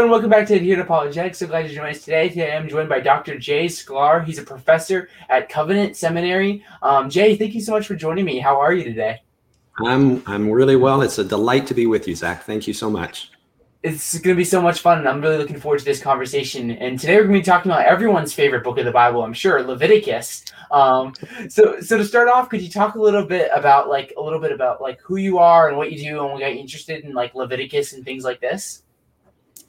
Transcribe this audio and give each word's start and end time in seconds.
everyone, 0.00 0.12
welcome 0.12 0.30
back 0.30 0.46
to 0.46 0.54
Adhere 0.54 0.76
to 0.76 0.82
Apologetics. 0.82 1.36
So 1.36 1.46
glad 1.46 1.68
you 1.68 1.76
joined 1.76 1.94
us 1.94 2.02
today. 2.02 2.30
Today 2.30 2.56
I'm 2.56 2.66
joined 2.70 2.88
by 2.88 3.00
Dr. 3.00 3.38
Jay 3.38 3.66
Sklar. 3.66 4.24
He's 4.24 4.38
a 4.38 4.42
professor 4.42 5.10
at 5.28 5.50
Covenant 5.50 5.94
Seminary. 5.94 6.64
Um, 6.80 7.10
Jay, 7.10 7.36
thank 7.36 7.54
you 7.54 7.60
so 7.60 7.72
much 7.72 7.86
for 7.86 7.94
joining 7.94 8.24
me. 8.24 8.38
How 8.38 8.58
are 8.58 8.72
you 8.72 8.82
today? 8.82 9.20
I'm 9.84 10.22
I'm 10.26 10.50
really 10.50 10.76
well. 10.76 11.02
It's 11.02 11.18
a 11.18 11.24
delight 11.24 11.66
to 11.66 11.74
be 11.74 11.84
with 11.84 12.08
you, 12.08 12.14
Zach. 12.14 12.44
Thank 12.44 12.66
you 12.66 12.72
so 12.72 12.88
much. 12.88 13.30
It's 13.82 14.14
going 14.14 14.34
to 14.34 14.38
be 14.38 14.44
so 14.44 14.62
much 14.62 14.80
fun, 14.80 15.00
and 15.00 15.06
I'm 15.06 15.20
really 15.20 15.36
looking 15.36 15.60
forward 15.60 15.80
to 15.80 15.84
this 15.84 16.00
conversation. 16.00 16.70
And 16.70 16.98
today 16.98 17.16
we're 17.16 17.24
going 17.24 17.34
to 17.34 17.40
be 17.40 17.44
talking 17.44 17.70
about 17.70 17.84
everyone's 17.84 18.32
favorite 18.32 18.64
book 18.64 18.78
of 18.78 18.86
the 18.86 18.92
Bible, 18.92 19.22
I'm 19.22 19.34
sure, 19.34 19.62
Leviticus. 19.62 20.46
Um, 20.70 21.12
so, 21.50 21.78
so 21.82 21.98
to 21.98 22.06
start 22.06 22.28
off, 22.28 22.48
could 22.48 22.62
you 22.62 22.70
talk 22.70 22.94
a 22.94 23.00
little 23.02 23.26
bit 23.26 23.50
about 23.54 23.90
like 23.90 24.14
a 24.16 24.22
little 24.22 24.40
bit 24.40 24.52
about 24.52 24.80
like 24.80 24.98
who 25.02 25.16
you 25.16 25.36
are 25.36 25.68
and 25.68 25.76
what 25.76 25.92
you 25.92 25.98
do, 25.98 26.22
and 26.22 26.32
what 26.32 26.40
got 26.40 26.54
you 26.54 26.60
interested 26.60 27.04
in 27.04 27.12
like 27.12 27.34
Leviticus 27.34 27.92
and 27.92 28.02
things 28.02 28.24
like 28.24 28.40
this? 28.40 28.82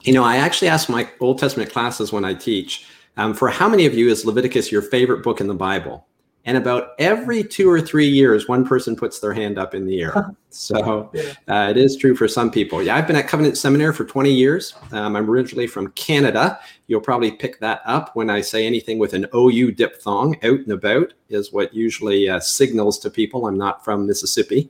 You 0.04 0.12
know, 0.12 0.24
I 0.24 0.36
actually 0.36 0.68
ask 0.68 0.88
my 0.88 1.08
Old 1.20 1.38
Testament 1.38 1.70
classes 1.70 2.12
when 2.12 2.24
I 2.24 2.34
teach 2.34 2.86
um, 3.16 3.34
for 3.34 3.48
how 3.48 3.68
many 3.68 3.86
of 3.86 3.94
you 3.94 4.08
is 4.08 4.24
Leviticus 4.24 4.72
your 4.72 4.82
favorite 4.82 5.22
book 5.22 5.40
in 5.40 5.46
the 5.46 5.54
Bible? 5.54 6.06
And 6.44 6.56
about 6.56 6.94
every 6.98 7.44
two 7.44 7.70
or 7.70 7.80
three 7.80 8.08
years, 8.08 8.48
one 8.48 8.66
person 8.66 8.96
puts 8.96 9.20
their 9.20 9.32
hand 9.32 9.58
up 9.58 9.74
in 9.74 9.86
the 9.86 10.00
air. 10.00 10.34
So 10.54 11.10
uh, 11.48 11.68
it 11.70 11.78
is 11.78 11.96
true 11.96 12.14
for 12.14 12.28
some 12.28 12.50
people. 12.50 12.82
Yeah, 12.82 12.96
I've 12.96 13.06
been 13.06 13.16
at 13.16 13.26
Covenant 13.26 13.56
Seminary 13.56 13.94
for 13.94 14.04
20 14.04 14.30
years. 14.30 14.74
Um, 14.90 15.16
I'm 15.16 15.30
originally 15.30 15.66
from 15.66 15.90
Canada. 15.92 16.60
You'll 16.88 17.00
probably 17.00 17.30
pick 17.30 17.58
that 17.60 17.80
up 17.86 18.14
when 18.14 18.28
I 18.28 18.42
say 18.42 18.66
anything 18.66 18.98
with 18.98 19.14
an 19.14 19.26
OU 19.34 19.72
diphthong, 19.72 20.36
out 20.44 20.58
and 20.58 20.72
about, 20.72 21.14
is 21.30 21.54
what 21.54 21.72
usually 21.72 22.28
uh, 22.28 22.38
signals 22.38 22.98
to 22.98 23.08
people 23.08 23.46
I'm 23.46 23.56
not 23.56 23.82
from 23.82 24.06
Mississippi. 24.06 24.68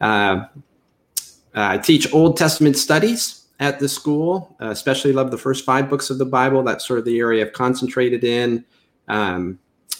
Uh, 0.00 0.46
I 1.52 1.76
teach 1.76 2.10
Old 2.14 2.38
Testament 2.38 2.78
studies 2.78 3.39
at 3.60 3.78
the 3.78 3.88
school, 3.88 4.56
uh, 4.60 4.70
especially 4.70 5.12
love 5.12 5.30
the 5.30 5.38
first 5.38 5.64
five 5.64 5.88
books 5.88 6.08
of 6.10 6.18
the 6.18 6.24
Bible. 6.24 6.62
That's 6.62 6.86
sort 6.86 6.98
of 6.98 7.04
the 7.04 7.18
area 7.18 7.44
I've 7.44 7.52
concentrated 7.52 8.24
in. 8.24 8.64
Um, 9.06 9.58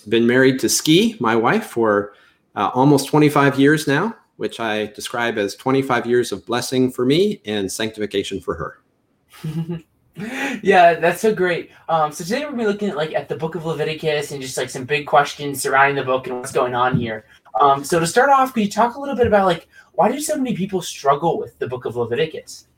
been 0.09 0.27
married 0.27 0.59
to 0.61 0.69
Ski, 0.69 1.17
my 1.21 1.37
wife, 1.37 1.67
for 1.67 2.15
uh, 2.57 2.71
almost 2.75 3.09
25 3.09 3.61
years 3.61 3.87
now, 3.87 4.17
which 4.37 4.61
I 4.61 4.87
describe 4.87 5.37
as 5.37 5.55
25 5.57 6.07
years 6.07 6.33
of 6.33 6.45
blessing 6.47 6.91
for 6.91 7.05
me 7.05 7.43
and 7.45 7.71
sanctification 7.71 8.41
for 8.41 8.55
her. 8.55 9.83
yeah, 10.63 10.95
that's 10.95 11.21
so 11.21 11.35
great. 11.35 11.71
Um, 11.91 12.13
so 12.13 12.25
today 12.25 12.41
we're 12.41 12.53
gonna 12.53 12.63
be 12.63 12.67
looking 12.67 12.89
at 12.89 12.97
like 12.97 13.15
at 13.15 13.29
the 13.29 13.37
book 13.37 13.57
of 13.57 13.67
Leviticus 13.67 14.33
and 14.33 14.41
just 14.41 14.57
like 14.57 14.71
some 14.71 14.85
big 14.85 15.07
questions 15.07 15.61
surrounding 15.61 15.97
the 15.97 16.05
book 16.05 16.27
and 16.27 16.37
what's 16.37 16.51
going 16.51 16.75
on 16.75 16.97
here. 16.97 17.27
Um, 17.61 17.85
so 17.85 18.01
to 18.01 18.07
start 18.07 18.31
off, 18.31 18.55
could 18.55 18.63
you 18.63 18.71
talk 18.71 18.97
a 18.97 19.01
little 19.01 19.17
bit 19.17 19.27
about 19.27 19.45
like 19.45 19.69
why 19.93 20.11
do 20.11 20.19
so 20.19 20.37
many 20.37 20.57
people 20.57 20.81
struggle 20.81 21.39
with 21.39 21.59
the 21.59 21.69
book 21.69 21.85
of 21.85 21.97
Leviticus? 21.97 22.69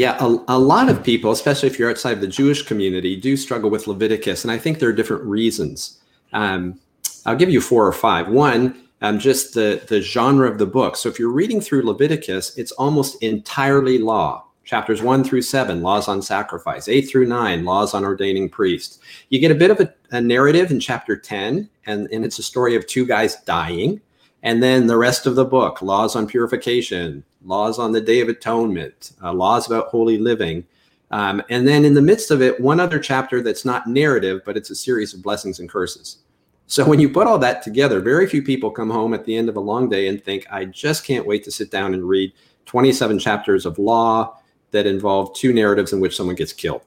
Yeah, 0.00 0.16
a, 0.18 0.38
a, 0.48 0.58
lot 0.58 0.88
of 0.88 1.04
people, 1.04 1.30
especially 1.30 1.68
if 1.68 1.78
you're 1.78 1.90
outside 1.90 2.12
of 2.12 2.22
the 2.22 2.26
Jewish 2.26 2.62
community, 2.62 3.16
do 3.16 3.36
struggle 3.36 3.68
with 3.68 3.86
Leviticus. 3.86 4.44
And 4.44 4.50
I 4.50 4.56
think 4.56 4.78
there 4.78 4.88
are 4.88 4.94
different 4.94 5.24
reasons. 5.24 6.00
Um, 6.32 6.80
I'll 7.26 7.36
give 7.36 7.50
you 7.50 7.60
four 7.60 7.86
or 7.86 7.92
five. 7.92 8.26
One, 8.28 8.82
um, 9.02 9.18
just 9.18 9.52
the, 9.52 9.84
the 9.88 10.00
genre 10.00 10.50
of 10.50 10.56
the 10.56 10.64
book. 10.64 10.96
So 10.96 11.10
if 11.10 11.18
you're 11.18 11.30
reading 11.30 11.60
through 11.60 11.82
Leviticus, 11.82 12.56
it's 12.56 12.72
almost 12.72 13.22
entirely 13.22 13.98
law. 13.98 14.46
Chapters 14.64 15.02
one 15.02 15.22
through 15.22 15.42
seven, 15.42 15.82
laws 15.82 16.08
on 16.08 16.22
sacrifice. 16.22 16.88
Eight 16.88 17.02
through 17.02 17.26
nine, 17.26 17.66
laws 17.66 17.92
on 17.92 18.02
ordaining 18.02 18.48
priests. 18.48 19.00
You 19.28 19.38
get 19.38 19.50
a 19.50 19.54
bit 19.54 19.70
of 19.70 19.80
a, 19.80 19.92
a 20.12 20.20
narrative 20.22 20.70
in 20.70 20.80
chapter 20.80 21.14
10, 21.14 21.68
and, 21.84 22.08
and 22.10 22.24
it's 22.24 22.38
a 22.38 22.42
story 22.42 22.74
of 22.74 22.86
two 22.86 23.04
guys 23.04 23.36
dying. 23.42 24.00
And 24.42 24.62
then 24.62 24.86
the 24.86 24.96
rest 24.96 25.26
of 25.26 25.34
the 25.34 25.44
book, 25.44 25.82
laws 25.82 26.16
on 26.16 26.26
purification, 26.26 27.22
laws 27.44 27.78
on 27.78 27.92
the 27.92 28.00
Day 28.00 28.20
of 28.20 28.28
Atonement, 28.28 29.12
uh, 29.22 29.32
laws 29.32 29.66
about 29.66 29.88
holy 29.88 30.18
living. 30.18 30.64
Um, 31.10 31.42
and 31.50 31.66
then 31.66 31.84
in 31.84 31.94
the 31.94 32.02
midst 32.02 32.30
of 32.30 32.42
it, 32.42 32.60
one 32.60 32.80
other 32.80 32.98
chapter 32.98 33.42
that's 33.42 33.64
not 33.64 33.86
narrative, 33.86 34.42
but 34.44 34.56
it's 34.56 34.70
a 34.70 34.74
series 34.74 35.14
of 35.14 35.22
blessings 35.22 35.58
and 35.58 35.68
curses. 35.68 36.18
So 36.66 36.86
when 36.86 37.00
you 37.00 37.08
put 37.08 37.26
all 37.26 37.38
that 37.38 37.62
together, 37.62 38.00
very 38.00 38.28
few 38.28 38.42
people 38.42 38.70
come 38.70 38.90
home 38.90 39.12
at 39.12 39.24
the 39.24 39.36
end 39.36 39.48
of 39.48 39.56
a 39.56 39.60
long 39.60 39.88
day 39.88 40.06
and 40.06 40.22
think, 40.22 40.46
I 40.52 40.66
just 40.66 41.04
can't 41.04 41.26
wait 41.26 41.42
to 41.44 41.50
sit 41.50 41.70
down 41.70 41.94
and 41.94 42.08
read 42.08 42.32
27 42.66 43.18
chapters 43.18 43.66
of 43.66 43.78
law 43.78 44.38
that 44.70 44.86
involve 44.86 45.34
two 45.34 45.52
narratives 45.52 45.92
in 45.92 45.98
which 45.98 46.16
someone 46.16 46.36
gets 46.36 46.52
killed. 46.52 46.82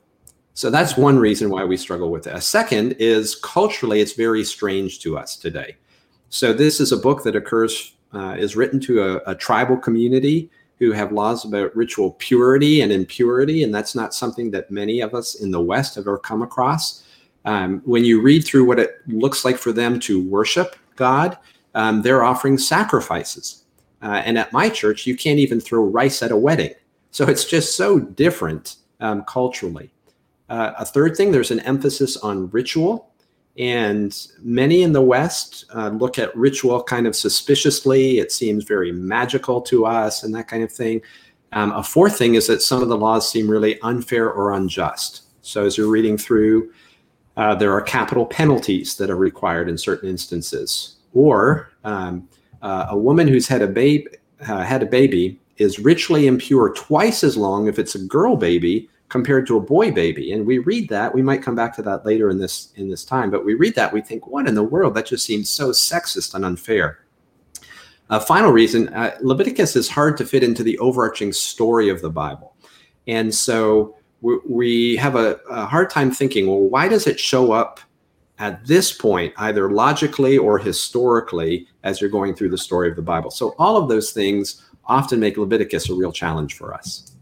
So 0.53 0.69
that's 0.69 0.95
one 0.95 1.17
reason 1.19 1.49
why 1.49 1.65
we 1.65 1.75
struggle 1.75 2.11
with 2.11 2.27
it. 2.27 2.33
A 2.35 2.39
second 2.39 2.93
is 2.99 3.35
culturally, 3.35 3.99
it's 3.99 4.13
very 4.13 4.43
strange 4.45 4.99
to 4.99 5.17
us 5.17 5.35
today. 5.35 5.75
So 6.29 6.53
this 6.53 6.79
is 6.79 6.91
a 6.91 6.97
book 6.97 7.23
that 7.23 7.35
occurs 7.35 7.93
uh, 8.13 8.35
is 8.37 8.55
written 8.55 8.79
to 8.79 9.01
a, 9.01 9.31
a, 9.31 9.35
tribal 9.35 9.77
community 9.77 10.49
who 10.79 10.91
have 10.91 11.11
laws 11.11 11.45
about 11.45 11.75
ritual 11.75 12.11
purity 12.19 12.81
and 12.81 12.91
impurity, 12.91 13.63
and 13.63 13.73
that's 13.73 13.95
not 13.95 14.13
something 14.13 14.51
that 14.51 14.69
many 14.69 15.01
of 15.01 15.13
us 15.13 15.35
in 15.35 15.51
the 15.51 15.61
West 15.61 15.95
have 15.95 16.03
ever 16.03 16.17
come 16.17 16.41
across. 16.41 17.03
Um, 17.45 17.81
when 17.85 18.05
you 18.05 18.21
read 18.21 18.45
through 18.45 18.65
what 18.65 18.79
it 18.79 19.01
looks 19.07 19.43
like 19.43 19.57
for 19.57 19.71
them 19.71 19.99
to 20.01 20.23
worship 20.23 20.75
God, 20.95 21.37
um, 21.75 22.01
they're 22.01 22.23
offering 22.23 22.57
sacrifices. 22.57 23.63
Uh, 24.01 24.21
and 24.25 24.37
at 24.37 24.51
my 24.51 24.69
church, 24.69 25.07
you 25.07 25.15
can't 25.15 25.39
even 25.39 25.59
throw 25.59 25.83
rice 25.83 26.21
at 26.21 26.31
a 26.31 26.37
wedding. 26.37 26.73
So 27.11 27.25
it's 27.25 27.45
just 27.45 27.77
so 27.77 27.99
different 27.99 28.77
um, 28.99 29.23
culturally. 29.23 29.91
Uh, 30.49 30.73
a 30.77 30.85
third 30.85 31.15
thing, 31.15 31.31
there's 31.31 31.51
an 31.51 31.61
emphasis 31.61 32.17
on 32.17 32.49
ritual. 32.49 33.12
And 33.57 34.17
many 34.41 34.81
in 34.81 34.93
the 34.93 35.01
West 35.01 35.65
uh, 35.75 35.89
look 35.89 36.17
at 36.17 36.35
ritual 36.35 36.81
kind 36.83 37.05
of 37.05 37.15
suspiciously. 37.15 38.19
It 38.19 38.31
seems 38.31 38.63
very 38.63 38.91
magical 38.91 39.61
to 39.61 39.85
us 39.85 40.23
and 40.23 40.33
that 40.33 40.47
kind 40.47 40.63
of 40.63 40.71
thing. 40.71 41.01
Um, 41.51 41.71
a 41.73 41.83
fourth 41.83 42.17
thing 42.17 42.33
is 42.33 42.47
that 42.47 42.63
some 42.63 42.81
of 42.81 42.89
the 42.89 42.97
laws 42.97 43.29
seem 43.29 43.49
really 43.49 43.79
unfair 43.81 44.31
or 44.31 44.53
unjust. 44.53 45.23
So 45.41 45.65
as 45.65 45.77
you're 45.77 45.89
reading 45.89 46.17
through, 46.17 46.71
uh, 47.37 47.53
there 47.55 47.71
are 47.73 47.81
capital 47.81 48.25
penalties 48.25 48.95
that 48.97 49.09
are 49.09 49.15
required 49.15 49.69
in 49.69 49.77
certain 49.77 50.09
instances. 50.09 50.95
Or 51.13 51.69
um, 51.83 52.27
uh, 52.63 52.87
a 52.89 52.97
woman 52.97 53.27
who's 53.27 53.47
had 53.47 53.61
a 53.61 53.67
baby 53.67 54.07
uh, 54.47 54.63
had 54.63 54.83
a 54.83 54.85
baby 54.87 55.39
is 55.57 55.79
ritually 55.79 56.27
impure 56.27 56.73
twice 56.73 57.23
as 57.23 57.37
long 57.37 57.67
if 57.67 57.77
it's 57.79 57.95
a 57.95 57.99
girl 57.99 58.35
baby 58.35 58.89
compared 59.13 59.45
to 59.45 59.57
a 59.57 59.61
boy 59.61 59.91
baby. 59.91 60.31
And 60.31 60.43
we 60.43 60.57
read 60.57 60.89
that 60.89 61.13
we 61.13 61.21
might 61.21 61.43
come 61.43 61.53
back 61.53 61.75
to 61.75 61.83
that 61.83 62.03
later 62.03 62.31
in 62.31 62.39
this 62.39 62.73
in 62.77 62.89
this 62.89 63.05
time 63.05 63.29
but 63.29 63.45
we 63.45 63.53
read 63.53 63.75
that 63.75 63.93
we 63.93 64.01
think 64.01 64.25
what 64.25 64.47
in 64.47 64.55
the 64.55 64.63
world? 64.63 64.95
That 64.95 65.05
just 65.05 65.23
seems 65.23 65.51
so 65.51 65.69
sexist 65.69 66.33
and 66.33 66.43
unfair. 66.43 67.05
A 68.09 68.19
final 68.19 68.51
reason 68.51 68.89
uh, 68.89 69.15
leviticus 69.21 69.75
is 69.75 69.87
hard 69.87 70.17
to 70.17 70.25
fit 70.25 70.41
into 70.43 70.63
the 70.63 70.79
overarching 70.79 71.31
story 71.31 71.89
of 71.89 72.01
the 72.01 72.09
bible. 72.09 72.55
And 73.05 73.31
so 73.31 73.95
we, 74.21 74.39
we 74.49 74.95
have 74.95 75.15
a, 75.15 75.39
a 75.47 75.67
hard 75.67 75.91
time 75.91 76.09
thinking 76.09 76.47
well 76.47 76.61
why 76.61 76.87
does 76.87 77.05
it 77.05 77.19
show 77.19 77.51
up 77.51 77.81
at 78.39 78.65
this 78.65 78.91
point 78.91 79.31
either 79.37 79.69
logically 79.69 80.39
or 80.39 80.57
historically 80.57 81.67
as 81.83 82.01
you're 82.01 82.09
going 82.09 82.33
through 82.33 82.49
the 82.49 82.57
story 82.57 82.89
of 82.89 82.95
the 82.95 83.03
bible? 83.03 83.29
So 83.29 83.53
all 83.59 83.77
of 83.77 83.89
those 83.89 84.09
things 84.09 84.63
often 84.87 85.19
make 85.19 85.37
leviticus 85.37 85.87
a 85.91 85.93
real 85.93 86.11
challenge 86.11 86.55
for 86.55 86.73
us 86.73 87.12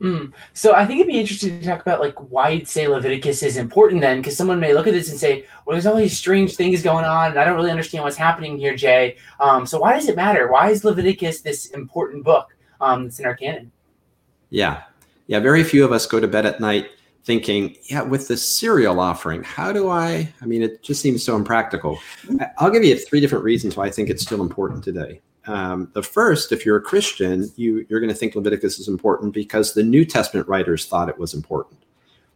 Mm. 0.00 0.32
So 0.52 0.74
I 0.74 0.86
think 0.86 1.00
it'd 1.00 1.12
be 1.12 1.18
interesting 1.18 1.58
to 1.58 1.66
talk 1.66 1.80
about 1.80 2.00
like 2.00 2.14
why 2.30 2.50
you'd 2.50 2.68
say 2.68 2.86
Leviticus 2.86 3.42
is 3.42 3.56
important 3.56 4.00
then, 4.00 4.18
because 4.18 4.36
someone 4.36 4.60
may 4.60 4.72
look 4.72 4.86
at 4.86 4.92
this 4.92 5.10
and 5.10 5.18
say, 5.18 5.44
"Well, 5.64 5.74
there's 5.74 5.86
all 5.86 5.96
these 5.96 6.16
strange 6.16 6.54
things 6.54 6.82
going 6.82 7.04
on, 7.04 7.30
and 7.30 7.38
I 7.38 7.44
don't 7.44 7.56
really 7.56 7.70
understand 7.70 8.04
what's 8.04 8.16
happening 8.16 8.58
here, 8.58 8.76
Jay." 8.76 9.16
Um, 9.40 9.66
so 9.66 9.80
why 9.80 9.94
does 9.94 10.08
it 10.08 10.16
matter? 10.16 10.50
Why 10.50 10.70
is 10.70 10.84
Leviticus 10.84 11.40
this 11.40 11.66
important 11.66 12.24
book 12.24 12.54
um, 12.80 13.04
that's 13.04 13.18
in 13.18 13.26
our 13.26 13.34
canon? 13.34 13.72
Yeah, 14.50 14.82
yeah. 15.26 15.40
Very 15.40 15.64
few 15.64 15.84
of 15.84 15.90
us 15.90 16.06
go 16.06 16.20
to 16.20 16.28
bed 16.28 16.46
at 16.46 16.60
night 16.60 16.90
thinking, 17.28 17.76
"Yeah, 17.84 18.02
with 18.02 18.26
the 18.26 18.38
cereal 18.38 18.98
offering, 18.98 19.42
how 19.44 19.70
do 19.70 19.90
I?" 19.90 20.32
I 20.40 20.46
mean, 20.46 20.62
it 20.62 20.82
just 20.82 21.02
seems 21.02 21.22
so 21.22 21.36
impractical. 21.36 21.98
I'll 22.56 22.70
give 22.70 22.82
you 22.82 22.98
three 22.98 23.20
different 23.20 23.44
reasons 23.44 23.76
why 23.76 23.84
I 23.84 23.90
think 23.90 24.08
it's 24.08 24.22
still 24.22 24.40
important 24.40 24.82
today. 24.82 25.20
Um, 25.46 25.90
the 25.92 26.02
first, 26.02 26.52
if 26.52 26.64
you're 26.64 26.78
a 26.78 26.82
Christian, 26.82 27.50
you, 27.56 27.84
you're 27.88 28.00
going 28.00 28.12
to 28.12 28.14
think 28.14 28.34
Leviticus 28.34 28.78
is 28.78 28.88
important 28.88 29.34
because 29.34 29.74
the 29.74 29.82
New 29.82 30.06
Testament 30.06 30.48
writers 30.48 30.86
thought 30.86 31.10
it 31.10 31.18
was 31.18 31.34
important. 31.34 31.78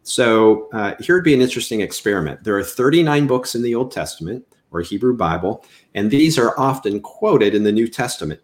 So 0.03 0.69
uh, 0.73 0.95
here 1.01 1.15
would 1.15 1.25
be 1.25 1.35
an 1.35 1.41
interesting 1.41 1.81
experiment. 1.81 2.45
There 2.45 2.57
are 2.57 2.63
39 2.65 3.27
books 3.27 3.55
in 3.55 3.63
the 3.63 3.75
Old 3.75 3.93
Testament 3.93 4.45
or 4.73 4.83
Hebrew 4.83 5.17
Bible, 5.17 5.65
and 5.95 6.11
these 6.11 6.39
are 6.39 6.59
often 6.59 7.01
quoted 7.01 7.55
in 7.55 7.63
the 7.63 7.73
New 7.73 7.89
Testament. 7.89 8.41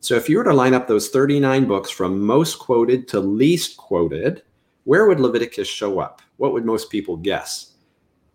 So 0.00 0.14
if 0.14 0.28
you 0.28 0.36
were 0.36 0.44
to 0.44 0.52
line 0.52 0.74
up 0.74 0.88
those 0.88 1.08
39 1.08 1.64
books 1.64 1.90
from 1.90 2.20
most 2.20 2.58
quoted 2.58 3.08
to 3.08 3.20
least 3.20 3.76
quoted, 3.76 4.42
where 4.86 5.06
would 5.06 5.18
Leviticus 5.18 5.66
show 5.66 5.98
up? 5.98 6.22
What 6.36 6.52
would 6.52 6.64
most 6.64 6.90
people 6.90 7.16
guess? 7.16 7.72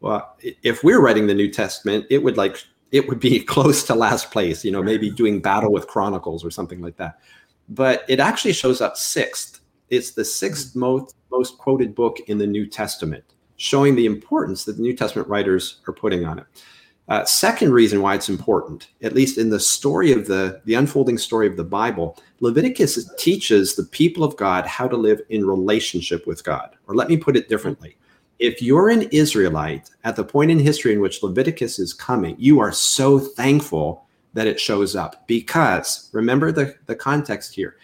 Well, 0.01 0.36
if 0.42 0.83
we're 0.83 1.00
writing 1.00 1.25
the 1.25 1.33
New 1.33 1.50
Testament, 1.50 2.06
it 2.09 2.21
would 2.21 2.36
like 2.36 2.57
it 2.92 3.07
would 3.07 3.21
be 3.21 3.39
close 3.44 3.86
to 3.86 3.95
last 3.95 4.31
place, 4.31 4.65
you 4.65 4.71
know, 4.71 4.83
maybe 4.83 5.09
doing 5.09 5.42
battle 5.42 5.71
with 5.71 5.88
Chronicles 5.88 6.44
or 6.44 6.51
something 6.51 6.81
like 6.81 6.98
that. 6.98 7.19
But 7.69 8.03
it 8.09 8.19
actually 8.19 8.51
shows 8.51 8.81
up 8.81 8.98
sixth. 8.98 9.62
It's 9.89 10.12
the 10.12 10.25
sixth 10.25 10.74
hmm. 10.74 10.81
most, 10.81 11.15
most 11.31 11.57
quoted 11.57 11.95
book 11.95 12.19
in 12.27 12.38
the 12.38 12.48
New 12.48 12.68
Testament, 12.68 13.24
showing 13.56 13.95
the 13.95 14.06
importance 14.06 14.65
that 14.65 14.75
the 14.75 14.81
New 14.81 14.95
Testament 14.95 15.30
writers 15.30 15.80
are 15.88 15.94
putting 15.94 16.25
on 16.25 16.38
it. 16.38 16.45
Uh, 17.12 17.25
second 17.25 17.74
reason 17.74 18.02
why 18.02 18.16
it's 18.16 18.30
important, 18.30 18.88
at 19.02 19.13
least 19.13 19.38
in 19.38 19.50
the 19.50 19.60
story 19.60 20.13
of 20.13 20.28
the 20.28 20.62
the 20.63 20.75
unfolding 20.75 21.18
story 21.18 21.46
of 21.46 21.58
the 21.58 21.63
Bible, 21.63 22.18
Leviticus 22.40 23.13
teaches 23.18 23.75
the 23.75 23.84
people 23.84 24.24
of 24.24 24.38
God 24.38 24.66
how 24.66 24.88
to 24.88 24.96
live 24.96 25.19
in 25.28 25.46
relationship 25.46 26.25
with 26.25 26.42
God. 26.46 26.69
Or 26.88 26.96
let 26.96 27.10
me 27.10 27.18
put 27.18 27.36
it 27.36 27.50
differently. 27.50 27.98
If 28.40 28.62
you're 28.62 28.88
an 28.88 29.10
Israelite 29.12 29.90
at 30.06 30.16
the 30.16 30.24
point 30.24 30.52
in 30.52 30.60
history 30.60 30.94
in 30.94 31.02
which 31.02 31.22
Leviticus 31.22 31.80
is 31.80 31.94
coming, 31.94 32.38
you 32.40 32.62
are 32.62 32.72
so 32.72 33.19
thankful 33.19 34.06
that 34.31 34.48
it 34.48 34.57
shows 34.57 34.96
up 34.96 35.28
because 35.28 36.10
remember 36.14 36.54
the, 36.54 36.78
the 36.86 36.96
context 36.96 37.54
here. 37.54 37.75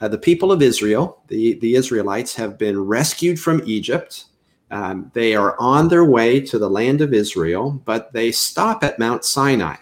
Uh, 0.00 0.06
the 0.06 0.16
people 0.16 0.52
of 0.52 0.62
Israel, 0.62 1.20
the, 1.26 1.54
the 1.54 1.74
Israelites, 1.74 2.36
have 2.36 2.56
been 2.56 2.78
rescued 2.78 3.40
from 3.40 3.60
Egypt 3.66 4.26
um, 4.70 5.10
they 5.14 5.34
are 5.34 5.56
on 5.58 5.88
their 5.88 6.04
way 6.04 6.40
to 6.40 6.58
the 6.58 6.70
land 6.70 7.00
of 7.00 7.12
Israel, 7.12 7.80
but 7.84 8.12
they 8.12 8.30
stop 8.30 8.84
at 8.84 8.98
Mount 8.98 9.24
Sinai. 9.24 9.76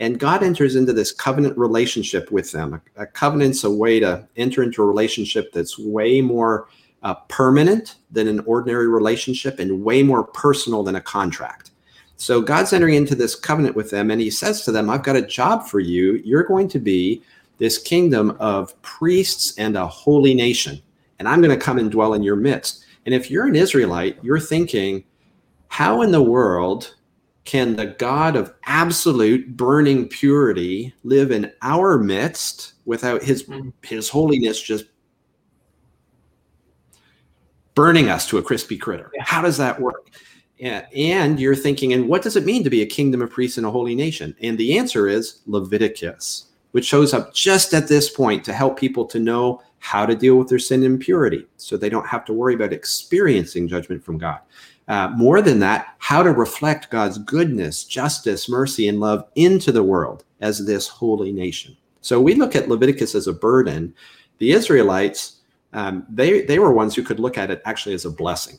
And 0.00 0.18
God 0.18 0.42
enters 0.42 0.74
into 0.74 0.92
this 0.92 1.12
covenant 1.12 1.56
relationship 1.56 2.30
with 2.32 2.50
them. 2.50 2.80
A, 2.96 3.02
a 3.02 3.06
covenant's 3.06 3.62
a 3.62 3.70
way 3.70 4.00
to 4.00 4.26
enter 4.36 4.62
into 4.62 4.82
a 4.82 4.86
relationship 4.86 5.52
that's 5.52 5.78
way 5.78 6.20
more 6.20 6.68
uh, 7.04 7.14
permanent 7.28 7.96
than 8.10 8.26
an 8.26 8.40
ordinary 8.40 8.88
relationship 8.88 9.60
and 9.60 9.84
way 9.84 10.02
more 10.02 10.24
personal 10.24 10.82
than 10.82 10.96
a 10.96 11.00
contract. 11.00 11.70
So 12.16 12.40
God's 12.40 12.72
entering 12.72 12.94
into 12.94 13.14
this 13.14 13.34
covenant 13.34 13.76
with 13.76 13.90
them, 13.90 14.10
and 14.10 14.20
He 14.20 14.30
says 14.30 14.62
to 14.64 14.72
them, 14.72 14.88
I've 14.90 15.02
got 15.02 15.16
a 15.16 15.22
job 15.22 15.66
for 15.66 15.80
you. 15.80 16.14
You're 16.24 16.44
going 16.44 16.68
to 16.68 16.78
be 16.78 17.22
this 17.58 17.78
kingdom 17.78 18.36
of 18.40 18.80
priests 18.82 19.56
and 19.58 19.76
a 19.76 19.86
holy 19.86 20.34
nation, 20.34 20.80
and 21.18 21.28
I'm 21.28 21.40
going 21.40 21.56
to 21.56 21.64
come 21.64 21.78
and 21.78 21.90
dwell 21.90 22.14
in 22.14 22.22
your 22.22 22.36
midst. 22.36 22.83
And 23.06 23.14
if 23.14 23.30
you're 23.30 23.46
an 23.46 23.56
Israelite, 23.56 24.18
you're 24.22 24.40
thinking, 24.40 25.04
how 25.68 26.02
in 26.02 26.10
the 26.10 26.22
world 26.22 26.94
can 27.44 27.76
the 27.76 27.86
God 27.86 28.36
of 28.36 28.54
absolute 28.64 29.56
burning 29.56 30.08
purity 30.08 30.94
live 31.02 31.30
in 31.30 31.52
our 31.62 31.98
midst 31.98 32.74
without 32.86 33.22
his 33.22 33.44
mm. 33.44 33.72
his 33.82 34.08
holiness 34.08 34.62
just 34.62 34.86
burning 37.74 38.08
us 38.08 38.26
to 38.28 38.38
a 38.38 38.42
crispy 38.42 38.78
critter? 38.78 39.10
Yeah. 39.14 39.24
How 39.24 39.42
does 39.42 39.56
that 39.58 39.80
work? 39.80 40.10
And 40.60 41.38
you're 41.38 41.56
thinking, 41.56 41.92
and 41.92 42.08
what 42.08 42.22
does 42.22 42.36
it 42.36 42.46
mean 42.46 42.64
to 42.64 42.70
be 42.70 42.80
a 42.80 42.86
kingdom 42.86 43.20
of 43.20 43.28
priests 43.28 43.58
and 43.58 43.66
a 43.66 43.70
holy 43.70 43.94
nation? 43.94 44.34
And 44.40 44.56
the 44.56 44.78
answer 44.78 45.08
is 45.08 45.40
Leviticus, 45.46 46.46
which 46.70 46.86
shows 46.86 47.12
up 47.12 47.34
just 47.34 47.74
at 47.74 47.88
this 47.88 48.08
point 48.08 48.44
to 48.44 48.54
help 48.54 48.78
people 48.78 49.04
to 49.06 49.18
know 49.18 49.60
how 49.84 50.06
to 50.06 50.14
deal 50.14 50.36
with 50.36 50.48
their 50.48 50.58
sin 50.58 50.82
and 50.82 50.94
impurity 50.94 51.46
so 51.58 51.76
they 51.76 51.90
don't 51.90 52.06
have 52.06 52.24
to 52.24 52.32
worry 52.32 52.54
about 52.54 52.72
experiencing 52.72 53.68
judgment 53.68 54.02
from 54.02 54.16
God. 54.16 54.38
Uh, 54.88 55.08
more 55.14 55.42
than 55.42 55.58
that, 55.58 55.94
how 55.98 56.22
to 56.22 56.32
reflect 56.32 56.88
God's 56.88 57.18
goodness, 57.18 57.84
justice, 57.84 58.48
mercy, 58.48 58.88
and 58.88 58.98
love 58.98 59.28
into 59.34 59.72
the 59.72 59.82
world 59.82 60.24
as 60.40 60.64
this 60.64 60.88
holy 60.88 61.32
nation. 61.32 61.76
So 62.00 62.18
we 62.18 62.34
look 62.34 62.56
at 62.56 62.66
Leviticus 62.66 63.14
as 63.14 63.26
a 63.26 63.32
burden. 63.34 63.92
The 64.38 64.52
Israelites, 64.52 65.42
um, 65.74 66.06
they, 66.08 66.46
they 66.46 66.58
were 66.58 66.72
ones 66.72 66.94
who 66.94 67.02
could 67.02 67.20
look 67.20 67.36
at 67.36 67.50
it 67.50 67.60
actually 67.66 67.94
as 67.94 68.06
a 68.06 68.10
blessing. 68.10 68.58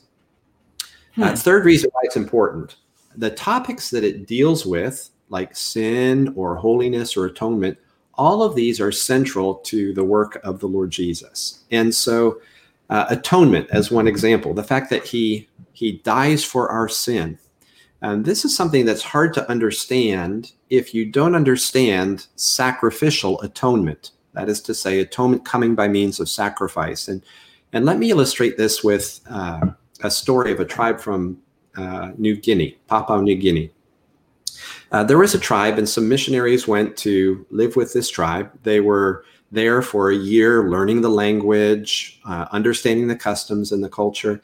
Hmm. 1.16 1.24
Uh, 1.24 1.34
third 1.34 1.64
reason 1.64 1.90
why 1.92 2.02
it's 2.04 2.16
important 2.16 2.76
the 3.16 3.30
topics 3.30 3.90
that 3.90 4.04
it 4.04 4.28
deals 4.28 4.64
with, 4.64 5.10
like 5.28 5.56
sin 5.56 6.32
or 6.36 6.54
holiness 6.54 7.16
or 7.16 7.26
atonement, 7.26 7.78
all 8.16 8.42
of 8.42 8.54
these 8.54 8.80
are 8.80 8.92
central 8.92 9.56
to 9.56 9.92
the 9.92 10.04
work 10.04 10.40
of 10.44 10.60
the 10.60 10.66
Lord 10.66 10.90
Jesus. 10.90 11.64
And 11.70 11.94
so, 11.94 12.40
uh, 12.88 13.06
atonement, 13.10 13.68
as 13.70 13.90
one 13.90 14.06
example, 14.06 14.54
the 14.54 14.64
fact 14.64 14.90
that 14.90 15.04
he 15.04 15.48
he 15.72 15.92
dies 16.04 16.42
for 16.44 16.70
our 16.70 16.88
sin. 16.88 17.38
And 18.00 18.24
this 18.24 18.44
is 18.44 18.56
something 18.56 18.84
that's 18.86 19.02
hard 19.02 19.34
to 19.34 19.50
understand 19.50 20.52
if 20.70 20.94
you 20.94 21.04
don't 21.04 21.34
understand 21.34 22.26
sacrificial 22.36 23.40
atonement. 23.42 24.12
That 24.34 24.48
is 24.48 24.60
to 24.62 24.74
say, 24.74 25.00
atonement 25.00 25.44
coming 25.44 25.74
by 25.74 25.88
means 25.88 26.20
of 26.20 26.28
sacrifice. 26.28 27.08
And 27.08 27.22
and 27.72 27.84
let 27.84 27.98
me 27.98 28.10
illustrate 28.10 28.56
this 28.56 28.84
with 28.84 29.20
uh, 29.28 29.66
a 30.02 30.10
story 30.10 30.52
of 30.52 30.60
a 30.60 30.64
tribe 30.64 31.00
from 31.00 31.38
uh, 31.76 32.12
New 32.16 32.36
Guinea, 32.36 32.78
Papua 32.86 33.20
New 33.20 33.36
Guinea. 33.36 33.70
Uh, 34.96 35.04
there 35.04 35.18
was 35.18 35.34
a 35.34 35.38
tribe, 35.38 35.76
and 35.76 35.86
some 35.86 36.08
missionaries 36.08 36.66
went 36.66 36.96
to 36.96 37.44
live 37.50 37.76
with 37.76 37.92
this 37.92 38.08
tribe. 38.08 38.50
They 38.62 38.80
were 38.80 39.26
there 39.52 39.82
for 39.82 40.08
a 40.08 40.16
year, 40.16 40.70
learning 40.70 41.02
the 41.02 41.10
language, 41.10 42.18
uh, 42.24 42.46
understanding 42.50 43.06
the 43.06 43.14
customs 43.14 43.72
and 43.72 43.84
the 43.84 43.90
culture. 43.90 44.40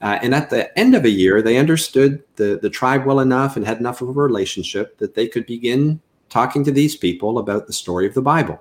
Uh, 0.00 0.18
and 0.20 0.34
at 0.34 0.50
the 0.50 0.76
end 0.76 0.96
of 0.96 1.04
a 1.04 1.08
year, 1.08 1.40
they 1.40 1.56
understood 1.56 2.20
the, 2.34 2.58
the 2.60 2.68
tribe 2.68 3.06
well 3.06 3.20
enough 3.20 3.56
and 3.56 3.64
had 3.64 3.78
enough 3.78 4.02
of 4.02 4.08
a 4.08 4.12
relationship 4.12 4.98
that 4.98 5.14
they 5.14 5.28
could 5.28 5.46
begin 5.46 6.00
talking 6.30 6.64
to 6.64 6.72
these 6.72 6.96
people 6.96 7.38
about 7.38 7.68
the 7.68 7.72
story 7.72 8.04
of 8.04 8.14
the 8.14 8.20
Bible. 8.20 8.60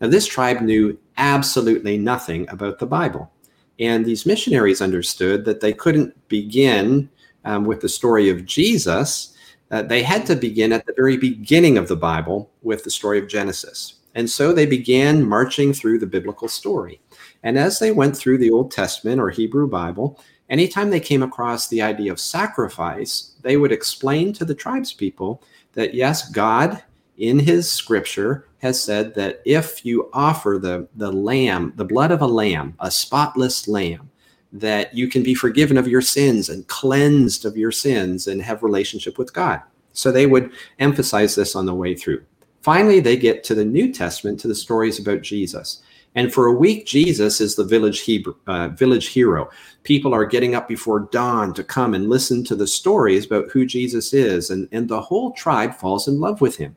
Now, 0.00 0.08
this 0.08 0.26
tribe 0.26 0.60
knew 0.60 0.98
absolutely 1.18 1.98
nothing 1.98 2.48
about 2.48 2.80
the 2.80 2.86
Bible. 2.86 3.30
And 3.78 4.04
these 4.04 4.26
missionaries 4.26 4.80
understood 4.80 5.44
that 5.44 5.60
they 5.60 5.72
couldn't 5.72 6.16
begin 6.26 7.08
um, 7.44 7.64
with 7.64 7.80
the 7.80 7.88
story 7.88 8.28
of 8.28 8.44
Jesus 8.44 9.36
uh, 9.70 9.82
they 9.82 10.02
had 10.02 10.26
to 10.26 10.36
begin 10.36 10.72
at 10.72 10.86
the 10.86 10.94
very 10.94 11.16
beginning 11.16 11.78
of 11.78 11.88
the 11.88 11.96
Bible 11.96 12.50
with 12.62 12.84
the 12.84 12.90
story 12.90 13.18
of 13.18 13.28
Genesis. 13.28 13.94
And 14.14 14.28
so 14.28 14.52
they 14.52 14.66
began 14.66 15.28
marching 15.28 15.72
through 15.72 16.00
the 16.00 16.06
biblical 16.06 16.48
story. 16.48 17.00
And 17.42 17.56
as 17.56 17.78
they 17.78 17.92
went 17.92 18.16
through 18.16 18.38
the 18.38 18.50
Old 18.50 18.70
Testament 18.70 19.20
or 19.20 19.30
Hebrew 19.30 19.68
Bible, 19.68 20.18
anytime 20.48 20.90
they 20.90 21.00
came 21.00 21.22
across 21.22 21.68
the 21.68 21.80
idea 21.80 22.10
of 22.10 22.18
sacrifice, 22.18 23.36
they 23.42 23.56
would 23.56 23.72
explain 23.72 24.32
to 24.34 24.44
the 24.44 24.54
tribespeople 24.54 25.40
that 25.74 25.94
yes, 25.94 26.28
God 26.30 26.82
in 27.16 27.38
his 27.38 27.70
scripture 27.70 28.48
has 28.58 28.82
said 28.82 29.14
that 29.14 29.40
if 29.44 29.84
you 29.84 30.10
offer 30.12 30.58
the, 30.60 30.88
the 30.96 31.12
lamb, 31.12 31.72
the 31.76 31.84
blood 31.84 32.10
of 32.10 32.20
a 32.20 32.26
lamb, 32.26 32.74
a 32.80 32.90
spotless 32.90 33.68
lamb, 33.68 34.10
that 34.52 34.94
you 34.94 35.08
can 35.08 35.22
be 35.22 35.34
forgiven 35.34 35.78
of 35.78 35.88
your 35.88 36.02
sins 36.02 36.48
and 36.48 36.66
cleansed 36.66 37.44
of 37.44 37.56
your 37.56 37.72
sins 37.72 38.26
and 38.26 38.42
have 38.42 38.62
relationship 38.62 39.18
with 39.18 39.32
God. 39.32 39.62
So 39.92 40.10
they 40.10 40.26
would 40.26 40.52
emphasize 40.78 41.34
this 41.34 41.54
on 41.54 41.66
the 41.66 41.74
way 41.74 41.94
through. 41.94 42.22
Finally, 42.62 43.00
they 43.00 43.16
get 43.16 43.42
to 43.44 43.54
the 43.54 43.64
New 43.64 43.92
Testament 43.92 44.38
to 44.40 44.48
the 44.48 44.54
stories 44.54 44.98
about 44.98 45.22
Jesus. 45.22 45.82
And 46.14 46.32
for 46.32 46.46
a 46.46 46.52
week, 46.52 46.86
Jesus 46.86 47.40
is 47.40 47.54
the 47.54 47.64
village, 47.64 48.00
Hebrew, 48.00 48.34
uh, 48.46 48.68
village 48.68 49.08
hero. 49.08 49.48
People 49.84 50.12
are 50.12 50.24
getting 50.26 50.54
up 50.54 50.66
before 50.66 51.08
dawn 51.12 51.54
to 51.54 51.62
come 51.62 51.94
and 51.94 52.10
listen 52.10 52.42
to 52.44 52.56
the 52.56 52.66
stories 52.66 53.26
about 53.26 53.50
who 53.50 53.64
Jesus 53.64 54.12
is. 54.12 54.50
And, 54.50 54.68
and 54.72 54.88
the 54.88 55.00
whole 55.00 55.32
tribe 55.32 55.74
falls 55.76 56.08
in 56.08 56.18
love 56.18 56.40
with 56.40 56.56
him. 56.56 56.74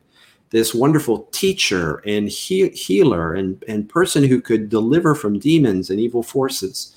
This 0.50 0.72
wonderful 0.72 1.24
teacher 1.32 1.96
and 2.06 2.28
he- 2.28 2.68
healer 2.68 3.34
and, 3.34 3.62
and 3.66 3.88
person 3.88 4.22
who 4.22 4.40
could 4.40 4.68
deliver 4.68 5.16
from 5.16 5.40
demons 5.40 5.90
and 5.90 5.98
evil 5.98 6.22
forces. 6.22 6.93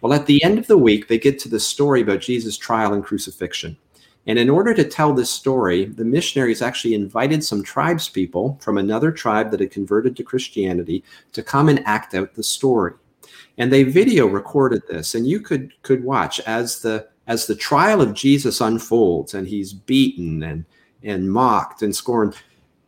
Well, 0.00 0.12
at 0.12 0.26
the 0.26 0.42
end 0.42 0.58
of 0.58 0.66
the 0.66 0.78
week, 0.78 1.08
they 1.08 1.18
get 1.18 1.38
to 1.40 1.48
the 1.48 1.60
story 1.60 2.02
about 2.02 2.20
Jesus' 2.20 2.56
trial 2.56 2.94
and 2.94 3.04
crucifixion. 3.04 3.76
And 4.26 4.38
in 4.38 4.50
order 4.50 4.74
to 4.74 4.84
tell 4.84 5.14
this 5.14 5.30
story, 5.30 5.86
the 5.86 6.04
missionaries 6.04 6.60
actually 6.60 6.94
invited 6.94 7.42
some 7.42 7.64
tribespeople 7.64 8.62
from 8.62 8.76
another 8.76 9.10
tribe 9.10 9.50
that 9.50 9.60
had 9.60 9.70
converted 9.70 10.16
to 10.16 10.22
Christianity 10.22 11.02
to 11.32 11.42
come 11.42 11.68
and 11.70 11.82
act 11.86 12.14
out 12.14 12.34
the 12.34 12.42
story. 12.42 12.92
And 13.56 13.72
they 13.72 13.84
video 13.84 14.26
recorded 14.26 14.82
this, 14.86 15.14
and 15.14 15.26
you 15.26 15.40
could 15.40 15.72
could 15.82 16.04
watch 16.04 16.40
as 16.40 16.80
the 16.80 17.08
as 17.26 17.46
the 17.46 17.56
trial 17.56 18.00
of 18.00 18.14
Jesus 18.14 18.60
unfolds 18.60 19.34
and 19.34 19.48
he's 19.48 19.72
beaten 19.72 20.42
and 20.42 20.64
and 21.02 21.32
mocked 21.32 21.82
and 21.82 21.94
scorned. 21.94 22.36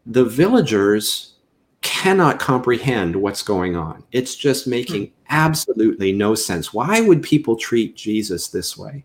The 0.07 0.25
villagers 0.25 1.35
cannot 1.83 2.39
comprehend 2.39 3.17
what's 3.17 3.43
going 3.43 3.77
on. 3.77 4.05
It's 4.13 4.37
just 4.37 4.67
making 4.67 5.07
hmm. 5.07 5.20
Absolutely 5.31 6.13
no 6.13 6.35
sense. 6.35 6.75
Why 6.75 7.01
would 7.01 7.23
people 7.23 7.57
treat 7.57 7.97
Jesus 7.97 8.49
this 8.49 8.77
way? 8.77 9.05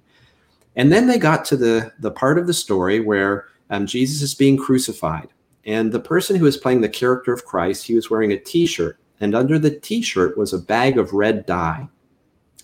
And 0.76 0.92
then 0.92 1.08
they 1.08 1.18
got 1.18 1.46
to 1.46 1.58
the, 1.58 1.94
the 2.00 2.12
part 2.12 2.38
of 2.38 2.48
the 2.48 2.54
story 2.54 3.00
where 3.00 3.46
um, 3.70 3.86
Jesus 3.86 4.22
is 4.22 4.36
being 4.36 4.58
crucified. 4.58 5.30
And 5.66 5.92
the 5.92 6.00
person 6.00 6.36
who 6.36 6.46
was 6.46 6.58
playing 6.58 6.82
the 6.82 6.90
character 6.90 7.34
of 7.34 7.46
Christ, 7.46 7.86
he 7.86 7.96
was 7.96 8.10
wearing 8.10 8.32
a 8.32 8.38
t 8.38 8.66
shirt. 8.66 9.00
And 9.20 9.34
under 9.34 9.58
the 9.58 9.72
t 9.72 10.02
shirt 10.02 10.38
was 10.38 10.54
a 10.54 10.60
bag 10.60 10.98
of 10.98 11.14
red 11.14 11.46
dye. 11.46 11.88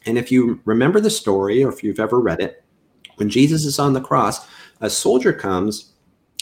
And 0.06 0.18
if 0.18 0.32
you 0.32 0.60
remember 0.66 1.00
the 1.00 1.10
story, 1.10 1.64
or 1.64 1.72
if 1.72 1.84
you've 1.84 2.00
ever 2.00 2.20
read 2.20 2.42
it, 2.42 2.64
when 3.16 3.30
Jesus 3.30 3.66
is 3.66 3.80
on 3.80 3.94
the 3.94 4.02
cross, 4.02 4.48
a 4.82 4.90
soldier 4.90 5.32
comes 5.32 5.94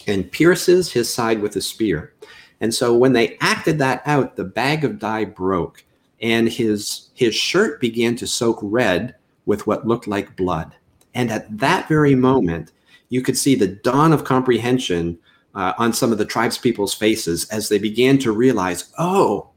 and 0.07 0.31
pierces 0.31 0.91
his 0.91 1.13
side 1.13 1.41
with 1.41 1.55
a 1.55 1.61
spear. 1.61 2.13
And 2.61 2.73
so 2.73 2.95
when 2.95 3.13
they 3.13 3.37
acted 3.39 3.77
that 3.79 4.01
out, 4.05 4.35
the 4.35 4.43
bag 4.43 4.83
of 4.83 4.99
dye 4.99 5.25
broke 5.25 5.83
and 6.21 6.49
his 6.49 7.09
his 7.13 7.35
shirt 7.35 7.79
began 7.81 8.15
to 8.17 8.27
soak 8.27 8.59
red 8.61 9.15
with 9.45 9.65
what 9.67 9.87
looked 9.87 10.07
like 10.07 10.35
blood. 10.35 10.75
And 11.13 11.31
at 11.31 11.57
that 11.57 11.87
very 11.87 12.15
moment, 12.15 12.71
you 13.09 13.21
could 13.21 13.37
see 13.37 13.55
the 13.55 13.67
dawn 13.67 14.13
of 14.13 14.23
comprehension 14.23 15.17
uh, 15.55 15.73
on 15.77 15.93
some 15.93 16.11
of 16.11 16.17
the 16.17 16.25
tribespeople's 16.25 16.93
faces 16.93 17.49
as 17.49 17.67
they 17.67 17.79
began 17.79 18.17
to 18.19 18.31
realize, 18.31 18.93
oh, 18.99 19.49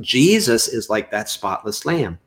Jesus 0.00 0.68
is 0.68 0.88
like 0.88 1.10
that 1.10 1.28
spotless 1.28 1.84
lamb. 1.84 2.18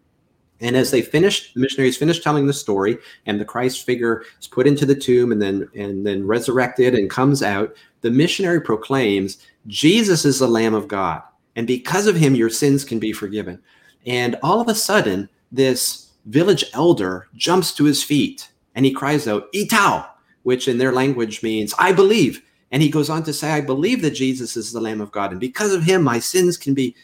And 0.61 0.77
as 0.77 0.91
they 0.91 1.01
finished, 1.01 1.53
the 1.53 1.59
missionaries 1.59 1.97
finished 1.97 2.23
telling 2.23 2.47
the 2.47 2.53
story, 2.53 2.97
and 3.25 3.39
the 3.39 3.45
Christ 3.45 3.85
figure 3.85 4.23
is 4.39 4.47
put 4.47 4.67
into 4.67 4.85
the 4.85 4.95
tomb 4.95 5.31
and 5.31 5.41
then 5.41 5.67
and 5.75 6.05
then 6.05 6.25
resurrected 6.25 6.95
and 6.95 7.09
comes 7.09 7.43
out. 7.43 7.75
The 8.01 8.11
missionary 8.11 8.61
proclaims, 8.61 9.39
"Jesus 9.67 10.23
is 10.23 10.39
the 10.39 10.47
Lamb 10.47 10.73
of 10.73 10.87
God, 10.87 11.23
and 11.55 11.67
because 11.67 12.07
of 12.07 12.15
him, 12.15 12.35
your 12.35 12.49
sins 12.49 12.83
can 12.83 12.99
be 12.99 13.13
forgiven." 13.13 13.59
And 14.05 14.37
all 14.43 14.61
of 14.61 14.67
a 14.67 14.75
sudden, 14.75 15.29
this 15.51 16.09
village 16.25 16.65
elder 16.73 17.27
jumps 17.35 17.73
to 17.73 17.85
his 17.85 18.03
feet 18.03 18.49
and 18.75 18.85
he 18.85 18.91
cries 18.91 19.27
out, 19.27 19.51
"Itao," 19.53 20.05
which 20.43 20.67
in 20.67 20.77
their 20.77 20.91
language 20.91 21.43
means 21.43 21.73
"I 21.79 21.91
believe." 21.91 22.41
And 22.71 22.81
he 22.81 22.89
goes 22.89 23.09
on 23.09 23.23
to 23.23 23.33
say, 23.33 23.51
"I 23.51 23.61
believe 23.61 24.01
that 24.01 24.11
Jesus 24.11 24.57
is 24.57 24.71
the 24.71 24.81
Lamb 24.81 25.01
of 25.01 25.11
God, 25.11 25.31
and 25.31 25.39
because 25.39 25.73
of 25.73 25.83
him, 25.83 26.03
my 26.03 26.19
sins 26.19 26.57
can 26.57 26.73
be 26.73 26.95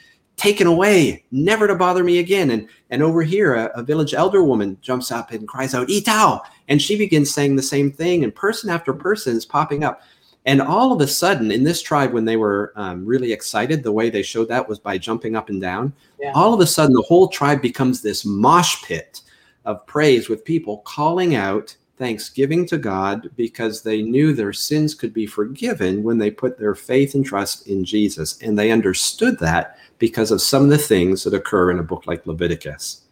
taken 0.42 0.66
away, 0.66 1.24
never 1.32 1.68
to 1.68 1.76
bother 1.76 2.04
me 2.04 2.18
again. 2.18 2.50
And 2.50 2.68
and 2.90 3.04
over 3.04 3.22
here, 3.22 3.54
a, 3.54 3.66
a 3.76 3.84
village 3.84 4.14
elder 4.14 4.44
woman 4.44 4.78
jumps 4.82 5.12
up 5.12 5.32
and 5.32 5.48
cries 5.48 5.76
out, 5.76 5.88
Itao! 5.88 6.42
And 6.68 6.82
she 6.82 6.98
begins 6.98 7.32
saying 7.32 7.56
the 7.56 7.62
same 7.62 7.92
thing, 7.92 8.24
and 8.24 8.34
person 8.34 8.70
after 8.70 8.92
person 8.92 9.38
is 9.38 9.46
popping 9.46 9.84
up. 9.84 10.02
And 10.46 10.62
all 10.62 10.92
of 10.92 11.02
a 11.02 11.08
sudden, 11.08 11.52
in 11.52 11.64
this 11.64 11.82
tribe, 11.82 12.14
when 12.14 12.26
they 12.26 12.38
were 12.38 12.74
um, 12.76 13.06
really 13.06 13.32
excited, 13.32 13.84
the 13.84 13.92
way 13.92 14.10
they 14.10 14.24
showed 14.24 14.48
that 14.50 14.68
was 14.68 14.80
by 14.80 14.98
jumping 14.98 15.36
up 15.36 15.50
and 15.50 15.62
down. 15.62 15.94
Yeah. 16.20 16.32
All 16.34 16.54
of 16.54 16.60
a 16.60 16.68
sudden, 16.68 16.94
the 16.94 17.04
whole 17.04 17.28
tribe 17.28 17.62
becomes 17.62 18.02
this 18.02 18.26
mosh 18.26 18.84
pit 18.84 19.22
of 19.66 19.86
praise 19.86 20.30
with 20.30 20.44
people 20.44 20.80
calling 20.80 21.36
out 21.36 21.76
thanksgiving 21.98 22.66
to 22.66 22.80
God 22.80 23.30
because 23.36 23.84
they 23.84 24.02
knew 24.02 24.34
their 24.34 24.54
sins 24.54 24.96
could 24.96 25.14
be 25.14 25.28
forgiven 25.28 26.02
when 26.02 26.18
they 26.18 26.32
put 26.32 26.58
their 26.58 26.74
faith 26.74 27.14
and 27.14 27.24
trust 27.24 27.68
in 27.68 27.86
Jesus. 27.86 28.42
And 28.42 28.58
they 28.58 28.72
understood 28.72 29.38
that 29.40 29.78
because 30.00 30.32
of 30.32 30.42
some 30.42 30.64
of 30.64 30.70
the 30.72 30.80
things 30.80 31.24
that 31.24 31.36
occur 31.36 31.70
in 31.70 31.78
a 31.78 31.84
book 31.84 32.08
like 32.08 32.26
Leviticus. 32.26 33.04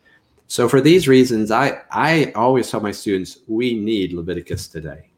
So 0.48 0.68
for 0.68 0.82
these 0.82 1.08
reasons, 1.08 1.52
I, 1.52 1.84
I 1.92 2.32
always 2.34 2.72
tell 2.72 2.80
my 2.80 2.92
students, 2.92 3.38
we 3.48 3.76
need 3.76 4.14
Leviticus 4.14 4.68
today. 4.68 5.09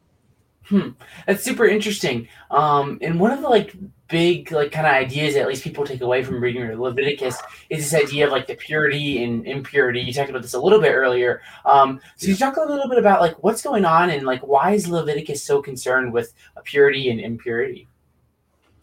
Hmm. 0.72 0.92
That's 1.28 1.44
super 1.44 1.66
interesting. 1.66 2.30
Um, 2.50 2.98
and 3.02 3.20
one 3.20 3.32
of 3.32 3.42
the 3.42 3.50
like 3.50 3.76
big 4.08 4.54
like 4.54 4.72
kind 4.72 4.88
of 4.88 4.94
ideas 4.94 5.34
that 5.34 5.42
at 5.42 5.48
least 5.50 5.66
people 5.66 5.86
take 5.86 6.00
away 6.00 6.24
from 6.24 6.42
reading 6.42 6.66
Leviticus 6.80 7.38
is 7.70 7.92
this 7.92 8.02
idea 8.02 8.26
of 8.26 8.32
like 8.32 8.48
the 8.48 8.56
purity 8.56 9.22
and 9.22 9.46
impurity. 9.46 10.00
You 10.00 10.14
talked 10.14 10.30
about 10.30 10.44
this 10.44 10.54
a 10.54 10.62
little 10.62 10.80
bit 10.80 10.94
earlier. 10.94 11.42
Um, 11.66 12.00
so 12.16 12.28
yeah. 12.28 12.32
you 12.32 12.38
talk 12.38 12.56
a 12.56 12.62
little 12.62 12.88
bit 12.88 12.98
about 12.98 13.20
like 13.20 13.44
what's 13.44 13.62
going 13.62 13.84
on 13.84 14.12
and 14.12 14.26
like 14.26 14.48
why 14.48 14.72
is 14.72 14.88
Leviticus 14.88 15.44
so 15.44 15.62
concerned 15.62 16.14
with 16.14 16.34
purity 16.64 17.10
and 17.10 17.20
impurity? 17.20 17.90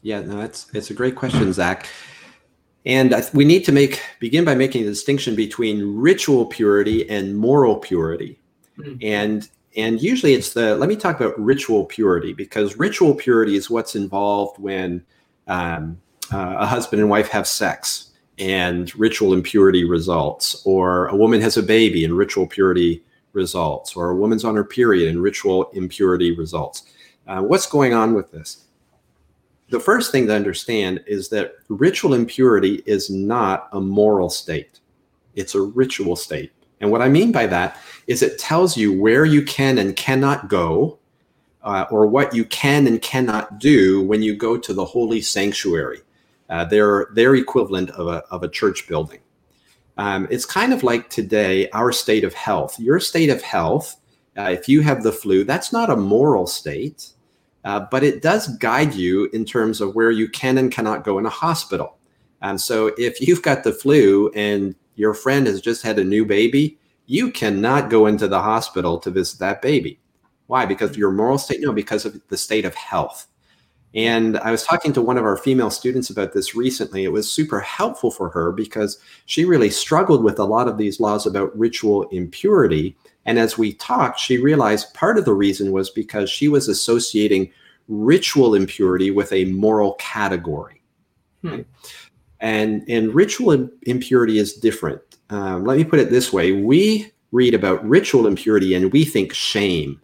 Yeah, 0.03 0.21
no, 0.21 0.37
that's 0.37 0.67
it's 0.75 0.91
a 0.91 0.95
great 0.95 1.17
question, 1.17 1.51
Zach. 1.55 1.89
And 2.85 3.15
we 3.33 3.47
need 3.47 3.65
to 3.65 3.73
make 3.73 4.03
begin 4.21 4.45
by 4.45 4.57
making 4.57 4.83
a 4.83 4.87
distinction 4.87 5.35
between 5.35 5.97
ritual 5.97 6.45
purity 6.45 7.09
and 7.09 7.39
moral 7.39 7.77
purity. 7.77 8.39
Mm-hmm. 8.79 8.99
And 9.01 9.49
and 9.79 10.03
usually 10.03 10.35
it's 10.35 10.53
the 10.53 10.77
let 10.77 10.89
me 10.89 10.97
talk 10.97 11.21
about 11.21 11.39
ritual 11.41 11.87
purity 11.87 12.33
because 12.33 12.77
ritual 12.77 13.15
purity 13.15 13.57
is 13.57 13.71
what's 13.71 13.95
involved 13.95 14.59
when 14.59 15.05
um, 15.47 15.99
uh, 16.33 16.57
a 16.59 16.67
husband 16.67 17.01
and 17.01 17.09
wife 17.09 17.29
have 17.29 17.47
sex 17.47 18.11
and 18.39 18.95
ritual 18.97 19.33
impurity 19.33 19.85
results, 19.85 20.63
or 20.65 21.07
a 21.09 21.17
woman 21.17 21.41
has 21.41 21.57
a 21.57 21.63
baby 21.63 22.05
and 22.05 22.17
ritual 22.17 22.47
purity 22.47 23.03
results, 23.33 23.97
or 23.97 24.11
a 24.11 24.17
woman's 24.17 24.45
on 24.45 24.55
her 24.55 24.65
period 24.65 25.09
and 25.09 25.23
ritual 25.23 25.71
impurity 25.73 26.37
results. 26.37 26.85
Uh, 27.27 27.41
what's 27.41 27.67
going 27.67 27.95
on 27.95 28.15
with 28.15 28.31
this? 28.31 28.69
the 29.71 29.81
first 29.81 30.13
thing 30.13 30.27
to 30.27 30.35
understand 30.35 31.03
is 31.07 31.29
that 31.29 31.55
ritual 31.69 32.15
impurity 32.15 32.83
is 32.87 33.11
not 33.11 33.69
a 33.73 33.81
moral 33.81 34.31
state, 34.31 34.81
it's 35.35 35.55
a 35.55 35.61
ritual 35.61 36.17
state. 36.17 36.53
And 36.81 36.91
what 36.91 37.03
I 37.03 37.09
mean 37.09 37.33
by 37.33 37.47
that 37.47 37.79
is 38.07 38.23
it 38.23 38.39
tells 38.39 38.77
you 38.77 38.93
where 38.93 39.25
you 39.25 39.43
can 39.43 39.79
and 39.79 39.97
cannot 39.97 40.49
go, 40.49 40.99
uh, 41.63 41.87
or 41.91 42.07
what 42.07 42.35
you 42.35 42.45
can 42.45 42.87
and 42.87 43.03
cannot 43.03 43.59
do 43.59 44.03
when 44.03 44.23
you 44.23 44.35
go 44.35 44.57
to 44.57 44.73
the 44.73 44.85
holy 44.85 45.21
sanctuary. 45.21 46.01
Uh, 46.49 46.65
they're 46.65 47.09
their 47.13 47.35
equivalent 47.35 47.91
of 47.91 48.07
a, 48.07 48.25
of 48.31 48.43
a 48.43 48.49
church 48.49 48.89
building. 48.89 49.21
Um, 49.99 50.29
it's 50.31 50.47
kind 50.47 50.73
of 50.73 50.83
like 50.83 51.11
today, 51.11 51.69
our 51.71 51.93
state 51.93 52.25
of 52.25 52.33
health. 52.33 52.79
Your 52.79 53.01
state 53.01 53.29
of 53.29 53.43
health, 53.43 53.97
uh, 54.37 54.43
if 54.51 54.69
you 54.69 54.81
have 54.83 55.03
the 55.03 55.13
flu, 55.13 55.45
that's 55.45 55.73
not 55.73 55.91
a 55.91 55.97
moral 55.97 56.47
state 56.47 57.13
uh, 57.65 57.87
but 57.91 58.03
it 58.03 58.23
does 58.23 58.57
guide 58.57 58.95
you 58.95 59.29
in 59.33 59.45
terms 59.45 59.81
of 59.81 59.95
where 59.95 60.11
you 60.11 60.29
can 60.29 60.59
and 60.59 60.73
cannot 60.73 61.05
go 61.05 61.19
in 61.19 61.27
a 61.27 61.31
hospital. 61.31 61.99
And 62.41 62.61
so 62.61 62.93
if 62.97 63.21
you've 63.27 63.43
got 63.43 63.65
the 63.65 63.73
flu 63.73 64.31
and 64.35 64.75
your 64.99 65.15
friend 65.15 65.47
has 65.47 65.61
just 65.61 65.83
had 65.83 65.99
a 65.99 66.05
new 66.05 66.25
baby, 66.25 66.79
you 67.07 67.31
cannot 67.31 67.91
go 67.91 68.07
into 68.07 68.29
the 68.29 68.43
hospital 68.43 68.99
to 68.99 69.11
visit 69.11 69.39
that 69.41 69.63
baby. 69.63 70.01
Why? 70.47 70.67
Because 70.67 70.91
of 70.91 70.97
your 70.97 71.13
moral 71.13 71.39
state? 71.39 71.61
No, 71.61 71.73
because 71.73 72.05
of 72.05 72.21
the 72.29 72.37
state 72.37 72.65
of 72.65 72.75
health. 72.75 73.27
And 73.95 74.37
I 74.39 74.51
was 74.51 74.65
talking 74.65 74.93
to 74.93 75.01
one 75.03 75.17
of 75.17 75.25
our 75.25 75.37
female 75.37 75.71
students 75.71 76.11
about 76.11 76.35
this 76.35 76.55
recently. 76.55 77.05
It 77.05 77.13
was 77.13 77.33
super 77.33 77.61
helpful 77.61 78.11
for 78.11 78.29
her 78.31 78.53
because 78.53 78.99
she 79.25 79.47
really 79.47 79.71
struggled 79.71 80.23
with 80.23 80.39
a 80.39 80.45
lot 80.45 80.69
of 80.69 80.77
these 80.77 81.01
laws 81.01 81.27
about 81.27 81.59
ritual 81.59 82.03
impurity 82.11 82.97
and 83.29 83.39
as 83.39 83.59
we 83.59 83.75
talked, 83.75 84.19
she 84.19 84.39
realized 84.39 84.95
part 84.95 85.19
of 85.19 85.27
the 85.27 85.35
reason 85.35 85.71
was 85.71 85.91
because 85.91 86.31
she 86.31 86.49
was 86.49 86.67
associating 86.67 87.53
ritual 87.87 88.55
impurity 88.55 89.11
with 89.11 89.31
a 89.35 89.45
moral 89.45 89.93
category. 89.99 90.81
Hmm. 91.43 91.61
And, 92.41 92.85
and 92.89 93.15
ritual 93.15 93.69
impurity 93.83 94.39
is 94.39 94.55
different. 94.55 95.01
Um, 95.31 95.65
let 95.65 95.77
me 95.77 95.85
put 95.85 95.99
it 95.99 96.11
this 96.11 96.33
way 96.33 96.53
we 96.53 97.13
read 97.33 97.55
about 97.55 97.87
ritual 97.87 98.27
impurity 98.27 98.75
and 98.75 98.93
we 98.93 99.05
think 99.05 99.35
shame. 99.35 100.01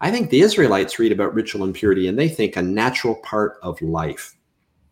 I 0.00 0.10
think 0.10 0.30
the 0.30 0.40
Israelites 0.40 0.98
read 0.98 1.12
about 1.12 1.34
ritual 1.34 1.64
impurity 1.64 2.08
and 2.08 2.18
they 2.18 2.28
think 2.28 2.56
a 2.56 2.62
natural 2.62 3.16
part 3.16 3.58
of 3.62 3.80
life. 3.82 4.34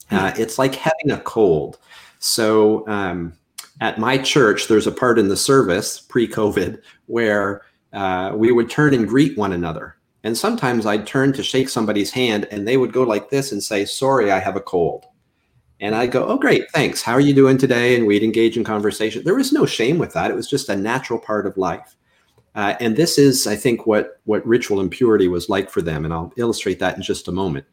Hmm. 0.08 0.16
Uh, 0.16 0.32
it's 0.36 0.58
like 0.58 0.74
having 0.74 1.10
a 1.10 1.20
cold. 1.20 1.78
So, 2.18 2.86
um, 2.88 3.34
at 3.80 3.98
my 3.98 4.16
church, 4.16 4.68
there's 4.68 4.86
a 4.86 4.92
part 4.92 5.18
in 5.18 5.28
the 5.28 5.36
service 5.36 6.00
pre 6.00 6.28
COVID 6.28 6.80
where 7.06 7.62
uh, 7.92 8.32
we 8.34 8.52
would 8.52 8.70
turn 8.70 8.94
and 8.94 9.08
greet 9.08 9.36
one 9.36 9.52
another. 9.52 9.96
And 10.24 10.38
sometimes 10.38 10.86
I'd 10.86 11.06
turn 11.06 11.32
to 11.32 11.42
shake 11.42 11.68
somebody's 11.68 12.12
hand 12.12 12.46
and 12.52 12.66
they 12.66 12.76
would 12.76 12.92
go 12.92 13.02
like 13.02 13.28
this 13.28 13.50
and 13.50 13.62
say, 13.62 13.84
Sorry, 13.84 14.30
I 14.30 14.38
have 14.38 14.56
a 14.56 14.60
cold. 14.60 15.06
And 15.82 15.96
I'd 15.96 16.12
go, 16.12 16.24
Oh, 16.26 16.38
great, 16.38 16.70
thanks. 16.70 17.02
How 17.02 17.12
are 17.12 17.20
you 17.20 17.34
doing 17.34 17.58
today? 17.58 17.96
And 17.96 18.06
we'd 18.06 18.22
engage 18.22 18.56
in 18.56 18.62
conversation. 18.62 19.24
There 19.24 19.34
was 19.34 19.52
no 19.52 19.66
shame 19.66 19.98
with 19.98 20.14
that. 20.14 20.30
It 20.30 20.34
was 20.34 20.48
just 20.48 20.68
a 20.68 20.76
natural 20.76 21.18
part 21.18 21.44
of 21.44 21.58
life. 21.58 21.96
Uh, 22.54 22.74
and 22.80 22.96
this 22.96 23.18
is, 23.18 23.46
I 23.48 23.56
think, 23.56 23.84
what, 23.84 24.20
what 24.24 24.46
ritual 24.46 24.80
impurity 24.80 25.26
was 25.26 25.48
like 25.48 25.70
for 25.70 25.82
them. 25.82 26.04
And 26.04 26.14
I'll 26.14 26.32
illustrate 26.36 26.78
that 26.78 26.96
in 26.96 27.02
just 27.02 27.26
a 27.26 27.32
moment. 27.32 27.66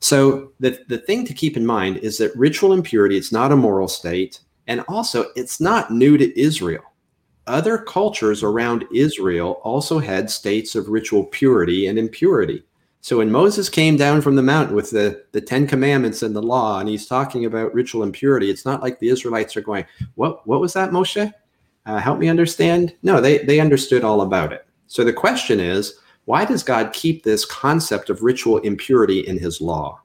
So 0.00 0.52
the, 0.58 0.82
the 0.88 0.98
thing 0.98 1.24
to 1.24 1.32
keep 1.32 1.56
in 1.56 1.64
mind 1.64 1.98
is 1.98 2.18
that 2.18 2.34
ritual 2.36 2.72
impurity, 2.72 3.16
it's 3.16 3.32
not 3.32 3.52
a 3.52 3.56
moral 3.56 3.88
state. 3.88 4.40
And 4.66 4.84
also, 4.88 5.26
it's 5.36 5.60
not 5.60 5.92
new 5.92 6.18
to 6.18 6.38
Israel. 6.38 6.82
Other 7.46 7.78
cultures 7.78 8.42
around 8.42 8.84
Israel 8.92 9.60
also 9.62 10.00
had 10.00 10.30
states 10.30 10.74
of 10.74 10.88
ritual 10.88 11.24
purity 11.26 11.86
and 11.86 11.96
impurity. 11.96 12.64
So 13.00 13.18
when 13.18 13.30
Moses 13.30 13.68
came 13.68 13.96
down 13.96 14.20
from 14.20 14.34
the 14.34 14.42
mountain 14.42 14.74
with 14.74 14.90
the, 14.90 15.24
the 15.32 15.40
Ten 15.40 15.66
Commandments 15.66 16.22
and 16.22 16.34
the 16.34 16.42
law, 16.42 16.80
and 16.80 16.88
he's 16.88 17.06
talking 17.06 17.44
about 17.44 17.72
ritual 17.72 18.02
impurity, 18.02 18.50
it's 18.50 18.64
not 18.64 18.82
like 18.82 18.98
the 18.98 19.10
Israelites 19.10 19.56
are 19.56 19.60
going, 19.60 19.84
What, 20.16 20.46
what 20.46 20.60
was 20.60 20.72
that, 20.72 20.90
Moshe? 20.90 21.32
Uh, 21.86 21.98
help 21.98 22.18
me 22.18 22.28
understand. 22.28 22.94
No, 23.02 23.20
they, 23.20 23.38
they 23.38 23.60
understood 23.60 24.02
all 24.02 24.22
about 24.22 24.52
it. 24.52 24.66
So 24.88 25.04
the 25.04 25.12
question 25.12 25.60
is, 25.60 26.00
why 26.24 26.44
does 26.44 26.64
God 26.64 26.92
keep 26.92 27.22
this 27.22 27.44
concept 27.44 28.10
of 28.10 28.22
ritual 28.22 28.58
impurity 28.58 29.20
in 29.20 29.38
his 29.38 29.60
law? 29.60 30.00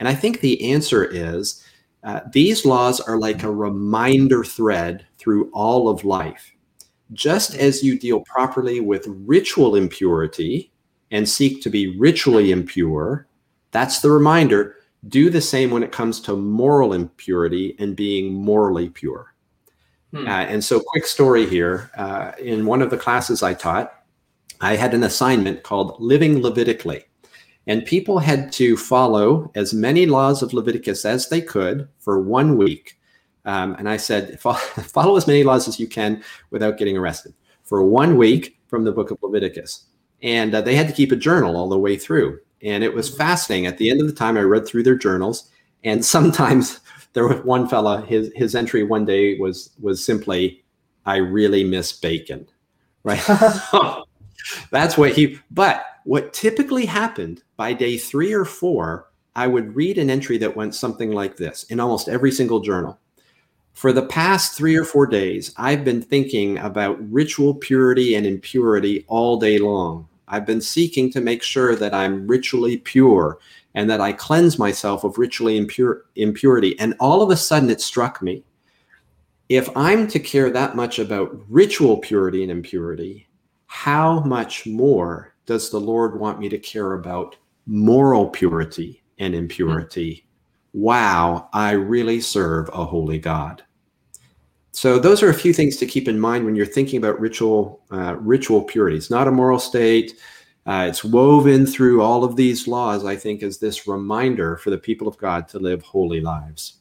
And 0.00 0.08
I 0.08 0.14
think 0.14 0.40
the 0.40 0.72
answer 0.72 1.04
is 1.04 1.64
uh, 2.02 2.20
these 2.32 2.66
laws 2.66 3.00
are 3.00 3.18
like 3.18 3.44
a 3.44 3.50
reminder 3.50 4.44
thread 4.44 5.06
through 5.18 5.50
all 5.52 5.88
of 5.88 6.04
life. 6.04 6.52
Just 7.12 7.54
as 7.54 7.82
you 7.82 7.98
deal 7.98 8.20
properly 8.20 8.80
with 8.80 9.06
ritual 9.06 9.76
impurity 9.76 10.72
and 11.10 11.28
seek 11.28 11.62
to 11.62 11.70
be 11.70 11.98
ritually 11.98 12.50
impure, 12.50 13.26
that's 13.70 14.00
the 14.00 14.10
reminder. 14.10 14.76
Do 15.08 15.30
the 15.30 15.40
same 15.40 15.70
when 15.70 15.82
it 15.82 15.92
comes 15.92 16.20
to 16.22 16.36
moral 16.36 16.92
impurity 16.92 17.76
and 17.78 17.94
being 17.94 18.32
morally 18.32 18.88
pure. 18.88 19.34
Hmm. 20.12 20.26
Uh, 20.26 20.30
and 20.30 20.64
so, 20.64 20.80
quick 20.80 21.06
story 21.06 21.46
here. 21.46 21.90
Uh, 21.96 22.32
in 22.38 22.66
one 22.66 22.82
of 22.82 22.90
the 22.90 22.96
classes 22.96 23.42
I 23.42 23.54
taught, 23.54 23.92
I 24.60 24.76
had 24.76 24.94
an 24.94 25.02
assignment 25.02 25.62
called 25.62 26.00
Living 26.00 26.40
Levitically. 26.40 27.04
And 27.66 27.84
people 27.84 28.18
had 28.18 28.52
to 28.52 28.76
follow 28.76 29.50
as 29.54 29.72
many 29.72 30.06
laws 30.06 30.42
of 30.42 30.52
Leviticus 30.52 31.04
as 31.04 31.28
they 31.28 31.40
could 31.40 31.88
for 31.98 32.20
one 32.20 32.56
week. 32.56 32.98
Um, 33.44 33.74
and 33.78 33.88
I 33.88 33.96
said, 33.96 34.38
follow 34.40 35.16
as 35.16 35.26
many 35.26 35.44
laws 35.44 35.66
as 35.68 35.80
you 35.80 35.86
can 35.86 36.22
without 36.50 36.78
getting 36.78 36.96
arrested 36.96 37.34
for 37.62 37.82
one 37.82 38.16
week 38.16 38.58
from 38.68 38.84
the 38.84 38.92
book 38.92 39.10
of 39.10 39.18
Leviticus. 39.22 39.86
And 40.24 40.54
uh, 40.54 40.62
they 40.62 40.74
had 40.74 40.88
to 40.88 40.94
keep 40.94 41.12
a 41.12 41.16
journal 41.16 41.56
all 41.56 41.68
the 41.68 41.78
way 41.78 41.96
through. 41.96 42.40
And 42.62 42.82
it 42.82 42.94
was 42.94 43.14
fascinating. 43.14 43.66
At 43.66 43.78
the 43.78 43.90
end 43.90 44.00
of 44.00 44.06
the 44.06 44.12
time, 44.14 44.36
I 44.36 44.40
read 44.40 44.66
through 44.66 44.82
their 44.82 44.96
journals. 44.96 45.50
And 45.84 46.04
sometimes 46.16 46.80
there 47.12 47.28
was 47.28 47.44
one 47.44 47.68
fella, 47.68 48.00
his, 48.00 48.32
his 48.34 48.56
entry 48.56 48.82
one 48.82 49.04
day 49.04 49.38
was, 49.38 49.70
was 49.80 50.04
simply 50.04 50.64
I 51.06 51.16
really 51.16 51.62
miss 51.62 51.92
bacon. 51.92 52.48
Right. 53.06 53.20
That's 54.70 54.96
what 54.96 55.12
he, 55.12 55.38
but 55.50 55.84
what 56.04 56.32
typically 56.32 56.86
happened 56.86 57.42
by 57.58 57.74
day 57.74 57.98
three 57.98 58.32
or 58.32 58.46
four, 58.46 59.10
I 59.36 59.46
would 59.46 59.76
read 59.76 59.98
an 59.98 60.08
entry 60.08 60.38
that 60.38 60.56
went 60.56 60.74
something 60.74 61.12
like 61.12 61.36
this 61.36 61.64
in 61.64 61.80
almost 61.80 62.08
every 62.08 62.32
single 62.32 62.60
journal. 62.60 62.98
For 63.74 63.92
the 63.92 64.06
past 64.06 64.56
three 64.56 64.74
or 64.74 64.84
four 64.84 65.06
days, 65.06 65.52
I've 65.58 65.84
been 65.84 66.00
thinking 66.00 66.56
about 66.56 66.96
ritual 67.12 67.54
purity 67.54 68.14
and 68.14 68.24
impurity 68.24 69.04
all 69.06 69.38
day 69.38 69.58
long. 69.58 70.08
I've 70.28 70.46
been 70.46 70.60
seeking 70.60 71.10
to 71.12 71.20
make 71.20 71.42
sure 71.42 71.76
that 71.76 71.94
I'm 71.94 72.26
ritually 72.26 72.78
pure 72.78 73.38
and 73.74 73.90
that 73.90 74.00
I 74.00 74.12
cleanse 74.12 74.58
myself 74.58 75.04
of 75.04 75.18
ritually 75.18 75.56
impure, 75.56 76.04
impurity. 76.16 76.78
And 76.78 76.94
all 77.00 77.22
of 77.22 77.30
a 77.30 77.36
sudden, 77.36 77.70
it 77.70 77.80
struck 77.80 78.22
me 78.22 78.44
if 79.48 79.68
I'm 79.76 80.08
to 80.08 80.18
care 80.18 80.50
that 80.50 80.74
much 80.74 80.98
about 80.98 81.38
ritual 81.48 81.98
purity 81.98 82.42
and 82.42 82.50
impurity, 82.50 83.28
how 83.66 84.20
much 84.20 84.66
more 84.66 85.34
does 85.46 85.70
the 85.70 85.80
Lord 85.80 86.18
want 86.18 86.38
me 86.38 86.48
to 86.48 86.58
care 86.58 86.94
about 86.94 87.36
moral 87.66 88.28
purity 88.28 89.02
and 89.18 89.34
impurity? 89.34 90.26
Hmm. 90.72 90.80
Wow, 90.80 91.48
I 91.52 91.72
really 91.72 92.20
serve 92.20 92.68
a 92.72 92.84
holy 92.84 93.18
God. 93.18 93.62
So 94.74 94.98
those 94.98 95.22
are 95.22 95.30
a 95.30 95.34
few 95.34 95.52
things 95.52 95.76
to 95.76 95.86
keep 95.86 96.08
in 96.08 96.18
mind 96.18 96.44
when 96.44 96.56
you're 96.56 96.66
thinking 96.66 96.98
about 96.98 97.20
ritual 97.20 97.80
uh, 97.92 98.16
ritual 98.16 98.60
purity. 98.60 98.96
It's 98.96 99.10
not 99.10 99.28
a 99.28 99.30
moral 99.30 99.60
state. 99.60 100.18
Uh, 100.66 100.86
it's 100.88 101.04
woven 101.04 101.64
through 101.64 102.02
all 102.02 102.24
of 102.24 102.34
these 102.34 102.66
laws. 102.66 103.04
I 103.04 103.14
think 103.14 103.44
as 103.44 103.58
this 103.58 103.86
reminder 103.86 104.56
for 104.56 104.70
the 104.70 104.78
people 104.78 105.06
of 105.06 105.16
God 105.16 105.46
to 105.48 105.60
live 105.60 105.82
holy 105.82 106.20
lives. 106.20 106.78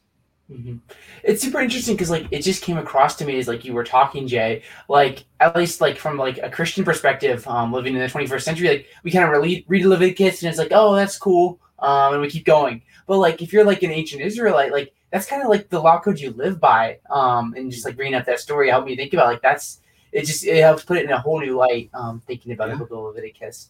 Mm-hmm. 0.52 0.78
It's 1.24 1.44
super 1.44 1.60
interesting 1.60 1.94
because 1.94 2.10
like 2.10 2.28
it 2.32 2.42
just 2.42 2.64
came 2.64 2.80
across 2.80 3.16
to 3.18 3.26
me 3.26 3.38
as 3.38 3.48
like 3.48 3.64
you 3.64 3.74
were 3.74 3.84
talking, 3.84 4.28
Jay. 4.28 4.64
Like 4.90 5.26
at 5.40 5.56
least 5.56 5.80
like 5.80 6.00
from 6.00 6.18
like 6.18 6.40
a 6.40 6.50
Christian 6.50 6.84
perspective, 6.84 7.48
um, 7.48 7.72
living 7.72 7.94
in 7.94 8.00
the 8.00 8.08
21st 8.08 8.42
century, 8.42 8.68
like 8.70 8.88
we 9.04 9.12
kind 9.12 9.24
of 9.24 9.40
read, 9.40 9.66
read 9.68 9.86
Leviticus 9.86 10.42
and 10.42 10.50
it's 10.50 10.58
like, 10.58 10.72
oh, 10.72 10.96
that's 10.96 11.20
cool, 11.20 11.62
um, 11.84 12.14
and 12.14 12.22
we 12.22 12.30
keep 12.30 12.46
going. 12.46 12.82
But 13.06 13.18
like 13.18 13.42
if 13.42 13.54
you're 13.54 13.66
like 13.66 13.84
an 13.84 13.92
ancient 13.92 14.22
Israelite, 14.22 14.72
like 14.72 14.94
that's 15.12 15.28
kind 15.28 15.44
of 15.44 15.50
like 15.50 15.70
the 15.70 15.80
law 15.80 16.00
code 16.00 16.20
you 16.20 16.32
live 16.32 16.60
by, 16.60 17.00
um, 17.12 17.54
and 17.56 17.70
just 17.70 17.86
like 17.86 17.96
bringing 17.96 18.16
up 18.16 18.26
that 18.26 18.40
story 18.40 18.70
helped 18.70 18.88
me 18.88 18.96
think 18.96 19.14
about 19.14 19.28
like 19.28 19.42
that's 19.42 19.82
it. 20.12 20.26
Just 20.26 20.46
it 20.46 20.62
helps 20.62 20.84
put 20.84 20.98
it 20.98 21.06
in 21.06 21.12
a 21.12 21.20
whole 21.20 21.40
new 21.40 21.56
light, 21.56 21.90
um, 21.94 22.22
thinking 22.26 22.54
about 22.54 22.70
yeah. 22.70 22.76
the 22.76 22.80
book 22.80 22.92
of 22.92 22.98
Leviticus. 22.98 23.70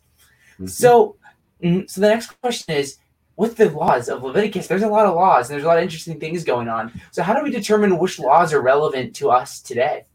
Mm-hmm. 0.53 0.67
So, 0.67 1.17
mm, 1.61 1.89
so 1.89 1.99
the 1.99 2.07
next 2.07 2.39
question 2.39 2.75
is 2.75 2.97
with 3.35 3.57
the 3.57 3.69
laws 3.71 4.09
of 4.09 4.23
Leviticus, 4.23 4.67
there's 4.67 4.83
a 4.83 4.87
lot 4.87 5.07
of 5.07 5.15
laws 5.15 5.49
and 5.49 5.55
there's 5.55 5.65
a 5.65 5.67
lot 5.67 5.77
of 5.77 5.83
interesting 5.83 6.19
things 6.19 6.43
going 6.43 6.69
on. 6.69 6.91
So 7.11 7.23
how 7.23 7.33
do 7.33 7.43
we 7.43 7.49
determine 7.49 7.97
which 7.97 8.19
laws 8.19 8.53
are 8.53 8.61
relevant 8.61 9.15
to 9.15 9.31
us 9.31 9.59
today? 9.59 10.05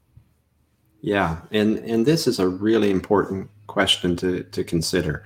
Yeah, 1.01 1.39
and 1.51 1.79
and 1.79 2.07
this 2.07 2.27
is 2.27 2.39
a 2.39 2.49
really 2.49 2.91
important 2.91 3.51
question 3.67 4.17
to 4.17 4.45
to 4.45 4.65
consider. 4.65 5.25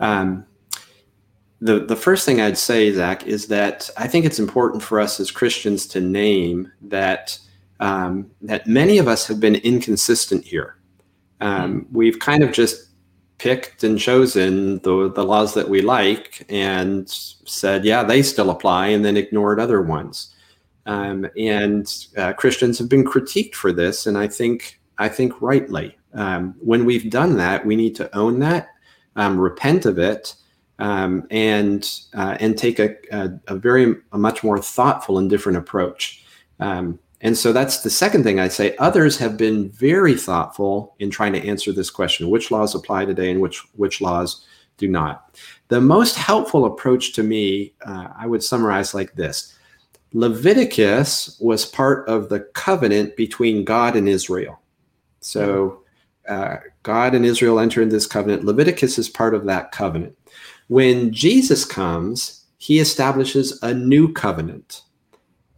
Um, 0.00 0.46
the 1.64 1.80
the 1.80 1.96
first 1.96 2.26
thing 2.26 2.42
I'd 2.42 2.58
say, 2.58 2.92
Zach, 2.92 3.26
is 3.26 3.46
that 3.46 3.88
I 3.96 4.06
think 4.06 4.26
it's 4.26 4.38
important 4.38 4.82
for 4.82 5.00
us 5.00 5.18
as 5.18 5.30
Christians 5.30 5.86
to 5.88 6.00
name 6.00 6.70
that 6.82 7.38
um, 7.80 8.30
that 8.42 8.66
many 8.66 8.98
of 8.98 9.08
us 9.08 9.26
have 9.26 9.40
been 9.40 9.56
inconsistent 9.56 10.44
here. 10.44 10.76
Um, 11.40 11.80
mm-hmm. 11.80 11.96
we've 11.96 12.18
kind 12.18 12.42
of 12.42 12.52
just 12.52 12.90
picked 13.38 13.82
and 13.82 13.98
chosen 13.98 14.78
the, 14.80 15.10
the 15.14 15.24
laws 15.24 15.54
that 15.54 15.68
we 15.68 15.80
like 15.80 16.46
and 16.50 17.08
said, 17.08 17.84
yeah, 17.84 18.04
they 18.04 18.22
still 18.22 18.50
apply, 18.50 18.88
and 18.88 19.02
then 19.02 19.16
ignored 19.16 19.58
other 19.58 19.80
ones. 19.80 20.34
Um, 20.86 21.26
and 21.36 22.06
uh, 22.18 22.34
Christians 22.34 22.78
have 22.78 22.90
been 22.90 23.04
critiqued 23.04 23.54
for 23.54 23.72
this, 23.72 24.06
and 24.06 24.18
I 24.18 24.28
think 24.28 24.80
I 24.98 25.08
think 25.08 25.40
rightly. 25.40 25.96
Um, 26.12 26.56
when 26.60 26.84
we've 26.84 27.10
done 27.10 27.38
that, 27.38 27.64
we 27.64 27.74
need 27.74 27.96
to 27.96 28.14
own 28.14 28.38
that, 28.40 28.68
um, 29.16 29.40
repent 29.40 29.86
of 29.86 29.98
it, 29.98 30.34
um, 30.78 31.26
and 31.30 32.00
uh, 32.14 32.36
and 32.40 32.58
take 32.58 32.78
a, 32.78 32.96
a, 33.12 33.30
a, 33.48 33.56
very 33.56 33.94
a 34.12 34.18
much 34.18 34.42
more 34.42 34.58
thoughtful 34.58 35.18
and 35.18 35.30
different 35.30 35.58
approach. 35.58 36.24
Um, 36.60 36.98
and 37.20 37.38
so 37.38 37.52
that's 37.52 37.80
the 37.80 37.90
second 37.90 38.22
thing 38.22 38.38
I'd 38.38 38.52
say. 38.52 38.76
Others 38.76 39.16
have 39.18 39.36
been 39.36 39.70
very 39.70 40.14
thoughtful 40.14 40.94
in 40.98 41.10
trying 41.10 41.32
to 41.32 41.44
answer 41.44 41.72
this 41.72 41.90
question 41.90 42.28
which 42.28 42.50
laws 42.50 42.74
apply 42.74 43.06
today 43.06 43.30
and 43.30 43.40
which, 43.40 43.62
which 43.76 44.00
laws 44.00 44.44
do 44.76 44.88
not. 44.88 45.38
The 45.68 45.80
most 45.80 46.16
helpful 46.16 46.66
approach 46.66 47.14
to 47.14 47.22
me, 47.22 47.72
uh, 47.86 48.08
I 48.16 48.26
would 48.26 48.42
summarize 48.42 48.94
like 48.94 49.14
this 49.14 49.56
Leviticus 50.12 51.38
was 51.40 51.64
part 51.64 52.08
of 52.08 52.28
the 52.28 52.40
covenant 52.40 53.16
between 53.16 53.64
God 53.64 53.96
and 53.96 54.08
Israel. 54.08 54.60
So 55.20 55.82
uh, 56.28 56.56
God 56.82 57.14
and 57.14 57.24
Israel 57.24 57.58
enter 57.58 57.80
into 57.80 57.94
this 57.94 58.06
covenant. 58.06 58.44
Leviticus 58.44 58.98
is 58.98 59.08
part 59.08 59.34
of 59.34 59.46
that 59.46 59.72
covenant. 59.72 60.16
When 60.68 61.12
Jesus 61.12 61.64
comes, 61.64 62.44
he 62.58 62.78
establishes 62.78 63.62
a 63.62 63.74
new 63.74 64.12
covenant. 64.12 64.82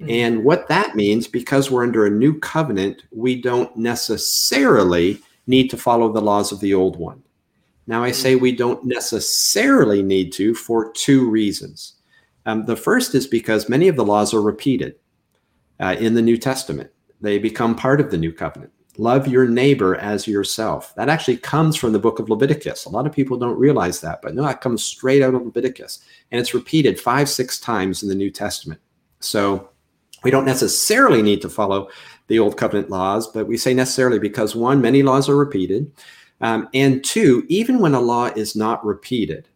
Mm-hmm. 0.01 0.11
And 0.11 0.45
what 0.45 0.69
that 0.69 0.97
means, 0.97 1.27
because 1.27 1.71
we're 1.71 1.85
under 1.85 2.07
a 2.07 2.11
new 2.11 2.39
covenant, 2.39 3.05
we 3.11 3.41
don't 3.41 3.75
necessarily 3.77 5.21
need 5.47 5.69
to 5.71 5.77
follow 5.77 6.13
the 6.13 6.21
laws 6.21 6.53
of 6.53 6.61
the 6.61 6.75
old 6.75 6.97
one. 6.97 7.23
Now, 7.87 8.03
I 8.03 8.11
say 8.11 8.35
mm-hmm. 8.35 8.43
we 8.43 8.53
don't 8.53 8.85
necessarily 8.85 10.03
need 10.03 10.33
to 10.35 10.55
for 10.55 10.91
two 10.93 11.31
reasons. 11.31 11.95
Um, 12.45 12.65
the 12.67 12.77
first 12.77 13.15
is 13.15 13.27
because 13.27 13.69
many 13.69 13.89
of 13.89 13.97
the 13.97 14.05
laws 14.05 14.35
are 14.35 14.43
repeated 14.43 14.97
uh, 15.81 15.97
in 15.99 16.15
the 16.15 16.23
New 16.23 16.37
Testament, 16.37 16.91
they 17.21 17.39
become 17.39 17.75
part 17.75 18.01
of 18.01 18.11
the 18.11 18.19
new 18.19 18.33
covenant. 18.33 18.73
Love 18.99 19.29
your 19.29 19.47
neighbor 19.47 19.97
as 19.97 20.27
yourself. 20.27 20.95
That 20.97 21.09
actually 21.09 21.37
comes 21.37 21.77
from 21.77 21.93
the 21.93 21.99
book 21.99 22.19
of 22.19 22.31
Leviticus. 22.31 22.87
A 22.87 22.91
lot 22.91 23.07
of 23.07 23.13
people 23.13 23.37
don't 23.37 23.59
realize 23.59 24.01
that, 24.01 24.23
but 24.23 24.35
no, 24.35 24.43
that 24.43 24.61
comes 24.61 24.83
straight 24.83 25.23
out 25.23 25.35
of 25.35 25.45
Leviticus. 25.45 26.01
And 26.31 26.41
it's 26.41 26.55
repeated 26.55 26.99
five, 26.99 27.29
six 27.29 27.61
times 27.61 28.03
in 28.03 28.09
the 28.09 28.15
New 28.15 28.31
Testament. 28.31 28.81
So 29.21 29.71
we 30.25 30.31
don't 30.31 30.45
necessarily 30.45 31.23
need 31.23 31.43
to 31.43 31.49
follow 31.49 31.89
the 32.29 32.39
old 32.39 32.57
covenant 32.57 32.91
laws, 32.91 33.29
but 33.29 33.47
we 33.47 33.57
say 33.57 33.75
necessarily 33.75 34.19
because 34.19 34.57
one, 34.57 34.81
many 34.81 35.03
laws 35.03 35.29
are 35.29 35.37
repeated, 35.37 35.93
um, 36.41 36.69
and 36.75 37.05
two, 37.05 37.45
even 37.49 37.79
when 37.79 37.95
a 37.95 38.01
law 38.01 38.27
is 38.27 38.57
not 38.57 38.85
repeated, 38.85 39.49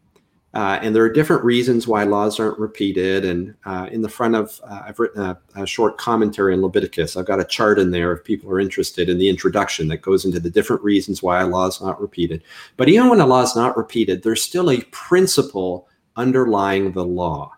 uh, 0.52 0.80
and 0.82 0.96
there 0.96 1.04
are 1.04 1.12
different 1.12 1.44
reasons 1.44 1.86
why 1.86 2.02
laws 2.02 2.40
aren't 2.40 2.58
repeated. 2.58 3.24
And 3.24 3.54
uh, 3.64 3.88
in 3.92 4.02
the 4.02 4.08
front 4.08 4.34
of, 4.34 4.60
uh, 4.68 4.82
I've 4.84 4.98
written 4.98 5.22
a, 5.22 5.38
a, 5.54 5.64
short 5.64 5.96
commentary 5.96 6.54
on 6.54 6.60
Leviticus. 6.60 7.16
I've 7.16 7.26
got 7.26 7.38
a 7.38 7.44
chart 7.44 7.78
in 7.78 7.92
there 7.92 8.12
if 8.12 8.24
people 8.24 8.50
are 8.50 8.58
interested 8.58 9.08
in 9.08 9.18
the 9.18 9.28
introduction 9.28 9.86
that 9.88 10.02
goes 10.02 10.24
into 10.24 10.40
the 10.40 10.50
different 10.50 10.82
reasons 10.82 11.22
why 11.22 11.40
a 11.40 11.46
law 11.46 11.68
is 11.68 11.80
not 11.80 12.00
repeated. 12.00 12.42
But 12.76 12.88
even 12.88 13.08
when 13.08 13.20
a 13.20 13.26
law 13.26 13.42
is 13.42 13.54
not 13.54 13.76
repeated, 13.76 14.24
there's 14.24 14.42
still 14.42 14.70
a 14.70 14.82
principle 14.90 15.88
underlying 16.16 16.92
the 16.92 17.04
law. 17.04 17.52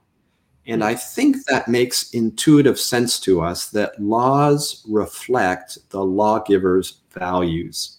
And 0.67 0.85
I 0.85 0.95
think 0.95 1.47
that 1.47 1.69
makes 1.69 2.11
intuitive 2.11 2.79
sense 2.79 3.19
to 3.21 3.41
us 3.41 3.71
that 3.71 4.01
laws 4.01 4.85
reflect 4.87 5.79
the 5.91 6.05
lawgiver's 6.05 7.01
values. 7.11 7.99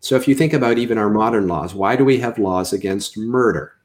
So 0.00 0.16
if 0.16 0.26
you 0.26 0.34
think 0.34 0.52
about 0.52 0.78
even 0.78 0.98
our 0.98 1.08
modern 1.08 1.46
laws, 1.46 1.74
why 1.74 1.94
do 1.94 2.04
we 2.04 2.18
have 2.18 2.40
laws 2.40 2.72
against 2.72 3.16
murder? 3.16 3.76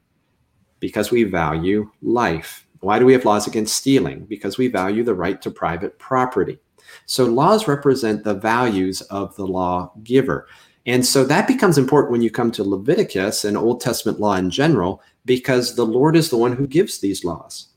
Because 0.80 1.10
we 1.10 1.24
value 1.24 1.90
life. 2.02 2.66
Why 2.80 2.98
do 2.98 3.06
we 3.06 3.12
have 3.12 3.24
laws 3.24 3.46
against 3.46 3.74
stealing? 3.74 4.24
Because 4.26 4.58
we 4.58 4.68
value 4.68 5.02
the 5.02 5.14
right 5.14 5.40
to 5.42 5.50
private 5.50 5.98
property. 5.98 6.58
So 7.06 7.24
laws 7.24 7.66
represent 7.66 8.24
the 8.24 8.34
values 8.34 9.02
of 9.02 9.34
the 9.36 9.46
lawgiver. 9.46 10.46
And 10.86 11.04
so 11.04 11.24
that 11.24 11.48
becomes 11.48 11.76
important 11.76 12.12
when 12.12 12.22
you 12.22 12.30
come 12.30 12.50
to 12.52 12.64
Leviticus 12.64 13.44
and 13.44 13.56
Old 13.56 13.80
Testament 13.80 14.20
law 14.20 14.36
in 14.36 14.50
general, 14.50 15.02
because 15.24 15.74
the 15.74 15.84
Lord 15.84 16.16
is 16.16 16.30
the 16.30 16.38
one 16.38 16.54
who 16.54 16.66
gives 16.66 17.00
these 17.00 17.24
laws 17.24 17.68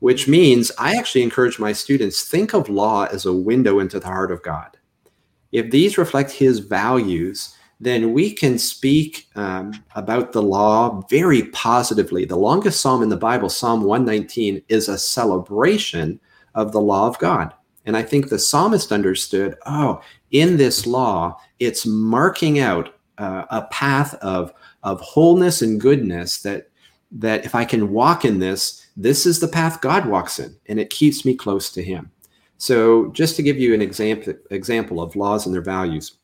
which 0.00 0.28
means 0.28 0.70
I 0.78 0.94
actually 0.96 1.22
encourage 1.22 1.58
my 1.58 1.72
students 1.72 2.28
think 2.28 2.54
of 2.54 2.68
law 2.68 3.04
as 3.06 3.26
a 3.26 3.32
window 3.32 3.78
into 3.78 3.98
the 3.98 4.06
heart 4.06 4.30
of 4.30 4.42
God. 4.42 4.76
If 5.52 5.70
these 5.70 5.98
reflect 5.98 6.30
his 6.30 6.58
values, 6.58 7.54
then 7.80 8.12
we 8.12 8.32
can 8.32 8.58
speak 8.58 9.28
um, 9.34 9.72
about 9.94 10.32
the 10.32 10.42
law 10.42 11.02
very 11.10 11.44
positively. 11.48 12.24
The 12.24 12.36
longest 12.36 12.80
psalm 12.80 13.02
in 13.02 13.10
the 13.10 13.16
Bible, 13.16 13.50
Psalm 13.50 13.82
119, 13.82 14.62
is 14.68 14.88
a 14.88 14.98
celebration 14.98 16.18
of 16.54 16.72
the 16.72 16.80
law 16.80 17.06
of 17.06 17.18
God. 17.18 17.52
And 17.84 17.96
I 17.96 18.02
think 18.02 18.28
the 18.28 18.38
psalmist 18.38 18.92
understood 18.92 19.56
oh, 19.66 20.00
in 20.30 20.56
this 20.56 20.86
law, 20.86 21.38
it's 21.60 21.86
marking 21.86 22.58
out 22.58 22.94
uh, 23.18 23.44
a 23.50 23.62
path 23.66 24.14
of, 24.16 24.52
of 24.82 25.00
wholeness 25.00 25.62
and 25.62 25.80
goodness 25.80 26.42
that, 26.42 26.70
that 27.12 27.44
if 27.44 27.54
I 27.54 27.64
can 27.64 27.92
walk 27.92 28.24
in 28.24 28.38
this, 28.38 28.86
this 28.96 29.26
is 29.26 29.38
the 29.38 29.48
path 29.48 29.80
God 29.80 30.06
walks 30.06 30.38
in, 30.38 30.56
and 30.66 30.80
it 30.80 30.90
keeps 30.90 31.24
me 31.24 31.34
close 31.34 31.70
to 31.72 31.82
Him. 31.82 32.10
So, 32.58 33.10
just 33.10 33.36
to 33.36 33.42
give 33.42 33.58
you 33.58 33.74
an 33.74 33.82
example, 33.82 34.34
example 34.50 35.02
of 35.02 35.14
laws 35.14 35.44
and 35.44 35.54
their 35.54 35.62
values, 35.62 36.16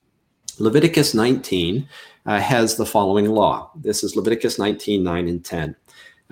Leviticus 0.61 1.15
19 1.15 1.89
uh, 2.27 2.41
has 2.41 2.77
the 2.77 2.87
following 2.87 3.27
law. 3.27 3.71
This 3.75 4.05
is 4.05 4.17
Leviticus 4.17 4.59
19, 4.59 5.03
9, 5.03 5.29
and 5.29 5.45
10. 5.45 5.77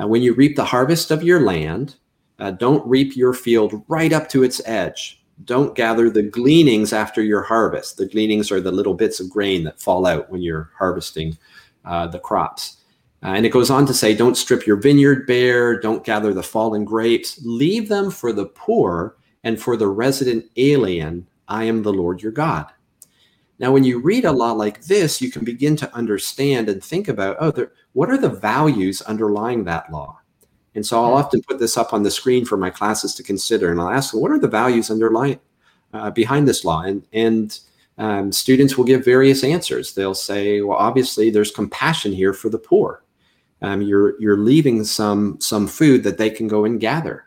Uh, 0.01 0.07
when 0.07 0.23
you 0.23 0.35
reap 0.35 0.57
the 0.57 0.65
harvest 0.65 1.11
of 1.11 1.23
your 1.23 1.41
land, 1.41 1.97
uh, 2.39 2.51
don't 2.51 2.87
reap 2.87 3.17
your 3.17 3.35
field 3.35 3.85
right 3.89 4.13
up 4.13 4.29
to 4.31 4.43
its 4.43 4.61
edge. 4.67 5.23
don't 5.45 5.75
gather 5.75 6.11
the 6.11 6.23
gleanings 6.23 6.93
after 6.93 7.23
your 7.23 7.43
harvest. 7.43 7.97
The 7.97 8.07
gleanings 8.07 8.51
are 8.53 8.61
the 8.61 8.73
little 8.73 8.95
bits 8.95 9.21
of 9.21 9.31
grain 9.31 9.65
that 9.65 9.81
fall 9.81 10.07
out 10.07 10.31
when 10.31 10.43
you're 10.43 10.71
harvesting 10.79 11.39
uh, 11.85 12.07
the 12.09 12.19
crops. 12.19 12.77
Uh, 13.23 13.29
and 13.29 13.47
it 13.47 13.51
goes 13.51 13.71
on 13.71 13.87
to 13.87 13.95
say, 13.95 14.15
don't 14.15 14.37
strip 14.37 14.67
your 14.67 14.77
vineyard 14.77 15.27
bare, 15.27 15.79
don't 15.79 16.05
gather 16.05 16.33
the 16.33 16.43
fallen 16.43 16.85
grapes, 16.85 17.41
leave 17.43 17.89
them 17.89 18.11
for 18.11 18.33
the 18.33 18.47
poor 18.47 19.17
and 19.45 19.61
for 19.61 19.77
the 19.77 19.89
resident 19.89 20.45
alien. 20.57 21.27
I 21.49 21.65
am 21.65 21.83
the 21.83 21.93
Lord 21.93 22.23
your 22.23 22.33
God. 22.33 22.67
Now, 23.61 23.73
when 23.73 23.85
you 23.85 24.01
read 24.01 24.25
a 24.25 24.33
law 24.33 24.53
like 24.53 24.85
this, 24.85 25.21
you 25.21 25.31
can 25.31 25.45
begin 25.45 25.77
to 25.77 25.95
understand 25.95 26.71
and 26.71 26.83
think 26.83 27.09
about, 27.09 27.37
oh, 27.41 27.51
there, 27.51 27.73
what 27.93 28.09
are 28.09 28.17
the 28.17 28.31
values 28.31 29.03
underlying 29.03 29.65
that 29.65 29.93
law? 29.93 30.19
And 30.75 30.87
so 30.87 31.03
I'll 31.03 31.13
often 31.13 31.43
put 31.43 31.59
this 31.59 31.77
up 31.77 31.93
on 31.93 32.03
the 32.03 32.11
screen 32.11 32.47
for 32.47 32.57
my 32.57 32.71
classes 32.71 33.15
to 33.17 33.23
consider, 33.23 33.71
and 33.71 33.79
I'll 33.79 33.91
ask 33.91 34.13
them, 34.13 34.23
what 34.23 34.31
are 34.31 34.39
the 34.39 34.49
values 34.49 34.91
underlying 34.91 35.41
uh, 35.93 36.11
behind 36.11 36.49
this 36.49 36.65
law? 36.65 36.81
And 36.83 37.07
and 37.13 37.59
um, 37.99 38.33
students 38.33 38.79
will 38.79 38.87
give 38.87 39.05
various 39.05 39.45
answers. 39.45 39.93
They'll 39.93 40.15
say, 40.15 40.63
well, 40.63 40.79
obviously 40.79 41.29
there's 41.29 41.51
compassion 41.51 42.13
here 42.13 42.33
for 42.33 42.49
the 42.49 42.59
poor. 42.59 43.05
Um, 43.61 43.83
you're 43.83 44.19
you're 44.21 44.39
leaving 44.39 44.85
some 44.85 45.39
some 45.41 45.67
food 45.67 46.03
that 46.05 46.17
they 46.17 46.31
can 46.31 46.49
go 46.49 46.65
and 46.65 46.81
gather. 46.81 47.25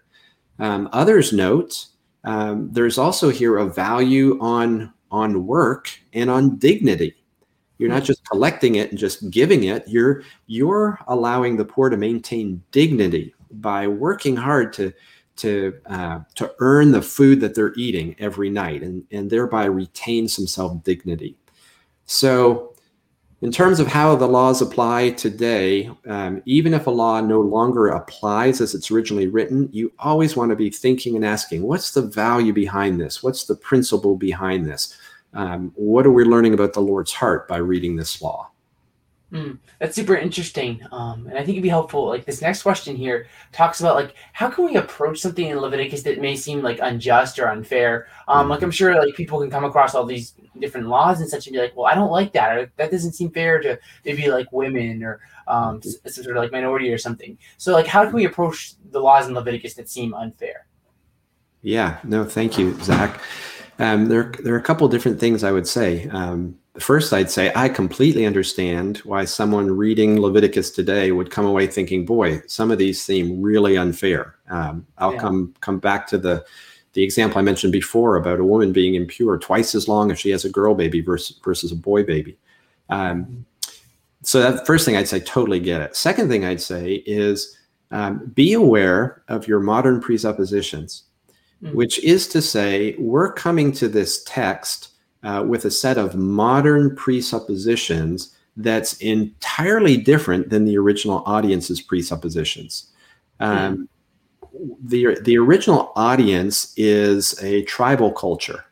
Um, 0.58 0.90
others 0.94 1.32
note 1.32 1.88
um, 2.24 2.72
there's 2.72 2.98
also 2.98 3.30
here 3.30 3.58
a 3.58 3.66
value 3.66 4.40
on 4.40 4.94
on 5.14 5.46
work 5.46 5.98
and 6.12 6.30
on 6.30 6.58
dignity. 6.58 7.16
You're 7.78 7.90
not 7.90 8.04
just 8.04 8.28
collecting 8.30 8.76
it 8.76 8.90
and 8.90 9.00
just 9.00 9.30
giving 9.30 9.66
it. 9.66 9.88
You're 9.88 10.24
you're 10.48 11.00
allowing 11.08 11.58
the 11.58 11.66
poor 11.66 11.90
to 11.90 11.98
maintain 11.98 12.62
dignity 12.72 13.34
by 13.52 13.88
working 13.88 14.36
hard 14.36 14.74
to 14.74 14.92
to 15.38 15.74
uh, 15.86 16.20
to 16.36 16.54
earn 16.60 16.92
the 16.92 17.02
food 17.02 17.40
that 17.42 17.56
they're 17.56 17.74
eating 17.76 18.16
every 18.20 18.50
night 18.50 18.84
and 18.84 19.04
and 19.12 19.30
thereby 19.30 19.66
retain 19.66 20.28
some 20.28 20.48
self 20.48 20.84
dignity. 20.84 21.38
So 22.06 22.74
in 23.44 23.52
terms 23.52 23.82
of 23.82 23.88
how 23.88 24.16
the 24.16 24.28
laws 24.28 24.62
apply 24.62 25.10
today, 25.10 25.90
um, 26.08 26.42
even 26.46 26.74
if 26.74 26.88
a 26.88 26.92
law 26.92 27.20
no 27.20 27.42
longer 27.42 27.90
applies 27.90 28.62
as 28.62 28.74
it's 28.74 28.90
originally 28.90 29.28
written, 29.28 29.68
you 29.74 29.92
always 30.00 30.38
want 30.38 30.52
to 30.52 30.56
be 30.56 30.70
thinking 30.70 31.18
and 31.18 31.26
asking, 31.26 31.64
what's 31.64 31.92
the 31.92 32.04
value 32.04 32.54
behind 32.54 33.02
this? 33.02 33.22
What's 33.22 33.44
the 33.44 33.56
principle 33.56 34.16
behind 34.16 34.66
this? 34.66 34.98
Um, 35.34 35.72
what 35.76 36.06
are 36.06 36.12
we 36.12 36.24
learning 36.24 36.54
about 36.54 36.74
the 36.74 36.82
Lord's 36.82 37.14
heart 37.14 37.48
by 37.48 37.58
reading 37.58 37.96
this 37.96 38.22
law? 38.22 38.52
Mm, 39.34 39.58
that's 39.80 39.96
super 39.96 40.16
interesting. 40.16 40.80
Um, 40.92 41.26
and 41.26 41.34
I 41.34 41.40
think 41.40 41.56
it'd 41.56 41.64
be 41.64 41.70
helpful. 41.70 42.06
Like 42.06 42.24
this 42.24 42.40
next 42.40 42.62
question 42.62 42.96
here 42.96 43.26
talks 43.52 43.80
about 43.80 43.96
like 43.96 44.14
how 44.32 44.48
can 44.48 44.66
we 44.66 44.76
approach 44.76 45.20
something 45.20 45.48
in 45.48 45.58
Leviticus 45.58 46.04
that 46.04 46.22
may 46.22 46.36
seem 46.36 46.62
like 46.62 46.78
unjust 46.80 47.40
or 47.40 47.50
unfair? 47.50 48.08
Um, 48.28 48.48
like 48.48 48.62
I'm 48.62 48.70
sure 48.70 48.96
like 49.04 49.16
people 49.16 49.42
can 49.42 49.50
come 49.50 49.64
across 49.64 49.96
all 49.96 50.06
these 50.06 50.36
different 50.60 50.88
laws 50.88 51.20
and 51.20 51.28
such 51.28 51.48
and 51.48 51.54
be 51.54 51.60
like, 51.60 51.76
well, 51.76 51.88
I 51.88 51.96
don't 51.96 52.12
like 52.12 52.32
that, 52.34 52.56
or 52.56 52.72
that 52.78 52.92
doesn't 52.92 53.14
seem 53.14 53.32
fair 53.32 53.60
to 53.62 53.80
maybe 54.06 54.30
like 54.30 54.52
women 54.52 55.02
or 55.02 55.20
um, 55.48 55.82
some 55.82 56.24
sort 56.24 56.38
of 56.38 56.44
like 56.44 56.52
minority 56.52 56.94
or 56.94 57.00
something. 57.00 57.36
So 57.58 57.74
like 57.74 57.88
how 57.88 58.06
can 58.06 58.14
we 58.14 58.26
approach 58.26 58.76
the 58.92 59.00
laws 59.00 59.28
in 59.28 59.34
Leviticus 59.34 59.74
that 59.76 59.90
seem 59.90 60.14
unfair? 60.14 60.68
Yeah, 61.64 61.98
no, 62.04 62.24
thank 62.24 62.60
you, 62.60 62.78
Zach. 62.84 63.20
Um, 63.80 64.06
there, 64.08 64.32
there 64.44 64.54
are 64.54 64.60
a 64.60 64.64
couple 64.64 64.88
different 64.88 65.20
things 65.20 65.44
I 65.44 65.52
would 65.52 65.68
say. 65.68 66.08
Um, 66.10 66.58
first, 66.80 67.14
I'd 67.14 67.32
say 67.32 67.52
I 67.56 67.70
completely 67.70 68.26
understand 68.26 68.98
why 69.00 69.26
someone 69.26 69.76
reading 69.76 70.20
Leviticus 70.22 70.72
today 70.72 71.12
would 71.12 71.32
come 71.32 71.46
away 71.46 71.68
thinking, 71.68 72.06
"Boy, 72.06 72.42
some 72.48 72.72
of 72.72 72.78
these 72.78 73.02
seem 73.02 73.42
really 73.42 73.78
unfair." 73.78 74.36
Um, 74.50 74.86
I'll 74.98 75.14
yeah. 75.14 75.22
come 75.22 75.54
come 75.62 75.80
back 75.80 76.08
to 76.08 76.18
the 76.18 76.46
the 76.94 77.04
example 77.04 77.40
I 77.40 77.42
mentioned 77.42 77.74
before 77.74 78.16
about 78.16 78.40
a 78.40 78.46
woman 78.46 78.72
being 78.72 78.96
impure 78.96 79.38
twice 79.38 79.74
as 79.74 79.88
long 79.88 80.12
if 80.12 80.20
she 80.20 80.30
has 80.30 80.46
a 80.46 80.50
girl 80.50 80.76
baby 80.76 81.02
versus 81.02 81.40
versus 81.44 81.72
a 81.72 81.76
boy 81.76 82.04
baby. 82.04 82.38
Um, 82.90 83.46
so 84.22 84.40
that 84.40 84.66
first 84.66 84.86
thing 84.86 84.96
I'd 84.96 85.08
say, 85.08 85.20
totally 85.20 85.60
get 85.60 85.82
it. 85.82 85.96
Second 85.96 86.30
thing 86.30 86.46
I'd 86.46 86.62
say 86.62 87.04
is 87.06 87.58
um, 87.92 88.32
be 88.34 88.54
aware 88.54 89.22
of 89.28 89.48
your 89.48 89.60
modern 89.60 90.00
presuppositions, 90.00 91.04
mm-hmm. 91.64 91.76
which 91.76 92.04
is 92.04 92.28
to 92.30 92.42
say, 92.42 92.96
we're 93.00 93.32
coming 93.32 93.72
to 93.74 93.88
this 93.88 94.24
text 94.26 94.90
uh, 95.24 95.44
with 95.48 95.66
a 95.66 95.72
set 95.72 95.98
of 95.98 96.16
modern 96.16 96.96
presuppositions 96.96 98.36
that's 98.58 98.94
entirely 98.98 99.98
different 99.98 100.50
than 100.50 100.66
the 100.66 100.78
original 100.78 101.24
audience's 101.26 101.82
presuppositions. 101.82 102.92
Um, 103.40 103.90
the, 104.84 105.18
the 105.22 105.38
original 105.38 105.92
audience 105.96 106.74
is 106.78 107.42
a 107.42 107.64
tribal 107.64 108.12
culture. 108.12 108.64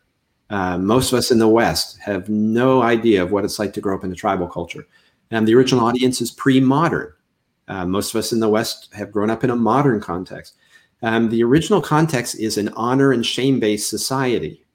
Uh, 0.49 0.77
most 0.77 1.11
of 1.11 1.17
us 1.17 1.31
in 1.31 1.39
the 1.39 1.47
West 1.47 1.97
have 1.99 2.29
no 2.29 2.81
idea 2.81 3.23
of 3.23 3.31
what 3.31 3.45
it's 3.45 3.57
like 3.57 3.73
to 3.73 3.81
grow 3.81 3.95
up 3.95 4.03
in 4.03 4.11
a 4.11 4.15
tribal 4.15 4.47
culture. 4.47 4.85
And 5.31 5.47
the 5.47 5.55
original 5.55 5.85
audience 5.85 6.21
is 6.21 6.29
pre 6.29 6.59
modern. 6.59 7.13
Uh, 7.67 7.85
most 7.85 8.13
of 8.13 8.19
us 8.19 8.33
in 8.33 8.41
the 8.41 8.49
West 8.49 8.93
have 8.93 9.11
grown 9.11 9.29
up 9.29 9.45
in 9.45 9.49
a 9.49 9.55
modern 9.55 10.01
context. 10.01 10.55
Um, 11.01 11.29
the 11.29 11.43
original 11.43 11.81
context 11.81 12.39
is 12.39 12.57
an 12.57 12.69
honor 12.69 13.11
and 13.11 13.25
shame 13.25 13.59
based 13.59 13.89
society. 13.89 14.65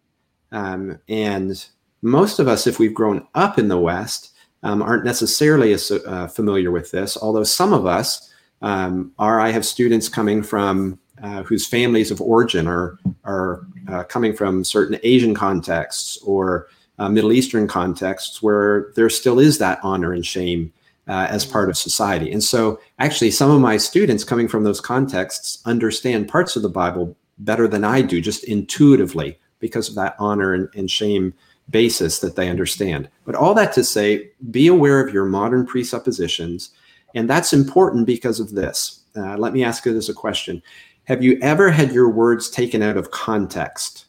Um, 0.53 0.99
and 1.09 1.65
most 2.03 2.39
of 2.39 2.49
us, 2.49 2.67
if 2.67 2.79
we've 2.79 2.95
grown 2.95 3.27
up 3.35 3.59
in 3.59 3.69
the 3.69 3.79
West, 3.79 4.33
um, 4.63 4.83
aren't 4.83 5.05
necessarily 5.05 5.73
as, 5.73 5.91
uh, 5.91 6.27
familiar 6.29 6.71
with 6.71 6.91
this, 6.91 7.17
although 7.17 7.45
some 7.45 7.73
of 7.73 7.87
us 7.87 8.33
um, 8.63 9.13
are. 9.19 9.41
I 9.41 9.51
have 9.51 9.65
students 9.65 10.09
coming 10.09 10.43
from 10.43 10.99
uh, 11.23 11.43
whose 11.43 11.67
families 11.67 12.11
of 12.11 12.21
origin 12.21 12.67
are, 12.67 12.99
are 13.25 13.67
uh, 13.89 14.05
coming 14.05 14.35
from 14.35 14.65
certain 14.65 14.99
Asian 15.03 15.35
contexts 15.35 16.19
or 16.19 16.69
uh, 16.99 17.09
Middle 17.09 17.33
Eastern 17.33 17.69
contexts 17.69 18.43
where 18.43 18.93
there 18.97 19.11
still 19.11 19.39
is 19.39 19.59
that 19.59 19.79
honor 19.83 20.13
and 20.13 20.25
shame 20.25 20.73
uh, 21.09 21.27
as 21.31 21.45
part 21.45 21.69
of 21.69 21.77
society. 21.77 22.33
And 22.33 22.43
so, 22.43 22.81
actually, 22.99 23.31
some 23.31 23.51
of 23.51 23.61
my 23.61 23.77
students 23.77 24.25
coming 24.25 24.49
from 24.49 24.65
those 24.65 24.81
contexts 24.81 25.63
understand 25.65 26.29
parts 26.29 26.57
of 26.57 26.63
the 26.63 26.69
Bible 26.69 27.17
better 27.39 27.69
than 27.69 27.85
I 27.85 28.03
do, 28.03 28.21
just 28.21 28.45
intuitively, 28.45 29.39
because 29.59 29.89
of 29.89 29.95
that 29.95 30.17
honor 30.19 30.53
and, 30.55 30.69
and 30.75 30.91
shame 30.91 31.35
basis 31.71 32.21
that 32.21 32.37
they 32.37 32.49
understand. 32.49 33.09
But 33.25 33.35
all 33.35 33.55
that 33.55 33.73
to 33.75 33.85
say, 33.85 34.31
be 34.51 34.67
aware 34.67 35.01
of 35.01 35.13
your 35.13 35.25
modern 35.25 35.67
presuppositions. 35.67 36.71
And 37.15 37.29
that's 37.29 37.53
important 37.53 38.07
because 38.07 38.41
of 38.41 38.53
this. 38.53 39.03
Uh, 39.17 39.37
let 39.37 39.53
me 39.53 39.65
ask 39.65 39.85
you 39.85 39.95
this 39.95 40.09
a 40.09 40.15
question 40.15 40.63
Have 41.05 41.23
you 41.23 41.39
ever 41.41 41.71
had 41.71 41.93
your 41.93 42.09
words 42.09 42.51
taken 42.51 42.83
out 42.83 42.97
of 42.97 43.11
context 43.11 44.07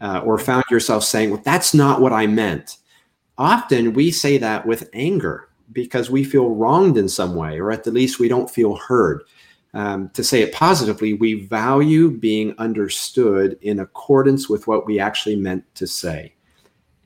uh, 0.00 0.20
or 0.24 0.38
found 0.38 0.64
yourself 0.70 1.04
saying, 1.04 1.30
Well, 1.30 1.42
that's 1.44 1.74
not 1.74 2.00
what 2.00 2.12
I 2.12 2.26
meant? 2.26 2.78
Often 3.38 3.92
we 3.92 4.10
say 4.10 4.38
that 4.38 4.66
with 4.66 4.88
anger 4.94 5.48
because 5.72 6.10
we 6.10 6.24
feel 6.24 6.50
wronged 6.50 6.96
in 6.96 7.08
some 7.08 7.34
way, 7.34 7.58
or 7.58 7.70
at 7.70 7.84
the 7.84 7.90
least 7.90 8.18
we 8.18 8.28
don't 8.28 8.50
feel 8.50 8.76
heard. 8.76 9.22
Um, 9.74 10.08
to 10.10 10.24
say 10.24 10.42
it 10.42 10.54
positively, 10.54 11.14
we 11.14 11.46
value 11.46 12.10
being 12.10 12.54
understood 12.58 13.58
in 13.60 13.80
accordance 13.80 14.48
with 14.48 14.66
what 14.66 14.86
we 14.86 14.98
actually 14.98 15.36
meant 15.36 15.64
to 15.74 15.86
say. 15.86 16.34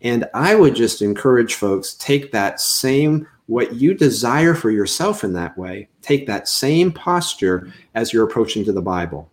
And 0.02 0.26
I 0.34 0.54
would 0.54 0.74
just 0.74 1.02
encourage 1.02 1.54
folks 1.54 1.94
take 1.94 2.32
that 2.32 2.60
same 2.60 3.26
what 3.46 3.74
you 3.74 3.94
desire 3.94 4.54
for 4.54 4.70
yourself 4.70 5.24
in 5.24 5.32
that 5.32 5.58
way, 5.58 5.88
take 6.02 6.26
that 6.28 6.46
same 6.46 6.92
posture 6.92 7.72
as 7.94 8.12
you're 8.12 8.24
approaching 8.24 8.64
to 8.64 8.72
the 8.72 8.80
Bible 8.80 9.28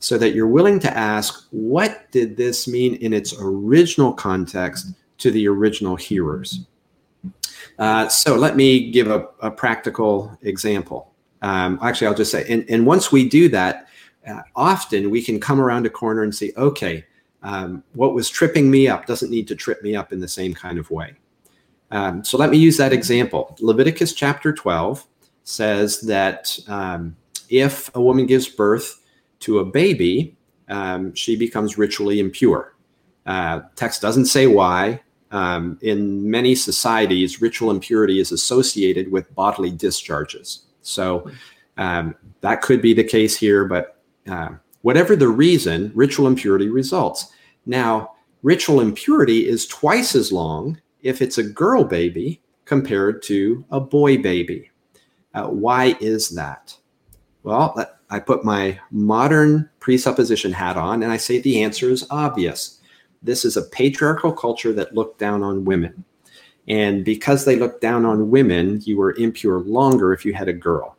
so 0.00 0.18
that 0.18 0.34
you're 0.34 0.48
willing 0.48 0.80
to 0.80 0.98
ask, 0.98 1.46
what 1.52 2.10
did 2.10 2.36
this 2.36 2.66
mean 2.66 2.96
in 2.96 3.12
its 3.12 3.32
original 3.40 4.12
context 4.12 4.92
to 5.18 5.30
the 5.30 5.46
original 5.46 5.94
hearers? 5.94 6.66
Uh, 7.82 8.08
so 8.08 8.36
let 8.36 8.54
me 8.54 8.92
give 8.92 9.10
a, 9.10 9.26
a 9.40 9.50
practical 9.50 10.38
example. 10.42 11.12
Um, 11.42 11.80
actually, 11.82 12.06
I'll 12.06 12.14
just 12.14 12.30
say, 12.30 12.46
and, 12.48 12.64
and 12.68 12.86
once 12.86 13.10
we 13.10 13.28
do 13.28 13.48
that, 13.48 13.88
uh, 14.24 14.42
often 14.54 15.10
we 15.10 15.20
can 15.20 15.40
come 15.40 15.60
around 15.60 15.84
a 15.84 15.90
corner 15.90 16.22
and 16.22 16.32
say, 16.32 16.52
okay, 16.56 17.04
um, 17.42 17.82
what 17.94 18.14
was 18.14 18.30
tripping 18.30 18.70
me 18.70 18.86
up 18.86 19.06
doesn't 19.06 19.32
need 19.32 19.48
to 19.48 19.56
trip 19.56 19.82
me 19.82 19.96
up 19.96 20.12
in 20.12 20.20
the 20.20 20.28
same 20.28 20.54
kind 20.54 20.78
of 20.78 20.88
way. 20.92 21.16
Um, 21.90 22.22
so 22.22 22.38
let 22.38 22.50
me 22.50 22.56
use 22.56 22.76
that 22.76 22.92
example. 22.92 23.56
Leviticus 23.58 24.12
chapter 24.12 24.52
12 24.52 25.04
says 25.42 26.02
that 26.02 26.56
um, 26.68 27.16
if 27.48 27.92
a 27.96 28.00
woman 28.00 28.26
gives 28.26 28.46
birth 28.46 29.02
to 29.40 29.58
a 29.58 29.64
baby, 29.64 30.36
um, 30.68 31.12
she 31.16 31.34
becomes 31.34 31.76
ritually 31.76 32.20
impure. 32.20 32.76
Uh, 33.26 33.62
text 33.74 34.00
doesn't 34.00 34.26
say 34.26 34.46
why, 34.46 35.00
um, 35.32 35.78
in 35.80 36.30
many 36.30 36.54
societies, 36.54 37.40
ritual 37.40 37.70
impurity 37.70 38.20
is 38.20 38.32
associated 38.32 39.10
with 39.10 39.34
bodily 39.34 39.70
discharges. 39.70 40.66
So 40.82 41.30
um, 41.78 42.14
that 42.42 42.60
could 42.60 42.82
be 42.82 42.92
the 42.92 43.02
case 43.02 43.36
here, 43.36 43.64
but 43.64 44.02
uh, 44.30 44.50
whatever 44.82 45.16
the 45.16 45.28
reason, 45.28 45.90
ritual 45.94 46.26
impurity 46.26 46.68
results. 46.68 47.32
Now, 47.64 48.12
ritual 48.42 48.80
impurity 48.80 49.48
is 49.48 49.66
twice 49.66 50.14
as 50.14 50.30
long 50.32 50.80
if 51.02 51.22
it's 51.22 51.38
a 51.38 51.42
girl 51.42 51.82
baby 51.82 52.40
compared 52.66 53.22
to 53.22 53.64
a 53.70 53.80
boy 53.80 54.18
baby. 54.18 54.70
Uh, 55.34 55.46
why 55.48 55.96
is 56.00 56.28
that? 56.30 56.76
Well, 57.42 57.74
I 58.10 58.20
put 58.20 58.44
my 58.44 58.78
modern 58.90 59.68
presupposition 59.80 60.52
hat 60.52 60.76
on 60.76 61.02
and 61.02 61.10
I 61.10 61.16
say 61.16 61.40
the 61.40 61.62
answer 61.62 61.90
is 61.90 62.06
obvious 62.10 62.81
this 63.22 63.44
is 63.44 63.56
a 63.56 63.62
patriarchal 63.62 64.32
culture 64.32 64.72
that 64.72 64.94
looked 64.94 65.18
down 65.18 65.42
on 65.42 65.64
women. 65.64 66.04
And 66.68 67.04
because 67.04 67.44
they 67.44 67.56
looked 67.56 67.80
down 67.80 68.04
on 68.04 68.30
women, 68.30 68.80
you 68.84 68.96
were 68.96 69.14
impure 69.14 69.60
longer 69.60 70.12
if 70.12 70.24
you 70.24 70.32
had 70.32 70.48
a 70.48 70.52
girl. 70.52 70.96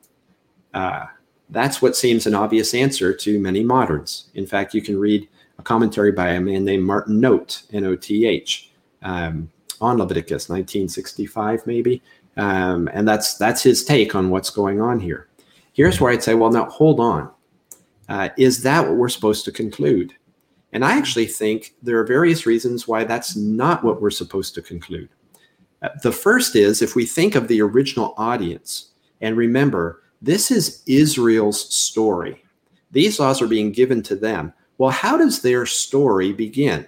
Uh, 0.73 1.05
that's 1.49 1.81
what 1.81 1.95
seems 1.95 2.25
an 2.25 2.33
obvious 2.33 2.73
answer 2.73 3.13
to 3.13 3.39
many 3.39 3.63
moderns. 3.63 4.29
In 4.33 4.45
fact, 4.45 4.73
you 4.73 4.81
can 4.81 4.99
read 4.99 5.27
a 5.59 5.63
commentary 5.63 6.11
by 6.11 6.29
a 6.29 6.41
man 6.41 6.65
named 6.65 6.83
Martin 6.83 7.19
Noth, 7.19 7.63
N 7.71 7.85
O 7.85 7.95
T 7.95 8.25
H, 8.25 8.71
um, 9.03 9.49
on 9.79 9.97
Leviticus, 9.97 10.49
1965 10.49 11.65
maybe, 11.67 12.01
um, 12.37 12.89
and 12.93 13.07
that's 13.07 13.37
that's 13.37 13.61
his 13.61 13.83
take 13.83 14.15
on 14.15 14.29
what's 14.29 14.49
going 14.49 14.81
on 14.81 14.99
here. 14.99 15.27
Here's 15.73 15.99
where 15.99 16.11
I'd 16.11 16.23
say, 16.23 16.33
well, 16.33 16.51
now 16.51 16.65
hold 16.65 16.99
on. 16.99 17.29
Uh, 18.09 18.29
is 18.37 18.63
that 18.63 18.85
what 18.85 18.97
we're 18.97 19.09
supposed 19.09 19.45
to 19.45 19.51
conclude? 19.51 20.13
And 20.73 20.83
I 20.83 20.97
actually 20.97 21.27
think 21.27 21.75
there 21.81 21.99
are 21.99 22.03
various 22.05 22.45
reasons 22.45 22.87
why 22.87 23.03
that's 23.03 23.35
not 23.35 23.83
what 23.83 24.01
we're 24.01 24.09
supposed 24.09 24.55
to 24.55 24.61
conclude. 24.61 25.09
Uh, 25.83 25.89
the 26.01 26.11
first 26.11 26.55
is 26.55 26.81
if 26.81 26.95
we 26.95 27.05
think 27.05 27.35
of 27.35 27.47
the 27.47 27.61
original 27.61 28.15
audience, 28.17 28.89
and 29.21 29.37
remember, 29.37 30.01
this 30.21 30.49
is 30.49 30.81
Israel's 30.87 31.73
story. 31.73 32.43
These 32.91 33.19
laws 33.19 33.41
are 33.41 33.47
being 33.47 33.71
given 33.71 34.01
to 34.03 34.15
them. 34.15 34.51
Well, 34.79 34.89
how 34.89 35.15
does 35.15 35.41
their 35.41 35.65
story 35.67 36.33
begin? 36.33 36.87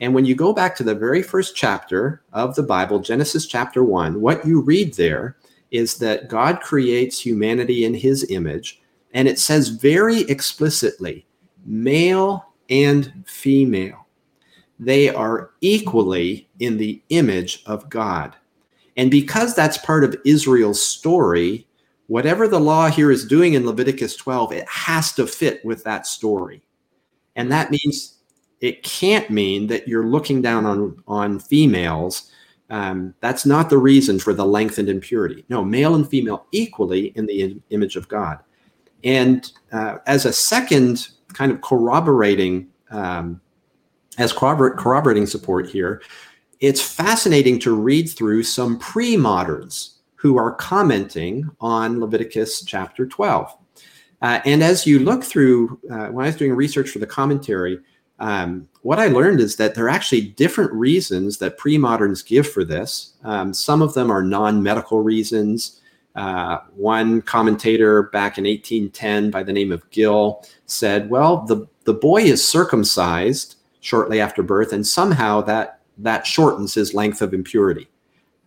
And 0.00 0.14
when 0.14 0.26
you 0.26 0.34
go 0.34 0.52
back 0.52 0.76
to 0.76 0.84
the 0.84 0.94
very 0.94 1.22
first 1.22 1.56
chapter 1.56 2.22
of 2.34 2.54
the 2.54 2.62
Bible, 2.62 2.98
Genesis 2.98 3.46
chapter 3.46 3.82
1, 3.82 4.20
what 4.20 4.46
you 4.46 4.60
read 4.60 4.94
there 4.94 5.36
is 5.70 5.96
that 5.98 6.28
God 6.28 6.60
creates 6.60 7.18
humanity 7.18 7.84
in 7.84 7.94
his 7.94 8.30
image. 8.30 8.80
And 9.14 9.26
it 9.26 9.38
says 9.38 9.68
very 9.68 10.20
explicitly, 10.22 11.26
male 11.64 12.46
and 12.70 13.24
female. 13.26 14.06
They 14.78 15.08
are 15.08 15.50
equally 15.60 16.48
in 16.60 16.76
the 16.76 17.02
image 17.08 17.62
of 17.66 17.88
God. 17.88 18.36
And 18.96 19.10
because 19.10 19.54
that's 19.54 19.78
part 19.78 20.04
of 20.04 20.16
Israel's 20.24 20.82
story, 20.84 21.66
whatever 22.06 22.48
the 22.48 22.60
law 22.60 22.88
here 22.88 23.10
is 23.10 23.26
doing 23.26 23.54
in 23.54 23.66
Leviticus 23.66 24.16
12, 24.16 24.52
it 24.52 24.68
has 24.68 25.12
to 25.12 25.26
fit 25.26 25.64
with 25.64 25.84
that 25.84 26.06
story. 26.06 26.62
And 27.36 27.50
that 27.52 27.70
means 27.70 28.18
it 28.60 28.82
can't 28.82 29.28
mean 29.30 29.66
that 29.66 29.86
you're 29.86 30.06
looking 30.06 30.40
down 30.40 30.64
on, 30.64 31.02
on 31.06 31.38
females. 31.38 32.30
Um, 32.70 33.14
that's 33.20 33.44
not 33.44 33.70
the 33.70 33.78
reason 33.78 34.18
for 34.18 34.32
the 34.32 34.46
lengthened 34.46 34.88
impurity. 34.88 35.44
No, 35.48 35.64
male 35.64 35.94
and 35.94 36.08
female 36.08 36.46
equally 36.52 37.08
in 37.16 37.26
the 37.26 37.60
image 37.70 37.96
of 37.96 38.08
God. 38.08 38.38
And 39.04 39.50
uh, 39.72 39.98
as 40.06 40.24
a 40.24 40.32
second 40.32 41.08
kind 41.36 41.52
of 41.52 41.60
corroborating, 41.60 42.66
um, 42.90 43.40
as 44.16 44.32
corroborating 44.32 45.26
support 45.26 45.68
here, 45.68 46.00
it's 46.60 46.80
fascinating 46.80 47.58
to 47.58 47.74
read 47.74 48.08
through 48.08 48.42
some 48.42 48.78
pre 48.78 49.16
moderns 49.16 49.98
who 50.14 50.38
are 50.38 50.52
commenting 50.52 51.48
on 51.60 52.00
Leviticus 52.00 52.64
chapter 52.64 53.06
12. 53.06 53.54
Uh, 54.22 54.40
and 54.46 54.62
as 54.62 54.86
you 54.86 54.98
look 54.98 55.22
through, 55.22 55.78
uh, 55.90 56.06
when 56.06 56.24
I 56.24 56.28
was 56.28 56.36
doing 56.36 56.54
research 56.54 56.88
for 56.88 57.00
the 57.00 57.06
commentary, 57.06 57.78
um, 58.18 58.66
what 58.80 58.98
I 58.98 59.08
learned 59.08 59.40
is 59.40 59.56
that 59.56 59.74
there 59.74 59.84
are 59.84 59.90
actually 59.90 60.22
different 60.22 60.72
reasons 60.72 61.36
that 61.38 61.58
pre 61.58 61.76
moderns 61.76 62.22
give 62.22 62.48
for 62.48 62.64
this. 62.64 63.12
Um, 63.24 63.52
some 63.52 63.82
of 63.82 63.92
them 63.92 64.10
are 64.10 64.22
non 64.22 64.62
medical 64.62 65.02
reasons. 65.02 65.82
Uh, 66.16 66.60
one 66.74 67.20
commentator 67.22 68.04
back 68.04 68.38
in 68.38 68.44
1810 68.44 69.30
by 69.30 69.42
the 69.42 69.52
name 69.52 69.70
of 69.70 69.88
Gill 69.90 70.42
said, 70.64 71.10
well, 71.10 71.44
the, 71.44 71.66
the 71.84 71.92
boy 71.92 72.22
is 72.22 72.46
circumcised 72.46 73.56
shortly 73.80 74.20
after 74.20 74.42
birth, 74.42 74.72
and 74.72 74.86
somehow 74.86 75.42
that, 75.42 75.80
that 75.98 76.26
shortens 76.26 76.74
his 76.74 76.94
length 76.94 77.20
of 77.20 77.34
impurity. 77.34 77.88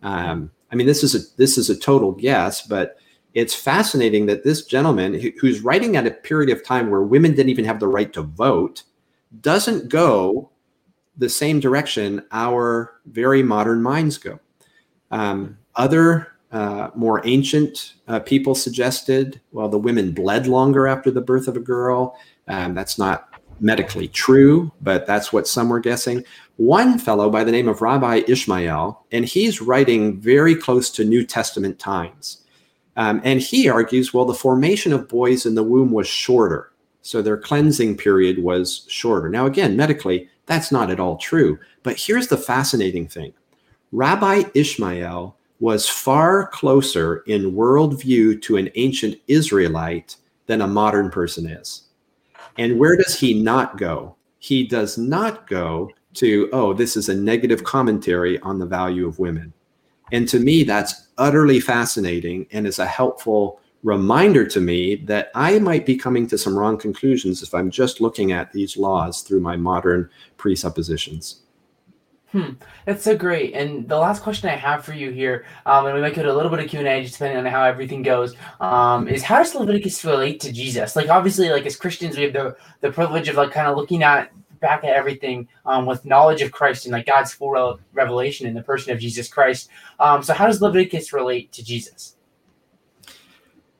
Um, 0.02 0.50
I 0.72 0.76
mean, 0.76 0.86
this 0.86 1.02
is 1.02 1.14
a 1.14 1.36
this 1.36 1.58
is 1.58 1.68
a 1.68 1.76
total 1.76 2.12
guess, 2.12 2.66
but 2.66 2.96
it's 3.34 3.54
fascinating 3.54 4.26
that 4.26 4.44
this 4.44 4.64
gentleman 4.64 5.14
who, 5.14 5.30
who's 5.40 5.60
writing 5.60 5.96
at 5.96 6.06
a 6.06 6.10
period 6.10 6.50
of 6.50 6.64
time 6.64 6.90
where 6.90 7.02
women 7.02 7.32
didn't 7.32 7.50
even 7.50 7.64
have 7.64 7.80
the 7.80 7.88
right 7.88 8.12
to 8.12 8.22
vote 8.22 8.82
doesn't 9.40 9.88
go 9.88 10.50
the 11.16 11.28
same 11.28 11.60
direction 11.60 12.24
our 12.32 12.94
very 13.06 13.42
modern 13.42 13.82
minds 13.82 14.16
go. 14.18 14.38
Um, 15.10 15.58
other 15.76 16.28
uh, 16.52 16.90
more 16.94 17.22
ancient 17.26 17.94
uh, 18.08 18.20
people 18.20 18.54
suggested, 18.54 19.40
well, 19.52 19.68
the 19.68 19.78
women 19.78 20.12
bled 20.12 20.46
longer 20.46 20.86
after 20.86 21.10
the 21.10 21.20
birth 21.20 21.46
of 21.46 21.56
a 21.56 21.60
girl. 21.60 22.18
Um, 22.48 22.74
that's 22.74 22.98
not 22.98 23.28
medically 23.60 24.08
true, 24.08 24.72
but 24.80 25.06
that's 25.06 25.32
what 25.32 25.46
some 25.46 25.68
were 25.68 25.80
guessing. 25.80 26.24
One 26.56 26.98
fellow 26.98 27.30
by 27.30 27.44
the 27.44 27.52
name 27.52 27.68
of 27.68 27.82
Rabbi 27.82 28.22
Ishmael, 28.26 29.04
and 29.12 29.24
he's 29.24 29.60
writing 29.60 30.18
very 30.20 30.54
close 30.54 30.90
to 30.90 31.04
New 31.04 31.24
Testament 31.24 31.78
times. 31.78 32.42
Um, 32.96 33.20
and 33.24 33.40
he 33.40 33.68
argues, 33.68 34.12
well, 34.12 34.24
the 34.24 34.34
formation 34.34 34.92
of 34.92 35.08
boys 35.08 35.46
in 35.46 35.54
the 35.54 35.62
womb 35.62 35.92
was 35.92 36.08
shorter. 36.08 36.72
So 37.02 37.22
their 37.22 37.38
cleansing 37.38 37.96
period 37.96 38.42
was 38.42 38.84
shorter. 38.88 39.28
Now, 39.28 39.46
again, 39.46 39.76
medically, 39.76 40.28
that's 40.46 40.72
not 40.72 40.90
at 40.90 41.00
all 41.00 41.16
true. 41.16 41.58
But 41.82 41.98
here's 41.98 42.26
the 42.26 42.36
fascinating 42.36 43.06
thing 43.06 43.32
Rabbi 43.92 44.42
Ishmael 44.54 45.36
was 45.60 45.88
far 45.88 46.46
closer 46.48 47.18
in 47.26 47.52
worldview 47.52 48.40
to 48.42 48.56
an 48.56 48.70
ancient 48.74 49.16
Israelite 49.28 50.16
than 50.46 50.62
a 50.62 50.66
modern 50.66 51.10
person 51.10 51.46
is. 51.46 51.88
And 52.58 52.78
where 52.78 52.96
does 52.96 53.18
he 53.18 53.40
not 53.40 53.76
go? 53.78 54.16
He 54.38 54.66
does 54.66 54.98
not 54.98 55.46
go 55.46 55.90
to, 56.14 56.48
oh, 56.52 56.72
this 56.72 56.96
is 56.96 57.08
a 57.08 57.14
negative 57.14 57.62
commentary 57.62 58.40
on 58.40 58.58
the 58.58 58.66
value 58.66 59.06
of 59.06 59.18
women. 59.18 59.52
And 60.12 60.26
to 60.28 60.40
me, 60.40 60.64
that's 60.64 61.08
utterly 61.18 61.60
fascinating 61.60 62.46
and 62.50 62.66
is 62.66 62.78
a 62.78 62.86
helpful 62.86 63.60
reminder 63.82 64.44
to 64.46 64.60
me 64.60 64.96
that 64.96 65.30
I 65.34 65.58
might 65.58 65.86
be 65.86 65.96
coming 65.96 66.26
to 66.28 66.38
some 66.38 66.58
wrong 66.58 66.76
conclusions 66.76 67.42
if 67.42 67.54
I'm 67.54 67.70
just 67.70 68.00
looking 68.00 68.32
at 68.32 68.52
these 68.52 68.76
laws 68.76 69.22
through 69.22 69.40
my 69.40 69.56
modern 69.56 70.10
presuppositions. 70.36 71.42
Hmm, 72.32 72.50
that's 72.84 73.02
so 73.02 73.16
great. 73.16 73.54
And 73.54 73.88
the 73.88 73.98
last 73.98 74.22
question 74.22 74.48
I 74.48 74.54
have 74.54 74.84
for 74.84 74.92
you 74.92 75.10
here, 75.10 75.46
um, 75.66 75.86
and 75.86 75.94
we 75.96 76.00
might 76.00 76.14
go 76.14 76.22
to 76.22 76.32
a 76.32 76.34
little 76.34 76.50
bit 76.50 76.60
of 76.60 76.68
Q 76.68 76.78
and 76.78 76.86
A, 76.86 77.02
just 77.02 77.14
depending 77.14 77.38
on 77.38 77.44
how 77.44 77.64
everything 77.64 78.02
goes, 78.02 78.36
um, 78.60 79.08
is 79.08 79.24
how 79.24 79.38
does 79.38 79.52
Leviticus 79.54 80.04
relate 80.04 80.38
to 80.40 80.52
Jesus? 80.52 80.94
Like, 80.94 81.08
obviously, 81.08 81.50
like 81.50 81.66
as 81.66 81.74
Christians, 81.74 82.16
we 82.16 82.22
have 82.22 82.32
the 82.32 82.56
the 82.82 82.92
privilege 82.92 83.28
of 83.28 83.34
like 83.34 83.50
kind 83.50 83.66
of 83.66 83.76
looking 83.76 84.04
at 84.04 84.30
back 84.60 84.84
at 84.84 84.94
everything 84.94 85.48
um, 85.66 85.86
with 85.86 86.04
knowledge 86.04 86.42
of 86.42 86.52
Christ 86.52 86.84
and 86.84 86.92
like 86.92 87.06
God's 87.06 87.32
full 87.32 87.80
revelation 87.92 88.46
in 88.46 88.54
the 88.54 88.62
person 88.62 88.92
of 88.92 89.00
Jesus 89.00 89.26
Christ. 89.26 89.68
Um, 89.98 90.22
so, 90.22 90.32
how 90.32 90.46
does 90.46 90.62
Leviticus 90.62 91.12
relate 91.12 91.50
to 91.52 91.64
Jesus? 91.64 92.16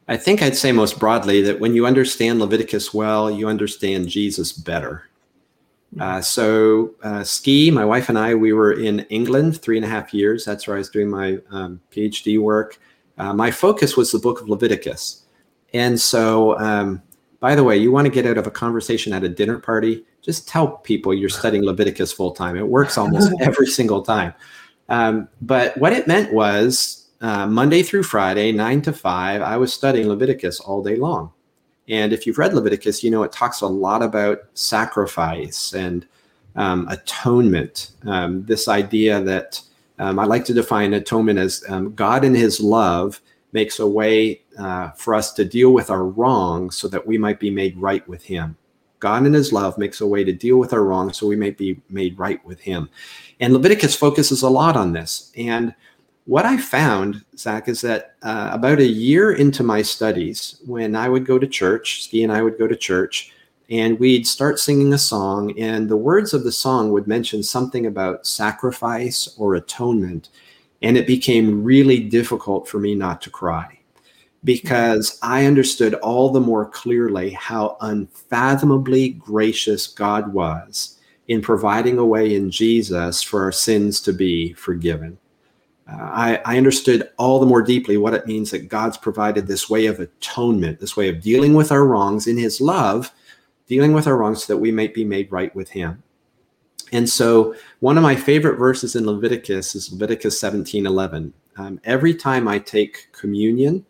I 0.09 0.17
think 0.17 0.43
I'd 0.43 0.57
say 0.57 0.73
most 0.73 0.99
broadly 0.99 1.41
that 1.43 1.61
when 1.61 1.77
you 1.77 1.87
understand 1.87 2.41
Leviticus 2.41 2.93
well, 2.93 3.31
you 3.31 3.47
understand 3.47 4.09
Jesus 4.09 4.51
better. 4.51 5.05
Uh, 5.99 6.21
so, 6.21 6.95
uh, 7.03 7.25
Ski, 7.25 7.71
my 7.71 7.85
wife 7.85 8.09
and 8.09 8.19
I, 8.19 8.35
we 8.35 8.53
were 8.53 8.73
in 8.73 9.01
England 9.09 9.61
three 9.61 9.77
and 9.77 9.85
a 9.85 9.89
half 9.89 10.15
years. 10.15 10.45
That's 10.45 10.67
where 10.67 10.77
I 10.77 10.79
was 10.79 10.89
doing 10.89 11.11
my 11.11 11.39
um, 11.51 11.81
PhD 11.91 12.39
work. 12.39 12.79
Uh, 13.19 13.35
my 13.35 13.51
focus 13.51 13.97
was 13.97 14.13
the 14.13 14.19
book 14.19 14.41
of 14.41 14.49
Leviticus. 14.49 15.25
And 15.75 16.01
so, 16.01 16.59
um, 16.59 17.03
by 17.41 17.55
the 17.55 17.65
way, 17.65 17.77
you 17.77 17.91
want 17.91 18.07
to 18.07 18.11
get 18.11 18.27
out 18.27 18.39
of 18.39 18.47
a 18.47 18.51
conversation 18.51 19.13
at 19.13 19.25
a 19.25 19.29
dinner 19.29 19.59
party, 19.59 20.05
just 20.23 20.47
tell 20.47 20.69
people 20.69 21.15
you're 21.15 21.29
studying 21.29 21.65
Leviticus 21.65 22.13
full 22.13 22.33
time. 22.33 22.57
It 22.57 22.69
works 22.69 22.99
almost 22.99 23.33
every 23.41 23.67
single 23.67 24.03
time. 24.03 24.35
Um, 24.89 25.29
but 25.41 25.77
what 25.79 25.93
it 25.93 26.07
meant 26.07 26.33
was 26.33 27.09
uh, 27.21 27.47
Monday 27.47 27.83
through 27.83 28.03
Friday, 28.03 28.53
nine 28.53 28.83
to 28.83 28.93
five, 28.93 29.43
I 29.43 29.57
was 29.57 29.73
studying 29.73 30.09
Leviticus 30.09 30.61
all 30.61 30.83
day 30.83 30.97
long. 30.97 31.33
And 31.89 32.13
if 32.13 32.27
you've 32.27 32.39
read 32.39 32.55
Leviticus, 32.55 33.03
you 33.03 33.11
know 33.11 33.23
it 33.23 33.33
talks 33.33 33.61
a 33.61 33.67
lot 33.67 34.03
about 34.03 34.43
sacrifice 34.55 35.73
and 35.73 36.07
um, 36.57 36.87
atonement. 36.89 37.93
Um, 38.07 38.45
this 38.45 38.69
idea 38.69 39.21
that 39.23 39.61
um, 39.99 40.19
I 40.19 40.25
like 40.25 40.45
to 40.47 40.55
define 40.55 40.95
atonement 40.95 41.39
as 41.39 41.65
um, 41.69 41.95
God 41.95 42.25
in 42.25 42.35
his 42.35 42.61
love 42.61 43.21
makes 43.53 43.79
a 43.79 43.87
way 43.87 44.41
uh, 44.59 44.91
for 44.93 45.15
us 45.15 45.33
to 45.35 45.45
deal 45.45 45.73
with 45.73 45.91
our 45.91 46.05
wrongs 46.05 46.77
so 46.77 46.89
that 46.89 47.07
we 47.07 47.19
might 47.19 47.41
be 47.41 47.51
made 47.51 47.77
right 47.77 48.07
with 48.09 48.23
him. 48.23 48.57
God 49.01 49.27
in 49.27 49.33
his 49.33 49.53
love 49.53 49.79
makes 49.79 50.01
a 50.01 50.07
way 50.07 50.25
to 50.25 50.33
deal 50.33 50.59
with 50.59 50.73
our 50.73 50.85
wrongs 50.85 51.17
so 51.17 51.27
we 51.27 51.37
may 51.37 51.51
be 51.51 51.81
made 51.89 52.19
right 52.19 52.45
with 52.45 52.61
him. 52.61 52.89
And 53.41 53.53
Leviticus 53.53 53.97
focuses 53.97 54.43
a 54.43 54.49
lot 54.49 54.77
on 54.77 54.93
this. 54.93 55.33
And 55.37 55.75
what 56.31 56.47
I 56.47 56.59
found, 56.59 57.25
Zach, 57.37 57.67
is 57.67 57.81
that 57.81 58.15
uh, 58.23 58.51
about 58.53 58.79
a 58.79 58.87
year 58.87 59.33
into 59.33 59.65
my 59.65 59.83
studies, 59.83 60.61
when 60.65 60.95
I 60.95 61.09
would 61.09 61.27
go 61.27 61.41
to 61.41 61.47
church, 61.49 62.05
Ski 62.05 62.23
and 62.23 62.31
I 62.33 62.41
would 62.41 62.57
go 62.57 62.69
to 62.69 62.77
church, 62.77 63.33
and 63.69 63.99
we'd 63.99 64.29
start 64.29 64.61
singing 64.61 64.93
a 64.93 64.99
song, 64.99 65.59
and 65.59 65.89
the 65.89 65.97
words 65.97 66.33
of 66.33 66.45
the 66.45 66.53
song 66.53 66.93
would 66.93 67.09
mention 67.09 67.43
something 67.43 67.87
about 67.87 68.29
sacrifice 68.29 69.35
or 69.39 69.57
atonement. 69.57 70.29
And 70.83 70.97
it 70.97 71.09
became 71.09 71.65
really 71.65 71.99
difficult 71.99 72.69
for 72.69 72.79
me 72.79 72.95
not 72.95 73.21
to 73.23 73.31
cry 73.31 73.81
because 74.45 75.19
I 75.23 75.47
understood 75.47 75.95
all 75.95 76.31
the 76.31 76.39
more 76.39 76.67
clearly 76.67 77.31
how 77.31 77.77
unfathomably 77.81 79.09
gracious 79.09 79.89
God 79.89 80.33
was 80.33 80.97
in 81.27 81.43
providing 81.43 81.99
a 81.99 82.07
way 82.07 82.37
in 82.37 82.53
Jesus 82.53 83.21
for 83.21 83.43
our 83.43 83.53
sins 83.53 84.01
to 84.03 84.13
be 84.13 84.53
forgiven. 84.53 85.19
I, 85.91 86.41
I 86.45 86.57
understood 86.57 87.11
all 87.19 87.41
the 87.41 87.47
more 87.47 87.63
deeply 87.63 87.97
what 87.97 88.15
it 88.15 88.27
means 88.27 88.51
that 88.51 88.69
God's 88.69 88.97
provided 88.97 89.47
this 89.47 89.69
way 89.69 89.87
of 89.87 89.99
atonement, 89.99 90.79
this 90.79 90.97
way 90.97 91.09
of 91.09 91.21
dealing 91.21 91.55
with 91.55 91.73
our 91.73 91.85
wrongs 91.85 92.27
in 92.27 92.37
His 92.37 92.61
love, 92.61 93.13
dealing 93.67 93.93
with 93.93 94.07
our 94.07 94.17
wrongs 94.17 94.45
so 94.45 94.53
that 94.53 94.61
we 94.61 94.71
might 94.71 94.95
be 94.95 95.05
made 95.05 95.31
right 95.33 95.55
with 95.55 95.71
Him. 95.71 96.03
And 96.93 97.09
so, 97.09 97.55
one 97.81 97.97
of 97.97 98.03
my 98.03 98.17
favorite 98.17 98.57
verses 98.57 98.97
in 98.97 99.07
Leviticus 99.07 99.75
is 99.75 99.93
Leviticus 99.93 100.41
17 100.41 100.87
11. 100.87 101.33
Um, 101.57 101.81
every 101.85 102.15
time 102.15 102.49
I 102.49 102.59
take 102.59 103.09
communion, 103.13 103.85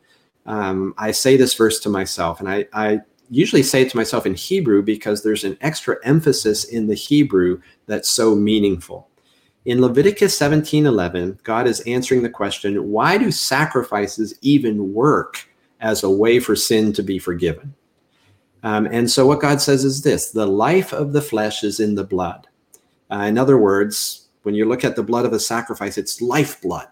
um, 0.46 0.94
I 0.98 1.10
say 1.10 1.36
this 1.36 1.54
verse 1.54 1.80
to 1.80 1.88
myself, 1.88 2.40
and 2.40 2.48
I, 2.48 2.66
I 2.72 3.00
usually 3.30 3.62
say 3.62 3.82
it 3.82 3.90
to 3.90 3.96
myself 3.96 4.26
in 4.26 4.34
Hebrew 4.34 4.82
because 4.82 5.22
there's 5.22 5.44
an 5.44 5.56
extra 5.60 5.96
emphasis 6.04 6.64
in 6.64 6.88
the 6.88 6.94
Hebrew 6.94 7.60
that's 7.86 8.10
so 8.10 8.34
meaningful. 8.34 9.09
In 9.66 9.82
Leviticus 9.82 10.38
17:11, 10.38 11.38
God 11.42 11.66
is 11.66 11.80
answering 11.80 12.22
the 12.22 12.30
question, 12.30 12.90
why 12.90 13.18
do 13.18 13.30
sacrifices 13.30 14.34
even 14.40 14.94
work 14.94 15.48
as 15.80 16.02
a 16.02 16.10
way 16.10 16.40
for 16.40 16.56
sin 16.56 16.94
to 16.94 17.02
be 17.02 17.18
forgiven? 17.18 17.74
Um, 18.62 18.86
and 18.86 19.10
so 19.10 19.26
what 19.26 19.40
God 19.40 19.60
says 19.60 19.84
is 19.84 20.02
this, 20.02 20.30
the 20.30 20.46
life 20.46 20.92
of 20.92 21.12
the 21.12 21.22
flesh 21.22 21.62
is 21.62 21.78
in 21.78 21.94
the 21.94 22.04
blood. 22.04 22.46
Uh, 23.10 23.24
in 23.28 23.36
other 23.36 23.58
words, 23.58 24.28
when 24.44 24.54
you 24.54 24.64
look 24.64 24.84
at 24.84 24.96
the 24.96 25.02
blood 25.02 25.26
of 25.26 25.32
a 25.32 25.40
sacrifice, 25.40 25.98
it's 25.98 26.22
lifeblood. 26.22 26.88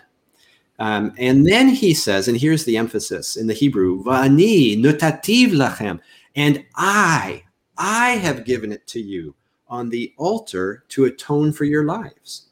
Um, 0.78 1.12
and 1.18 1.46
then 1.46 1.68
he 1.68 1.94
says, 1.94 2.28
and 2.28 2.36
here's 2.36 2.64
the 2.64 2.76
emphasis 2.76 3.36
in 3.36 3.46
the 3.46 3.54
Hebrew, 3.54 4.02
Vani 4.04 4.78
nutativ 4.78 5.48
lachem, 5.48 6.00
and 6.36 6.64
I, 6.76 7.44
I 7.76 8.10
have 8.10 8.44
given 8.44 8.72
it 8.72 8.86
to 8.88 9.00
you 9.00 9.34
on 9.68 9.88
the 9.88 10.12
altar 10.18 10.84
to 10.88 11.06
atone 11.06 11.52
for 11.52 11.64
your 11.64 11.84
lives. 11.84 12.47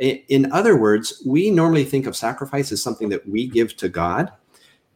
In 0.00 0.50
other 0.50 0.76
words, 0.76 1.22
we 1.26 1.50
normally 1.50 1.84
think 1.84 2.06
of 2.06 2.16
sacrifice 2.16 2.72
as 2.72 2.82
something 2.82 3.10
that 3.10 3.28
we 3.28 3.46
give 3.46 3.76
to 3.76 3.88
God. 3.88 4.32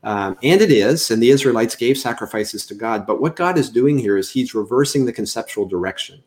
Um, 0.02 0.36
and 0.42 0.60
it 0.60 0.70
is, 0.70 1.10
and 1.10 1.22
the 1.22 1.30
Israelites 1.30 1.76
gave 1.76 1.96
sacrifices 1.96 2.66
to 2.66 2.74
God. 2.74 3.06
But 3.06 3.20
what 3.20 3.36
God 3.36 3.58
is 3.58 3.70
doing 3.70 3.98
here 3.98 4.16
is 4.16 4.30
he's 4.30 4.54
reversing 4.54 5.04
the 5.04 5.12
conceptual 5.12 5.66
direction. 5.66 6.22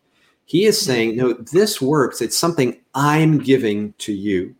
He 0.46 0.66
is 0.66 0.80
saying, 0.80 1.16
no, 1.16 1.34
this 1.34 1.82
works. 1.82 2.22
It's 2.22 2.38
something 2.38 2.80
I'm 2.96 3.38
giving 3.38 3.94
to 4.00 4.14
you. 4.14 4.56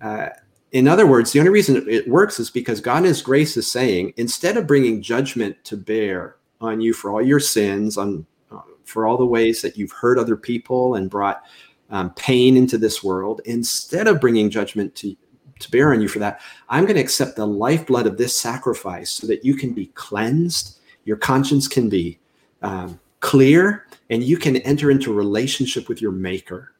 Uh, 0.00 0.30
in 0.72 0.88
other 0.88 1.06
words, 1.06 1.32
the 1.32 1.40
only 1.40 1.50
reason 1.50 1.84
it 1.88 2.08
works 2.08 2.40
is 2.40 2.50
because 2.50 2.80
God 2.80 2.98
in 2.98 3.04
His 3.04 3.22
grace 3.22 3.56
is 3.56 3.70
saying, 3.70 4.14
instead 4.16 4.56
of 4.56 4.66
bringing 4.66 5.02
judgment 5.02 5.62
to 5.64 5.76
bear 5.76 6.36
on 6.60 6.80
you 6.80 6.92
for 6.92 7.10
all 7.10 7.22
your 7.22 7.40
sins, 7.40 7.98
on 7.98 8.24
uh, 8.50 8.60
for 8.84 9.06
all 9.06 9.16
the 9.16 9.26
ways 9.26 9.60
that 9.62 9.76
you've 9.76 9.92
hurt 9.92 10.18
other 10.18 10.36
people 10.36 10.94
and 10.94 11.10
brought 11.10 11.42
um, 11.90 12.12
pain 12.14 12.56
into 12.56 12.78
this 12.78 13.02
world, 13.02 13.40
instead 13.44 14.06
of 14.06 14.20
bringing 14.20 14.50
judgment 14.50 14.94
to 14.96 15.16
to 15.60 15.70
bear 15.70 15.92
on 15.92 16.00
you 16.00 16.08
for 16.08 16.20
that, 16.20 16.40
I'm 16.70 16.84
going 16.84 16.96
to 16.96 17.02
accept 17.02 17.36
the 17.36 17.46
lifeblood 17.46 18.06
of 18.06 18.16
this 18.16 18.34
sacrifice 18.34 19.10
so 19.10 19.26
that 19.26 19.44
you 19.44 19.54
can 19.54 19.74
be 19.74 19.86
cleansed, 19.88 20.78
your 21.04 21.18
conscience 21.18 21.68
can 21.68 21.90
be 21.90 22.18
um, 22.62 22.98
clear, 23.20 23.86
and 24.08 24.24
you 24.24 24.38
can 24.38 24.56
enter 24.58 24.90
into 24.90 25.12
relationship 25.12 25.86
with 25.86 26.00
your 26.00 26.12
Maker. 26.12 26.72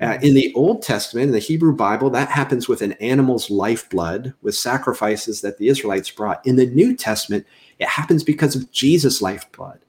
Uh, 0.00 0.18
in 0.22 0.34
the 0.34 0.52
Old 0.54 0.82
Testament, 0.82 1.26
in 1.26 1.32
the 1.32 1.38
Hebrew 1.38 1.74
Bible, 1.74 2.08
that 2.10 2.28
happens 2.28 2.66
with 2.66 2.80
an 2.80 2.92
animal's 2.92 3.50
lifeblood, 3.50 4.32
with 4.40 4.54
sacrifices 4.54 5.42
that 5.42 5.58
the 5.58 5.68
Israelites 5.68 6.10
brought. 6.10 6.44
In 6.46 6.56
the 6.56 6.66
New 6.66 6.96
Testament, 6.96 7.46
it 7.78 7.88
happens 7.88 8.24
because 8.24 8.56
of 8.56 8.70
Jesus' 8.72 9.20
lifeblood. 9.20 9.80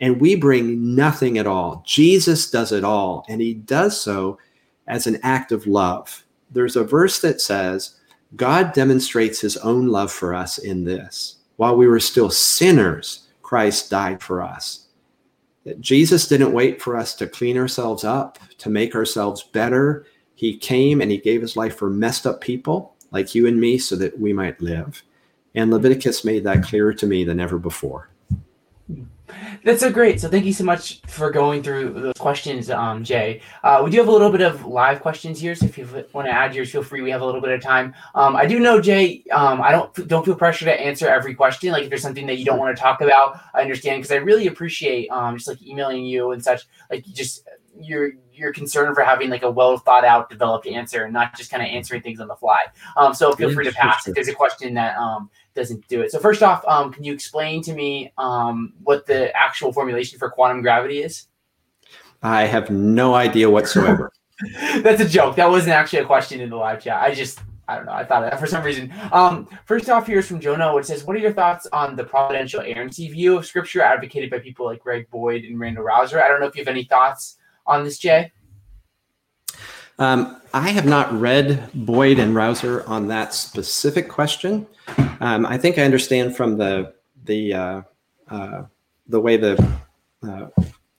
And 0.00 0.20
we 0.20 0.34
bring 0.34 0.94
nothing 0.94 1.38
at 1.38 1.46
all. 1.46 1.82
Jesus 1.86 2.50
does 2.50 2.72
it 2.72 2.84
all, 2.84 3.24
and 3.28 3.40
he 3.40 3.54
does 3.54 4.00
so 4.00 4.38
as 4.86 5.06
an 5.06 5.18
act 5.22 5.52
of 5.52 5.66
love. 5.66 6.24
There's 6.50 6.76
a 6.76 6.84
verse 6.84 7.20
that 7.20 7.40
says, 7.40 7.96
God 8.36 8.72
demonstrates 8.72 9.40
his 9.40 9.56
own 9.58 9.88
love 9.88 10.10
for 10.10 10.34
us 10.34 10.58
in 10.58 10.84
this. 10.84 11.36
While 11.56 11.76
we 11.76 11.86
were 11.86 12.00
still 12.00 12.30
sinners, 12.30 13.28
Christ 13.42 13.90
died 13.90 14.22
for 14.22 14.42
us. 14.42 14.86
That 15.64 15.80
Jesus 15.80 16.26
didn't 16.26 16.52
wait 16.52 16.80
for 16.80 16.96
us 16.96 17.14
to 17.16 17.26
clean 17.26 17.58
ourselves 17.58 18.04
up, 18.04 18.38
to 18.58 18.70
make 18.70 18.94
ourselves 18.94 19.42
better. 19.42 20.06
He 20.34 20.56
came 20.56 21.00
and 21.00 21.10
he 21.10 21.18
gave 21.18 21.42
his 21.42 21.56
life 21.56 21.76
for 21.76 21.90
messed 21.90 22.26
up 22.26 22.40
people 22.40 22.94
like 23.10 23.34
you 23.34 23.46
and 23.46 23.60
me 23.60 23.76
so 23.76 23.96
that 23.96 24.18
we 24.18 24.32
might 24.32 24.60
live. 24.62 25.02
And 25.54 25.70
Leviticus 25.70 26.24
made 26.24 26.44
that 26.44 26.62
clearer 26.62 26.94
to 26.94 27.06
me 27.06 27.24
than 27.24 27.40
ever 27.40 27.58
before. 27.58 28.09
That's 29.64 29.80
so 29.80 29.90
great. 29.90 30.20
So 30.20 30.28
thank 30.28 30.44
you 30.44 30.52
so 30.52 30.64
much 30.64 31.00
for 31.06 31.30
going 31.30 31.62
through 31.62 31.92
those 31.92 32.14
questions, 32.18 32.70
um, 32.70 33.04
Jay. 33.04 33.40
Uh, 33.62 33.82
we 33.84 33.90
do 33.90 33.98
have 33.98 34.08
a 34.08 34.12
little 34.12 34.30
bit 34.30 34.40
of 34.40 34.64
live 34.64 35.00
questions 35.00 35.40
here, 35.40 35.54
so 35.54 35.66
if 35.66 35.76
you 35.76 35.86
want 36.12 36.26
to 36.26 36.32
add 36.32 36.54
yours, 36.54 36.70
feel 36.70 36.82
free. 36.82 37.02
We 37.02 37.10
have 37.10 37.20
a 37.20 37.26
little 37.26 37.40
bit 37.40 37.50
of 37.50 37.60
time. 37.60 37.94
Um, 38.14 38.36
I 38.36 38.46
do 38.46 38.58
know, 38.58 38.80
Jay. 38.80 39.24
Um, 39.32 39.60
I 39.60 39.72
don't 39.72 40.08
don't 40.08 40.24
feel 40.24 40.34
pressure 40.34 40.64
to 40.64 40.72
answer 40.72 41.08
every 41.08 41.34
question. 41.34 41.72
Like 41.72 41.84
if 41.84 41.88
there's 41.90 42.02
something 42.02 42.26
that 42.26 42.38
you 42.38 42.44
don't 42.44 42.58
want 42.58 42.76
to 42.76 42.80
talk 42.80 43.00
about, 43.00 43.40
I 43.54 43.62
understand 43.62 44.02
because 44.02 44.12
I 44.12 44.16
really 44.16 44.46
appreciate 44.46 45.08
um, 45.10 45.36
just 45.36 45.48
like 45.48 45.62
emailing 45.62 46.04
you 46.04 46.32
and 46.32 46.42
such. 46.42 46.66
Like 46.90 47.04
just 47.04 47.46
your 47.80 48.12
your 48.32 48.52
concern 48.52 48.94
for 48.94 49.02
having 49.02 49.30
like 49.30 49.42
a 49.42 49.50
well 49.50 49.76
thought 49.78 50.04
out, 50.04 50.30
developed 50.30 50.66
answer, 50.66 51.04
and 51.04 51.12
not 51.12 51.36
just 51.36 51.50
kind 51.50 51.62
of 51.62 51.68
answering 51.68 52.02
things 52.02 52.20
on 52.20 52.28
the 52.28 52.36
fly. 52.36 52.58
Um, 52.96 53.14
so 53.14 53.32
feel 53.32 53.52
free 53.52 53.64
to 53.64 53.72
pass 53.72 54.06
if 54.08 54.14
there's 54.14 54.28
a 54.28 54.34
question 54.34 54.74
that 54.74 54.96
um, 54.96 55.30
doesn't 55.54 55.86
do 55.88 56.00
it. 56.00 56.10
So 56.10 56.18
first 56.18 56.42
off, 56.42 56.64
um, 56.66 56.92
can 56.92 57.04
you 57.04 57.12
explain 57.12 57.62
to 57.62 57.74
me 57.74 58.12
um, 58.18 58.74
what 58.82 59.06
the 59.06 59.34
actual 59.36 59.72
formulation 59.72 60.18
for 60.18 60.30
quantum 60.30 60.62
gravity 60.62 61.02
is? 61.02 61.26
I 62.22 62.42
have 62.42 62.70
no 62.70 63.14
idea 63.14 63.50
whatsoever. 63.50 64.12
That's 64.82 65.00
a 65.00 65.08
joke. 65.08 65.36
That 65.36 65.50
wasn't 65.50 65.72
actually 65.72 66.00
a 66.00 66.04
question 66.04 66.40
in 66.40 66.50
the 66.50 66.56
live 66.56 66.82
chat. 66.82 67.02
I 67.02 67.14
just 67.14 67.40
I 67.70 67.76
don't 67.76 67.86
know. 67.86 67.92
I 67.92 68.04
thought 68.04 68.28
that 68.28 68.40
for 68.40 68.48
some 68.48 68.64
reason. 68.64 68.92
Um, 69.12 69.48
first 69.64 69.88
off, 69.88 70.06
here's 70.06 70.26
from 70.26 70.40
Jonah, 70.40 70.74
which 70.74 70.86
says, 70.86 71.04
"What 71.04 71.14
are 71.14 71.20
your 71.20 71.32
thoughts 71.32 71.68
on 71.72 71.94
the 71.94 72.02
providential 72.02 72.62
errancy 72.62 73.08
view 73.08 73.38
of 73.38 73.46
Scripture 73.46 73.80
advocated 73.80 74.28
by 74.28 74.40
people 74.40 74.66
like 74.66 74.80
Greg 74.80 75.08
Boyd 75.08 75.44
and 75.44 75.58
Randal 75.60 75.84
Rauser?" 75.84 76.20
I 76.20 76.26
don't 76.26 76.40
know 76.40 76.46
if 76.46 76.56
you 76.56 76.62
have 76.62 76.68
any 76.68 76.84
thoughts 76.84 77.38
on 77.66 77.84
this, 77.84 77.98
Jay. 77.98 78.32
Um, 80.00 80.40
I 80.54 80.70
have 80.70 80.86
not 80.86 81.12
read 81.12 81.68
Boyd 81.74 82.18
and 82.18 82.34
Rauser 82.34 82.82
on 82.86 83.06
that 83.08 83.34
specific 83.34 84.08
question. 84.08 84.66
Um, 85.20 85.44
I 85.44 85.58
think 85.58 85.78
I 85.78 85.82
understand 85.82 86.34
from 86.34 86.56
the 86.56 86.94
the 87.24 87.54
uh, 87.54 87.82
uh, 88.28 88.62
the 89.06 89.20
way 89.20 89.36
the 89.36 89.78
uh, 90.26 90.46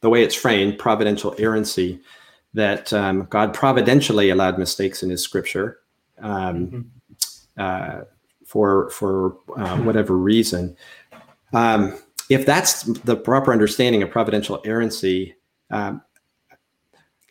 the 0.01 0.09
way 0.09 0.23
it's 0.23 0.35
framed, 0.35 0.77
providential 0.77 1.33
errancy, 1.39 1.99
that 2.53 2.93
um, 2.93 3.25
God 3.29 3.55
providentially 3.55 4.29
allowed 4.29 4.59
mistakes 4.59 5.01
in 5.01 5.09
His 5.09 5.23
Scripture 5.23 5.79
um, 6.21 6.67
mm-hmm. 6.67 6.81
Uh, 7.57 8.03
for 8.45 8.89
for 8.91 9.37
uh, 9.57 9.77
whatever 9.79 10.15
reason. 10.15 10.77
Um, 11.53 11.97
if 12.29 12.45
that's 12.45 12.83
the 12.83 13.15
proper 13.15 13.51
understanding 13.51 14.03
of 14.03 14.11
providential 14.11 14.61
errancy, 14.63 15.35
um, 15.69 16.01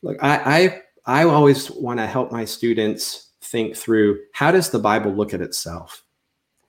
look, 0.03 0.19
I, 0.21 0.37
I 0.37 0.83
I 1.11 1.25
always 1.25 1.73
want 1.73 1.99
to 1.99 2.07
help 2.07 2.31
my 2.31 2.45
students 2.45 3.31
think 3.43 3.77
through 3.77 4.21
how 4.33 4.53
does 4.53 4.71
the 4.71 4.79
Bible 4.79 5.11
look 5.11 5.35
at 5.35 5.41
itself? 5.41 6.05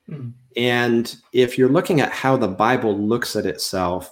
Mm. 0.10 0.34
And 0.58 1.16
if 1.32 1.60
you're 1.60 1.70
looking 1.70 2.02
at 2.02 2.12
how 2.12 2.38
the 2.38 2.48
Bible 2.48 2.98
looks 2.98 3.36
at 3.36 3.46
itself, 3.46 4.12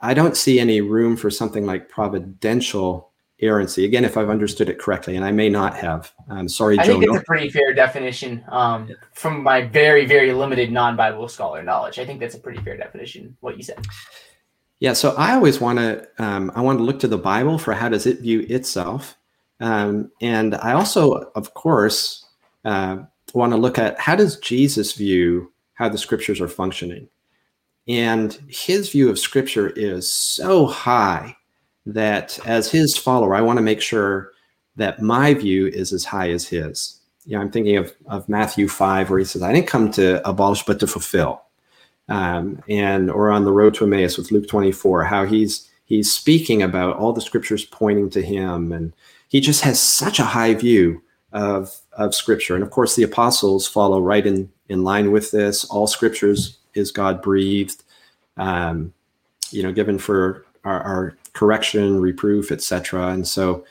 I 0.00 0.14
don't 0.14 0.36
see 0.36 0.58
any 0.58 0.80
room 0.80 1.16
for 1.16 1.30
something 1.30 1.64
like 1.64 1.88
providential 1.88 3.12
errancy. 3.40 3.84
Again, 3.84 4.04
if 4.04 4.16
I've 4.16 4.30
understood 4.30 4.68
it 4.68 4.80
correctly, 4.80 5.14
and 5.14 5.24
I 5.24 5.30
may 5.30 5.48
not 5.48 5.76
have. 5.76 6.12
I'm 6.28 6.48
sorry, 6.48 6.76
I 6.80 6.84
think 6.84 7.04
it's 7.04 7.16
a 7.16 7.22
pretty 7.22 7.50
fair 7.50 7.72
definition 7.72 8.44
um, 8.48 8.88
yeah. 8.88 8.96
from 9.14 9.44
my 9.44 9.62
very, 9.62 10.06
very 10.06 10.32
limited 10.32 10.72
non-Bible 10.72 11.28
scholar 11.28 11.62
knowledge. 11.62 12.00
I 12.00 12.04
think 12.04 12.18
that's 12.18 12.34
a 12.34 12.40
pretty 12.40 12.60
fair 12.62 12.76
definition. 12.76 13.36
What 13.40 13.56
you 13.56 13.62
said. 13.62 13.86
Yeah, 14.80 14.94
so 14.94 15.14
I 15.16 15.34
always 15.34 15.60
want 15.60 15.78
to 15.78 16.08
um, 16.18 16.50
I 16.56 16.62
want 16.62 16.78
to 16.78 16.82
look 16.82 16.98
to 17.00 17.08
the 17.08 17.18
Bible 17.18 17.58
for 17.58 17.74
how 17.74 17.88
does 17.88 18.06
it 18.06 18.20
view 18.20 18.40
itself, 18.48 19.16
um, 19.60 20.10
and 20.20 20.54
I 20.56 20.72
also, 20.72 21.30
of 21.34 21.54
course, 21.54 22.26
uh, 22.64 22.98
want 23.34 23.52
to 23.52 23.58
look 23.58 23.78
at 23.78 23.98
how 23.98 24.16
does 24.16 24.38
Jesus 24.38 24.92
view 24.92 25.52
how 25.80 25.88
the 25.88 25.96
scriptures 25.96 26.42
are 26.42 26.48
functioning. 26.48 27.08
And 27.88 28.38
his 28.48 28.90
view 28.90 29.08
of 29.08 29.18
scripture 29.18 29.70
is 29.70 30.12
so 30.12 30.66
high 30.66 31.34
that 31.86 32.38
as 32.46 32.70
his 32.70 32.98
follower, 32.98 33.34
I 33.34 33.40
want 33.40 33.56
to 33.56 33.62
make 33.62 33.80
sure 33.80 34.32
that 34.76 35.00
my 35.00 35.32
view 35.32 35.68
is 35.68 35.94
as 35.94 36.04
high 36.04 36.30
as 36.30 36.46
his. 36.46 37.00
Yeah, 37.24 37.40
I'm 37.40 37.50
thinking 37.50 37.78
of, 37.78 37.94
of 38.06 38.28
Matthew 38.28 38.68
5, 38.68 39.08
where 39.08 39.18
he 39.18 39.24
says, 39.24 39.42
I 39.42 39.54
didn't 39.54 39.68
come 39.68 39.90
to 39.92 40.26
abolish, 40.28 40.64
but 40.64 40.78
to 40.80 40.86
fulfill. 40.86 41.42
Um, 42.10 42.62
and 42.68 43.10
or 43.10 43.30
on 43.30 43.44
the 43.44 43.52
road 43.52 43.72
to 43.74 43.84
Emmaus 43.84 44.18
with 44.18 44.30
Luke 44.30 44.48
24, 44.48 45.04
how 45.04 45.24
he's 45.24 45.70
he's 45.86 46.12
speaking 46.12 46.62
about 46.62 46.96
all 46.96 47.12
the 47.14 47.20
scriptures 47.22 47.64
pointing 47.64 48.10
to 48.10 48.20
him 48.20 48.72
and 48.72 48.92
he 49.30 49.40
just 49.40 49.62
has 49.62 49.80
such 49.80 50.18
a 50.18 50.24
high 50.24 50.54
view 50.54 51.02
of 51.32 51.74
of 51.92 52.14
scripture 52.14 52.54
and 52.54 52.62
of 52.62 52.70
course 52.70 52.96
the 52.96 53.02
apostles 53.02 53.66
follow 53.66 54.00
right 54.00 54.26
in 54.26 54.50
in 54.68 54.84
line 54.84 55.12
with 55.12 55.30
this 55.30 55.64
all 55.64 55.86
scriptures 55.86 56.58
is 56.74 56.90
god 56.90 57.22
breathed 57.22 57.82
um, 58.36 58.92
you 59.50 59.62
know 59.62 59.72
given 59.72 59.98
for 59.98 60.44
our, 60.64 60.82
our 60.82 61.16
correction, 61.32 62.00
reproof, 62.00 62.50
etc. 62.52 63.08
And 63.08 63.26
so, 63.26 63.64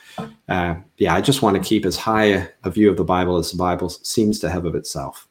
uh, 0.47 0.75
yeah, 0.97 1.13
I 1.13 1.21
just 1.21 1.41
want 1.41 1.55
to 1.55 1.61
keep 1.61 1.85
as 1.85 1.97
high 1.97 2.49
a 2.63 2.71
view 2.71 2.89
of 2.89 2.97
the 2.97 3.03
Bible 3.03 3.37
as 3.37 3.51
the 3.51 3.57
Bible 3.57 3.89
seems 3.89 4.39
to 4.39 4.49
have 4.49 4.65
of 4.65 4.75
itself. 4.75 5.27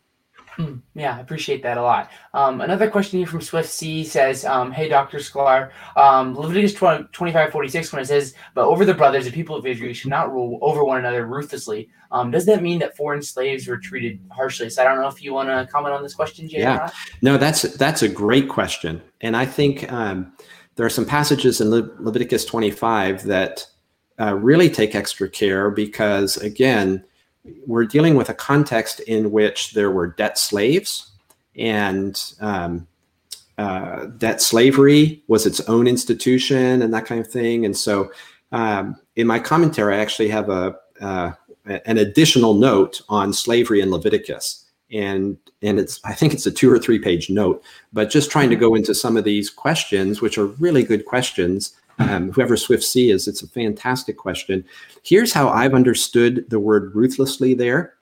Mm, 0.58 0.82
yeah, 0.94 1.16
I 1.16 1.20
appreciate 1.20 1.62
that 1.62 1.78
a 1.78 1.82
lot. 1.82 2.10
Um, 2.34 2.60
another 2.60 2.90
question 2.90 3.20
here 3.20 3.28
from 3.28 3.40
Swift 3.40 3.68
C 3.68 4.02
says, 4.04 4.44
um, 4.44 4.72
Hey, 4.72 4.88
Dr. 4.88 5.18
Sklar, 5.18 5.70
um, 5.96 6.34
Leviticus 6.34 6.74
20, 6.74 7.04
25 7.12 7.52
46, 7.52 7.92
when 7.92 8.02
it 8.02 8.06
says, 8.06 8.34
But 8.54 8.66
over 8.66 8.84
the 8.84 8.94
brothers, 8.94 9.26
the 9.26 9.30
people 9.30 9.54
of 9.54 9.64
Israel 9.66 9.94
should 9.94 10.10
not 10.10 10.32
rule 10.32 10.58
over 10.60 10.82
one 10.82 10.98
another 10.98 11.26
ruthlessly. 11.26 11.90
Um, 12.10 12.32
does 12.32 12.44
that 12.46 12.60
mean 12.60 12.80
that 12.80 12.96
foreign 12.96 13.22
slaves 13.22 13.68
were 13.68 13.78
treated 13.78 14.18
harshly? 14.32 14.68
So 14.70 14.82
I 14.82 14.84
don't 14.84 15.00
know 15.00 15.06
if 15.06 15.22
you 15.22 15.32
want 15.32 15.48
to 15.48 15.70
comment 15.70 15.94
on 15.94 16.02
this 16.02 16.14
question, 16.14 16.48
Jay. 16.48 16.58
Yeah, 16.58 16.90
no, 17.22 17.36
that's 17.36 17.62
that's 17.62 18.02
a 18.02 18.08
great 18.08 18.48
question, 18.48 19.00
and 19.20 19.36
I 19.36 19.46
think 19.46 19.90
um, 19.92 20.32
there 20.74 20.86
are 20.86 20.90
some 20.90 21.04
passages 21.04 21.60
in 21.60 21.70
Le- 21.70 21.90
Leviticus 22.00 22.44
25 22.44 23.24
that 23.24 23.66
uh, 24.20 24.34
really 24.34 24.70
take 24.70 24.94
extra 24.94 25.28
care 25.28 25.70
because, 25.70 26.36
again, 26.38 27.04
we're 27.66 27.84
dealing 27.84 28.14
with 28.14 28.28
a 28.28 28.34
context 28.34 29.00
in 29.00 29.30
which 29.30 29.72
there 29.72 29.90
were 29.90 30.06
debt 30.06 30.38
slaves 30.38 31.10
and 31.56 32.32
um, 32.40 32.86
uh, 33.58 34.06
debt 34.18 34.40
slavery 34.40 35.22
was 35.26 35.46
its 35.46 35.60
own 35.68 35.86
institution 35.86 36.80
and 36.80 36.94
that 36.94 37.06
kind 37.06 37.20
of 37.20 37.28
thing. 37.28 37.64
And 37.64 37.76
so, 37.76 38.10
um, 38.52 38.96
in 39.16 39.26
my 39.26 39.38
commentary, 39.40 39.96
I 39.96 39.98
actually 39.98 40.28
have 40.28 40.48
a 40.48 40.76
uh, 41.00 41.32
an 41.84 41.98
additional 41.98 42.54
note 42.54 43.02
on 43.08 43.32
slavery 43.32 43.80
in 43.80 43.90
Leviticus, 43.90 44.64
and 44.90 45.36
and 45.60 45.78
it's 45.78 46.00
I 46.04 46.14
think 46.14 46.32
it's 46.32 46.46
a 46.46 46.50
two 46.50 46.70
or 46.70 46.78
three 46.78 46.98
page 46.98 47.28
note, 47.28 47.62
but 47.92 48.10
just 48.10 48.30
trying 48.30 48.48
to 48.50 48.56
go 48.56 48.74
into 48.74 48.94
some 48.94 49.16
of 49.16 49.24
these 49.24 49.50
questions, 49.50 50.22
which 50.22 50.38
are 50.38 50.46
really 50.46 50.82
good 50.82 51.04
questions. 51.04 51.74
Um, 51.98 52.30
whoever 52.32 52.56
Swift 52.56 52.84
C 52.84 53.10
is, 53.10 53.26
it's 53.26 53.42
a 53.42 53.48
fantastic 53.48 54.16
question. 54.16 54.64
Here's 55.02 55.32
how 55.32 55.48
I've 55.48 55.74
understood 55.74 56.48
the 56.48 56.60
word 56.60 56.94
ruthlessly 56.94 57.54
there. 57.54 57.94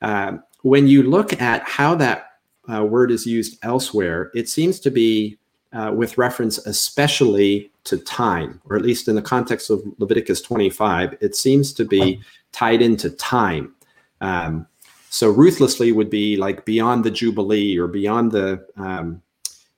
Um, 0.00 0.42
when 0.62 0.86
you 0.88 1.02
look 1.02 1.40
at 1.40 1.62
how 1.62 1.94
that 1.96 2.38
uh, 2.72 2.84
word 2.84 3.10
is 3.10 3.26
used 3.26 3.58
elsewhere, 3.62 4.30
it 4.34 4.48
seems 4.48 4.80
to 4.80 4.90
be 4.90 5.38
uh, 5.72 5.92
with 5.94 6.18
reference 6.18 6.58
especially 6.66 7.70
to 7.84 7.98
time, 7.98 8.60
or 8.68 8.76
at 8.76 8.82
least 8.82 9.08
in 9.08 9.14
the 9.14 9.22
context 9.22 9.70
of 9.70 9.82
Leviticus 9.98 10.40
25, 10.40 11.16
it 11.20 11.36
seems 11.36 11.72
to 11.74 11.84
be 11.84 12.20
tied 12.52 12.82
into 12.82 13.10
time. 13.10 13.74
Um, 14.20 14.66
so 15.10 15.30
ruthlessly 15.30 15.92
would 15.92 16.10
be 16.10 16.36
like 16.36 16.64
beyond 16.64 17.04
the 17.04 17.10
Jubilee 17.10 17.76
or 17.76 17.86
beyond 17.86 18.32
the, 18.32 18.66
um, 18.76 19.22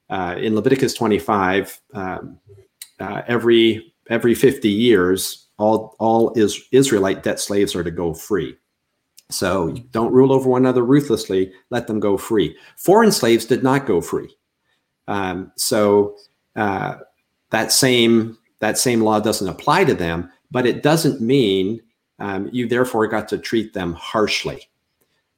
uh, 0.09 0.37
in 0.39 0.55
Leviticus 0.55 0.95
25, 0.95 1.81
um, 1.95 2.39
uh, 3.01 3.23
every 3.27 3.93
every 4.11 4.35
50 4.35 4.69
years, 4.69 5.47
all 5.59 5.97
all 5.99 6.33
is 6.35 6.63
Israelite 6.73 7.23
debt 7.23 7.41
slaves 7.41 7.75
are 7.75 7.85
to 7.85 7.91
go 7.91 8.15
free. 8.15 8.57
So 9.31 9.73
don't 9.91 10.13
rule 10.13 10.33
over 10.33 10.49
one 10.49 10.63
another 10.63 10.85
ruthlessly. 10.85 11.53
Let 11.71 11.87
them 11.87 12.01
go 12.01 12.17
free. 12.17 12.57
Foreign 12.77 13.13
slaves 13.13 13.45
did 13.45 13.63
not 13.63 13.87
go 13.87 14.01
free. 14.01 14.35
Um, 15.07 15.53
so 15.57 16.17
uh, 16.57 16.97
that 17.51 17.73
same 17.73 18.39
that 18.61 18.79
same 18.79 19.03
law 19.03 19.21
doesn't 19.21 19.49
apply 19.49 19.85
to 19.85 19.95
them, 19.95 20.31
but 20.51 20.67
it 20.67 20.83
doesn't 20.83 21.21
mean 21.21 21.81
um, 22.19 22.49
you 22.53 22.67
therefore 22.67 23.07
got 23.07 23.29
to 23.29 23.39
treat 23.39 23.75
them 23.75 23.93
harshly. 23.95 24.69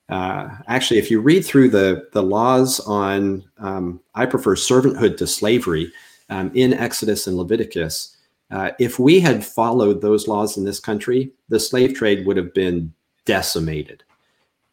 Uh, 0.09 0.49
actually, 0.67 0.99
if 0.99 1.11
you 1.11 1.21
read 1.21 1.45
through 1.45 1.71
the 1.71 2.09
the 2.13 2.23
laws 2.23 2.81
on, 2.81 3.45
um, 3.59 4.01
I 4.15 4.27
prefer 4.27 4.57
servanthood 4.57 5.17
to 5.19 5.27
slavery 5.27 5.93
um, 6.31 6.51
in 6.55 6.73
Exodus 6.73 7.27
and 7.27 7.37
Leviticus. 7.37 8.17
Uh, 8.51 8.71
if 8.79 8.99
we 8.99 9.21
had 9.21 9.45
followed 9.45 10.01
those 10.01 10.27
laws 10.27 10.57
in 10.57 10.65
this 10.65 10.81
country, 10.81 11.31
the 11.49 11.61
slave 11.61 11.95
trade 11.95 12.27
would 12.27 12.37
have 12.37 12.55
been 12.55 12.93
decimated 13.25 14.03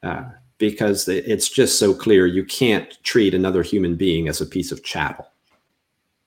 uh, 0.03 0.23
because 0.57 1.07
it's 1.07 1.49
just 1.49 1.77
so 1.77 1.93
clear 1.93 2.25
you 2.25 2.43
can't 2.43 2.97
treat 3.03 3.33
another 3.33 3.61
human 3.61 3.95
being 3.95 4.27
as 4.27 4.41
a 4.41 4.45
piece 4.45 4.71
of 4.71 4.83
chattel. 4.83 5.27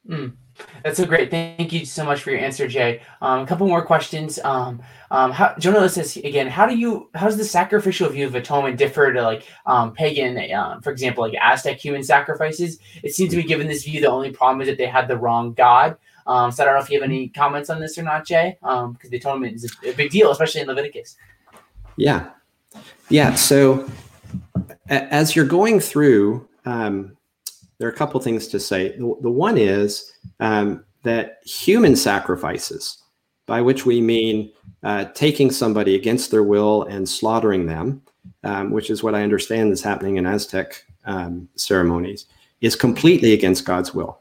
Mm. 0.08 0.32
That's 0.82 0.96
so 0.96 1.04
great. 1.04 1.30
Thank 1.30 1.72
you 1.72 1.84
so 1.84 2.04
much 2.04 2.22
for 2.22 2.30
your 2.30 2.40
answer, 2.40 2.66
Jay. 2.66 3.02
Um, 3.20 3.40
a 3.40 3.46
couple 3.46 3.66
more 3.66 3.84
questions. 3.84 4.38
Um, 4.44 4.82
um, 5.10 5.30
how, 5.30 5.54
Jonah 5.58 5.88
says 5.88 6.16
again, 6.16 6.46
how 6.46 6.66
do 6.66 6.76
you, 6.76 7.08
how 7.14 7.26
does 7.26 7.36
the 7.36 7.44
sacrificial 7.44 8.08
view 8.08 8.26
of 8.26 8.34
atonement 8.34 8.76
differ 8.76 9.12
to 9.12 9.22
like 9.22 9.46
um, 9.66 9.92
pagan, 9.92 10.38
uh, 10.52 10.80
for 10.80 10.90
example, 10.90 11.22
like 11.22 11.34
Aztec 11.40 11.78
human 11.78 12.02
sacrifices? 12.02 12.78
It 13.02 13.14
seems 13.14 13.30
to 13.30 13.36
be 13.36 13.42
given 13.42 13.66
this 13.66 13.84
view. 13.84 14.00
The 14.00 14.10
only 14.10 14.30
problem 14.30 14.60
is 14.62 14.68
that 14.68 14.78
they 14.78 14.86
had 14.86 15.08
the 15.08 15.16
wrong 15.16 15.52
God. 15.52 15.96
Um, 16.26 16.52
so 16.52 16.62
I 16.62 16.66
don't 16.66 16.76
know 16.76 16.82
if 16.82 16.90
you 16.90 17.00
have 17.00 17.08
any 17.08 17.28
comments 17.28 17.70
on 17.70 17.80
this 17.80 17.98
or 17.98 18.02
not, 18.02 18.26
Jay, 18.26 18.56
because 18.60 18.84
um, 18.84 18.98
the 19.02 19.16
atonement 19.16 19.56
is 19.56 19.76
a, 19.84 19.90
a 19.90 19.94
big 19.94 20.10
deal, 20.10 20.30
especially 20.30 20.60
in 20.60 20.68
Leviticus. 20.68 21.16
Yeah, 21.96 22.30
yeah. 23.08 23.34
So 23.34 23.90
as 24.88 25.34
you're 25.34 25.44
going 25.44 25.80
through 25.80 26.48
um, 26.64 27.16
there 27.80 27.88
are 27.88 27.92
a 27.92 27.96
couple 27.96 28.20
things 28.20 28.46
to 28.48 28.60
say. 28.60 28.90
The, 28.90 29.16
the 29.22 29.30
one 29.30 29.56
is 29.56 30.12
um, 30.38 30.84
that 31.02 31.38
human 31.46 31.96
sacrifices, 31.96 33.02
by 33.46 33.62
which 33.62 33.86
we 33.86 34.02
mean 34.02 34.52
uh, 34.82 35.06
taking 35.14 35.50
somebody 35.50 35.94
against 35.94 36.30
their 36.30 36.42
will 36.42 36.82
and 36.82 37.08
slaughtering 37.08 37.64
them, 37.64 38.02
um, 38.44 38.70
which 38.70 38.90
is 38.90 39.02
what 39.02 39.14
I 39.14 39.22
understand 39.22 39.72
is 39.72 39.82
happening 39.82 40.18
in 40.18 40.26
Aztec 40.26 40.84
um, 41.06 41.48
ceremonies, 41.56 42.26
is 42.60 42.76
completely 42.76 43.32
against 43.32 43.64
God's 43.64 43.94
will. 43.94 44.20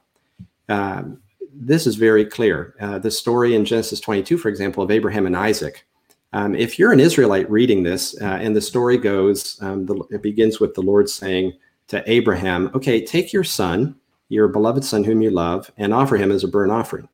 Um, 0.69 1.21
this 1.53 1.85
is 1.85 1.95
very 1.95 2.23
clear. 2.23 2.75
Uh, 2.79 2.97
the 2.97 3.11
story 3.11 3.55
in 3.55 3.65
Genesis 3.65 3.99
22, 3.99 4.37
for 4.37 4.47
example, 4.47 4.83
of 4.83 4.89
Abraham 4.89 5.25
and 5.25 5.35
Isaac. 5.35 5.85
Um, 6.31 6.55
if 6.55 6.79
you're 6.79 6.93
an 6.93 7.01
Israelite 7.01 7.51
reading 7.51 7.83
this, 7.83 8.15
uh, 8.21 8.37
and 8.39 8.55
the 8.55 8.61
story 8.61 8.97
goes, 8.97 9.61
um, 9.61 9.85
the, 9.85 9.95
it 10.11 10.21
begins 10.21 10.61
with 10.61 10.75
the 10.75 10.81
Lord 10.81 11.09
saying, 11.09 11.51
to 11.89 12.03
Abraham, 12.09 12.71
okay, 12.73 13.03
take 13.03 13.33
your 13.33 13.43
son, 13.43 13.95
your 14.29 14.47
beloved 14.47 14.83
son 14.83 15.03
whom 15.03 15.21
you 15.21 15.31
love, 15.31 15.71
and 15.77 15.93
offer 15.93 16.17
him 16.17 16.31
as 16.31 16.43
a 16.43 16.47
burnt 16.47 16.71
offering. 16.71 17.09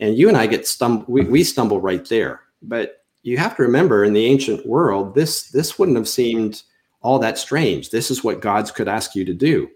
And 0.00 0.16
you 0.16 0.28
and 0.28 0.36
I 0.36 0.46
get 0.46 0.66
stumble, 0.66 1.04
we, 1.08 1.22
we 1.22 1.44
stumble 1.44 1.80
right 1.80 2.06
there. 2.08 2.40
But 2.62 3.04
you 3.22 3.38
have 3.38 3.56
to 3.56 3.62
remember 3.62 4.04
in 4.04 4.12
the 4.12 4.24
ancient 4.24 4.66
world, 4.66 5.14
this 5.14 5.50
this 5.50 5.78
wouldn't 5.78 5.96
have 5.96 6.08
seemed 6.08 6.62
all 7.00 7.18
that 7.18 7.38
strange. 7.38 7.90
This 7.90 8.10
is 8.10 8.24
what 8.24 8.40
God's 8.40 8.70
could 8.70 8.88
ask 8.88 9.14
you 9.14 9.24
to 9.24 9.34
do. 9.34 9.70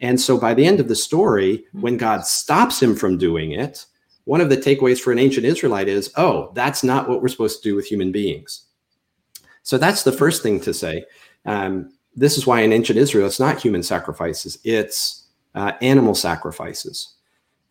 And 0.00 0.20
so 0.20 0.38
by 0.38 0.52
the 0.52 0.66
end 0.66 0.78
of 0.78 0.88
the 0.88 0.94
story, 0.94 1.64
when 1.72 1.96
God 1.96 2.26
stops 2.26 2.82
him 2.82 2.94
from 2.94 3.16
doing 3.16 3.52
it, 3.52 3.86
one 4.24 4.42
of 4.42 4.50
the 4.50 4.56
takeaways 4.56 5.00
for 5.00 5.10
an 5.12 5.18
ancient 5.18 5.46
Israelite 5.46 5.88
is, 5.88 6.12
oh, 6.16 6.52
that's 6.54 6.84
not 6.84 7.08
what 7.08 7.22
we're 7.22 7.28
supposed 7.28 7.62
to 7.62 7.68
do 7.68 7.74
with 7.74 7.86
human 7.86 8.12
beings. 8.12 8.64
So 9.62 9.78
that's 9.78 10.02
the 10.02 10.12
first 10.12 10.42
thing 10.42 10.60
to 10.60 10.74
say. 10.74 11.04
Um, 11.46 11.95
this 12.16 12.38
is 12.38 12.46
why 12.46 12.60
in 12.60 12.72
ancient 12.72 12.98
Israel, 12.98 13.26
it's 13.26 13.40
not 13.40 13.60
human 13.60 13.82
sacrifices, 13.82 14.58
it's 14.64 15.24
uh, 15.54 15.72
animal 15.82 16.14
sacrifices. 16.14 17.14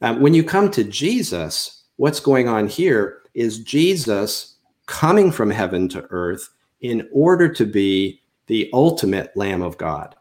Um, 0.01 0.21
when 0.21 0.33
you 0.33 0.43
come 0.43 0.69
to 0.71 0.83
Jesus, 0.83 1.83
what's 1.97 2.19
going 2.19 2.47
on 2.47 2.67
here 2.67 3.21
is 3.33 3.59
Jesus 3.59 4.55
coming 4.85 5.31
from 5.31 5.49
heaven 5.49 5.89
to 5.89 6.05
earth 6.09 6.49
in 6.81 7.07
order 7.11 7.49
to 7.49 7.65
be 7.65 8.21
the 8.47 8.69
ultimate 8.73 9.35
Lamb 9.35 9.61
of 9.61 9.77
God. 9.77 10.15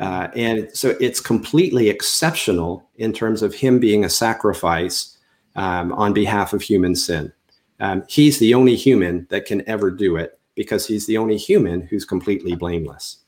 Uh, 0.00 0.28
and 0.34 0.70
so 0.72 0.96
it's 1.00 1.20
completely 1.20 1.88
exceptional 1.88 2.88
in 2.96 3.12
terms 3.12 3.42
of 3.42 3.54
him 3.54 3.78
being 3.78 4.04
a 4.04 4.08
sacrifice 4.08 5.18
um, 5.56 5.92
on 5.92 6.12
behalf 6.12 6.52
of 6.52 6.62
human 6.62 6.96
sin. 6.96 7.32
Um, 7.80 8.02
he's 8.08 8.38
the 8.38 8.54
only 8.54 8.76
human 8.76 9.26
that 9.30 9.44
can 9.44 9.66
ever 9.68 9.90
do 9.90 10.16
it 10.16 10.38
because 10.54 10.86
he's 10.86 11.06
the 11.06 11.18
only 11.18 11.36
human 11.36 11.82
who's 11.82 12.04
completely 12.04 12.54
blameless. 12.54 13.19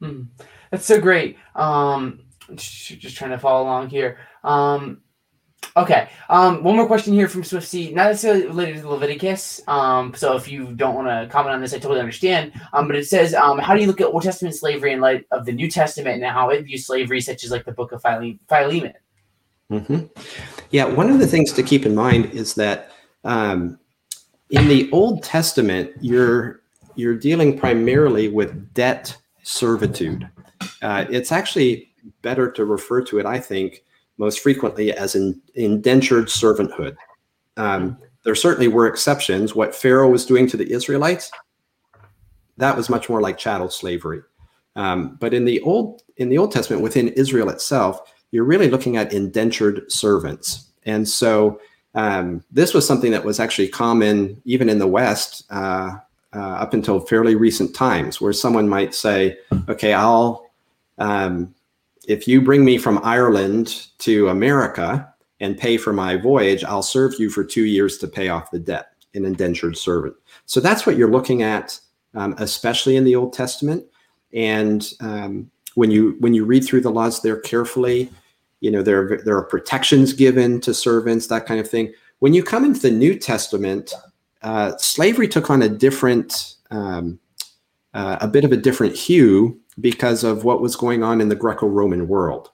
Hmm. 0.00 0.22
That's 0.70 0.84
so 0.86 1.00
great. 1.00 1.36
Um, 1.54 2.20
just 2.54 3.16
trying 3.16 3.30
to 3.30 3.38
follow 3.38 3.64
along 3.64 3.90
here. 3.90 4.18
Um, 4.44 5.02
okay. 5.76 6.08
Um, 6.28 6.62
one 6.62 6.76
more 6.76 6.86
question 6.86 7.12
here 7.12 7.28
from 7.28 7.44
Swift 7.44 7.66
C. 7.66 7.92
Not 7.92 8.08
necessarily 8.08 8.46
related 8.46 8.82
to 8.82 8.88
Leviticus. 8.88 9.60
Um, 9.66 10.14
so 10.14 10.36
if 10.36 10.48
you 10.48 10.72
don't 10.74 10.94
want 10.94 11.08
to 11.08 11.28
comment 11.32 11.54
on 11.54 11.60
this, 11.60 11.74
I 11.74 11.78
totally 11.78 12.00
understand. 12.00 12.52
Um, 12.72 12.86
but 12.86 12.96
it 12.96 13.06
says, 13.06 13.34
um, 13.34 13.58
how 13.58 13.74
do 13.74 13.80
you 13.80 13.86
look 13.86 14.00
at 14.00 14.06
Old 14.06 14.22
Testament 14.22 14.54
slavery 14.54 14.92
in 14.92 15.00
light 15.00 15.26
of 15.30 15.44
the 15.44 15.52
New 15.52 15.70
Testament 15.70 16.22
and 16.22 16.32
how 16.32 16.50
it 16.50 16.62
views 16.62 16.86
slavery, 16.86 17.20
such 17.20 17.44
as 17.44 17.50
like 17.50 17.64
the 17.64 17.72
Book 17.72 17.92
of 17.92 18.02
Philemon? 18.02 18.94
Mm-hmm. 19.70 20.06
Yeah. 20.70 20.84
One 20.84 21.10
of 21.10 21.18
the 21.18 21.26
things 21.26 21.52
to 21.52 21.62
keep 21.62 21.84
in 21.84 21.94
mind 21.94 22.26
is 22.32 22.54
that 22.54 22.92
um, 23.24 23.78
in 24.50 24.68
the 24.68 24.90
Old 24.92 25.22
Testament, 25.22 25.92
you're 26.00 26.62
you're 26.94 27.16
dealing 27.16 27.56
primarily 27.56 28.28
with 28.28 28.74
debt 28.74 29.16
servitude. 29.48 30.28
Uh, 30.82 31.06
it's 31.10 31.32
actually 31.32 31.90
better 32.22 32.50
to 32.50 32.64
refer 32.64 33.02
to 33.02 33.18
it, 33.18 33.26
I 33.26 33.38
think, 33.40 33.82
most 34.18 34.40
frequently 34.40 34.92
as 34.92 35.14
in, 35.14 35.40
indentured 35.54 36.26
servanthood. 36.26 36.96
Um, 37.56 37.96
there 38.24 38.34
certainly 38.34 38.68
were 38.68 38.86
exceptions. 38.86 39.54
What 39.54 39.74
Pharaoh 39.74 40.10
was 40.10 40.26
doing 40.26 40.46
to 40.48 40.56
the 40.56 40.70
Israelites, 40.70 41.30
that 42.58 42.76
was 42.76 42.90
much 42.90 43.08
more 43.08 43.22
like 43.22 43.38
chattel 43.38 43.70
slavery. 43.70 44.20
Um, 44.76 45.16
but 45.18 45.32
in 45.32 45.44
the 45.44 45.60
old 45.62 46.02
in 46.18 46.28
the 46.28 46.38
Old 46.38 46.52
Testament, 46.52 46.82
within 46.82 47.08
Israel 47.08 47.48
itself, 47.48 48.12
you're 48.30 48.44
really 48.44 48.68
looking 48.68 48.96
at 48.96 49.12
indentured 49.12 49.90
servants. 49.90 50.70
And 50.84 51.08
so 51.08 51.60
um, 51.94 52.44
this 52.50 52.74
was 52.74 52.86
something 52.86 53.12
that 53.12 53.24
was 53.24 53.40
actually 53.40 53.68
common 53.68 54.40
even 54.44 54.68
in 54.68 54.78
the 54.78 54.86
West 54.86 55.44
uh, 55.50 55.96
uh, 56.34 56.38
up 56.38 56.74
until 56.74 57.00
fairly 57.00 57.34
recent 57.34 57.74
times, 57.74 58.20
where 58.20 58.32
someone 58.32 58.68
might 58.68 58.94
say, 58.94 59.38
"Okay, 59.68 59.92
I'll 59.94 60.46
um, 60.98 61.54
if 62.06 62.26
you 62.26 62.40
bring 62.40 62.64
me 62.64 62.78
from 62.78 63.00
Ireland 63.02 63.86
to 63.98 64.28
America 64.28 65.12
and 65.40 65.56
pay 65.56 65.76
for 65.76 65.92
my 65.92 66.16
voyage, 66.16 66.64
I'll 66.64 66.82
serve 66.82 67.14
you 67.18 67.30
for 67.30 67.44
two 67.44 67.64
years 67.64 67.98
to 67.98 68.08
pay 68.08 68.28
off 68.28 68.50
the 68.50 68.58
debt." 68.58 68.92
An 69.14 69.24
indentured 69.24 69.76
servant. 69.76 70.14
So 70.44 70.60
that's 70.60 70.84
what 70.84 70.96
you're 70.98 71.10
looking 71.10 71.42
at, 71.42 71.80
um, 72.14 72.34
especially 72.38 72.94
in 72.94 73.04
the 73.04 73.16
Old 73.16 73.32
Testament. 73.32 73.84
And 74.34 74.92
um, 75.00 75.50
when 75.74 75.90
you 75.90 76.16
when 76.20 76.34
you 76.34 76.44
read 76.44 76.64
through 76.64 76.82
the 76.82 76.90
laws 76.90 77.22
there 77.22 77.40
carefully, 77.40 78.10
you 78.60 78.70
know 78.70 78.82
there 78.82 79.20
there 79.24 79.36
are 79.36 79.44
protections 79.44 80.12
given 80.12 80.60
to 80.60 80.74
servants, 80.74 81.28
that 81.28 81.46
kind 81.46 81.58
of 81.58 81.68
thing. 81.68 81.92
When 82.18 82.34
you 82.34 82.42
come 82.42 82.64
into 82.64 82.80
the 82.80 82.90
New 82.90 83.18
Testament, 83.18 83.94
uh, 84.42 84.76
slavery 84.78 85.28
took 85.28 85.50
on 85.50 85.62
a 85.62 85.68
different, 85.68 86.54
um, 86.70 87.18
uh, 87.94 88.18
a 88.20 88.28
bit 88.28 88.44
of 88.44 88.52
a 88.52 88.56
different 88.56 88.94
hue 88.94 89.58
because 89.80 90.24
of 90.24 90.44
what 90.44 90.60
was 90.60 90.76
going 90.76 91.02
on 91.02 91.20
in 91.20 91.28
the 91.28 91.36
Greco-Roman 91.36 92.08
world. 92.08 92.50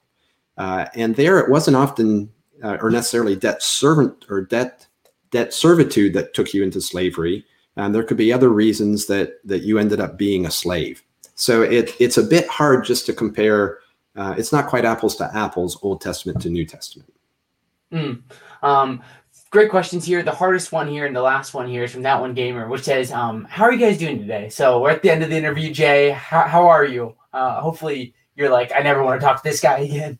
Uh, 0.57 0.85
and 0.95 1.15
there, 1.15 1.39
it 1.39 1.49
wasn't 1.49 1.75
often 1.75 2.29
uh, 2.63 2.77
or 2.81 2.89
necessarily 2.89 3.35
debt 3.35 3.61
servant 3.61 4.25
or 4.29 4.41
debt 4.41 4.87
debt 5.31 5.53
servitude 5.53 6.13
that 6.13 6.33
took 6.33 6.53
you 6.53 6.63
into 6.63 6.79
slavery. 6.79 7.43
There 7.75 8.03
could 8.03 8.15
be 8.15 8.31
other 8.31 8.49
reasons 8.49 9.07
that 9.07 9.45
that 9.45 9.63
you 9.63 9.77
ended 9.77 9.99
up 9.99 10.17
being 10.17 10.45
a 10.45 10.51
slave. 10.51 11.03
So 11.35 11.61
it 11.61 11.93
it's 11.99 12.17
a 12.17 12.23
bit 12.23 12.47
hard 12.47 12.85
just 12.85 13.05
to 13.07 13.13
compare. 13.13 13.79
Uh, 14.15 14.33
it's 14.37 14.53
not 14.53 14.67
quite 14.67 14.85
apples 14.85 15.17
to 15.17 15.29
apples, 15.35 15.77
Old 15.81 15.99
Testament 15.99 16.41
to 16.41 16.49
New 16.49 16.65
Testament. 16.65 17.13
Mm. 17.91 18.23
Um, 18.63 19.01
great 19.55 19.69
questions 19.69 20.03
here. 20.03 20.21
The 20.21 20.31
hardest 20.31 20.73
one 20.73 20.85
here 20.85 21.05
and 21.05 21.15
the 21.15 21.21
last 21.21 21.53
one 21.53 21.69
here 21.69 21.85
is 21.85 21.91
from 21.93 22.01
that 22.01 22.19
one 22.19 22.33
gamer, 22.33 22.67
which 22.67 22.83
says, 22.83 23.09
um, 23.13 23.45
"How 23.45 23.63
are 23.63 23.71
you 23.71 23.79
guys 23.79 23.97
doing 23.97 24.19
today?" 24.19 24.49
So 24.49 24.81
we're 24.81 24.89
at 24.89 25.01
the 25.01 25.09
end 25.09 25.23
of 25.23 25.29
the 25.29 25.37
interview. 25.37 25.71
Jay, 25.71 26.09
how, 26.09 26.41
how 26.41 26.67
are 26.67 26.83
you? 26.83 27.15
Uh, 27.31 27.61
hopefully, 27.61 28.13
you're 28.35 28.49
like, 28.49 28.73
I 28.75 28.79
never 28.79 29.01
want 29.01 29.17
to 29.17 29.25
talk 29.25 29.41
to 29.41 29.49
this 29.49 29.61
guy 29.61 29.79
again. 29.89 30.19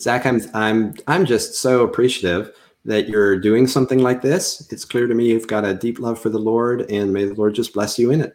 Zach, 0.00 0.24
I'm 0.24 0.40
I'm 0.54 0.94
I'm 1.06 1.26
just 1.26 1.56
so 1.56 1.82
appreciative 1.82 2.56
that 2.86 3.06
you're 3.06 3.38
doing 3.38 3.66
something 3.66 3.98
like 3.98 4.22
this. 4.22 4.66
It's 4.72 4.86
clear 4.86 5.06
to 5.06 5.14
me 5.14 5.26
you've 5.26 5.46
got 5.46 5.66
a 5.66 5.74
deep 5.74 5.98
love 5.98 6.18
for 6.18 6.30
the 6.30 6.38
Lord, 6.38 6.90
and 6.90 7.12
may 7.12 7.26
the 7.26 7.34
Lord 7.34 7.54
just 7.54 7.74
bless 7.74 7.98
you 7.98 8.12
in 8.12 8.22
it. 8.22 8.34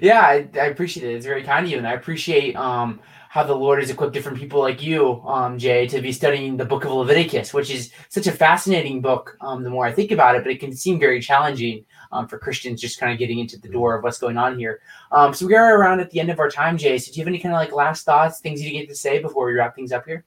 Yeah, 0.00 0.20
I, 0.20 0.48
I 0.54 0.66
appreciate 0.66 1.10
it. 1.10 1.16
It's 1.16 1.26
very 1.26 1.42
kind 1.42 1.66
of 1.66 1.72
you, 1.72 1.78
and 1.78 1.88
I 1.88 1.94
appreciate 1.94 2.54
um, 2.54 3.00
how 3.32 3.42
the 3.42 3.56
Lord 3.56 3.80
has 3.80 3.88
equipped 3.88 4.12
different 4.12 4.36
people 4.36 4.60
like 4.60 4.82
you, 4.82 5.22
um, 5.24 5.56
Jay, 5.56 5.86
to 5.86 6.02
be 6.02 6.12
studying 6.12 6.54
the 6.54 6.66
Book 6.66 6.84
of 6.84 6.90
Leviticus, 6.90 7.54
which 7.54 7.70
is 7.70 7.90
such 8.10 8.26
a 8.26 8.30
fascinating 8.30 9.00
book. 9.00 9.38
Um, 9.40 9.62
the 9.62 9.70
more 9.70 9.86
I 9.86 9.92
think 9.92 10.10
about 10.10 10.34
it, 10.34 10.42
but 10.42 10.52
it 10.52 10.60
can 10.60 10.70
seem 10.76 11.00
very 11.00 11.18
challenging 11.18 11.86
um, 12.12 12.28
for 12.28 12.38
Christians 12.38 12.78
just 12.78 13.00
kind 13.00 13.10
of 13.10 13.18
getting 13.18 13.38
into 13.38 13.58
the 13.58 13.70
door 13.70 13.96
of 13.96 14.04
what's 14.04 14.18
going 14.18 14.36
on 14.36 14.58
here. 14.58 14.82
Um, 15.12 15.32
so 15.32 15.46
we 15.46 15.54
are 15.54 15.78
around 15.78 16.00
at 16.00 16.10
the 16.10 16.20
end 16.20 16.28
of 16.28 16.40
our 16.40 16.50
time, 16.50 16.76
Jay. 16.76 16.98
So 16.98 17.10
do 17.10 17.18
you 17.18 17.22
have 17.22 17.28
any 17.28 17.38
kind 17.38 17.54
of 17.54 17.58
like 17.58 17.72
last 17.72 18.04
thoughts, 18.04 18.40
things 18.40 18.60
you 18.60 18.70
get 18.70 18.86
to 18.90 18.94
say 18.94 19.18
before 19.18 19.46
we 19.46 19.54
wrap 19.54 19.74
things 19.74 19.92
up 19.92 20.04
here? 20.04 20.26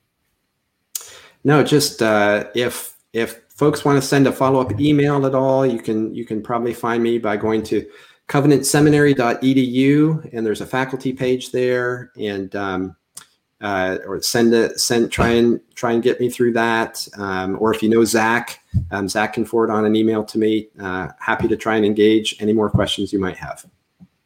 No, 1.44 1.64
just 1.64 2.02
uh, 2.02 2.46
if 2.56 2.96
if 3.14 3.44
folks 3.50 3.86
want 3.86 4.02
to 4.02 4.08
send 4.08 4.26
a 4.26 4.32
follow-up 4.32 4.82
email 4.82 5.28
at 5.28 5.36
all, 5.36 5.64
you 5.64 5.80
can 5.80 6.16
you 6.16 6.26
can 6.26 6.42
probably 6.42 6.74
find 6.74 7.04
me 7.04 7.20
by 7.20 7.38
going 7.38 7.62
to 7.66 7.88
covenantseminary.edu 8.28 10.34
and 10.34 10.46
there's 10.46 10.62
a 10.62 10.66
faculty 10.66 11.14
page 11.14 11.52
there 11.52 12.12
and 12.20 12.56
um, 12.56 12.96
uh, 13.62 13.98
or 14.06 14.22
send 14.22 14.54
a 14.54 14.78
send 14.78 15.12
try 15.12 15.30
and 15.30 15.60
try 15.76 15.92
and 15.92 16.04
get 16.04 16.20
me 16.20 16.30
through 16.30 16.54
that 16.54 17.08
um, 17.18 17.58
or 17.60 17.74
if 17.74 17.84
you 17.84 17.90
know 17.90 18.04
zach 18.04 18.60
um, 18.92 19.08
zach 19.08 19.34
can 19.34 19.46
forward 19.46 19.70
on 19.70 19.86
an 19.86 19.96
email 19.96 20.24
to 20.24 20.38
me 20.38 20.68
uh, 20.82 21.10
happy 21.20 21.48
to 21.48 21.56
try 21.56 21.76
and 21.76 21.86
engage 21.86 22.36
any 22.40 22.54
more 22.54 22.70
questions 22.70 23.14
you 23.14 23.20
might 23.20 23.38
have 23.38 23.66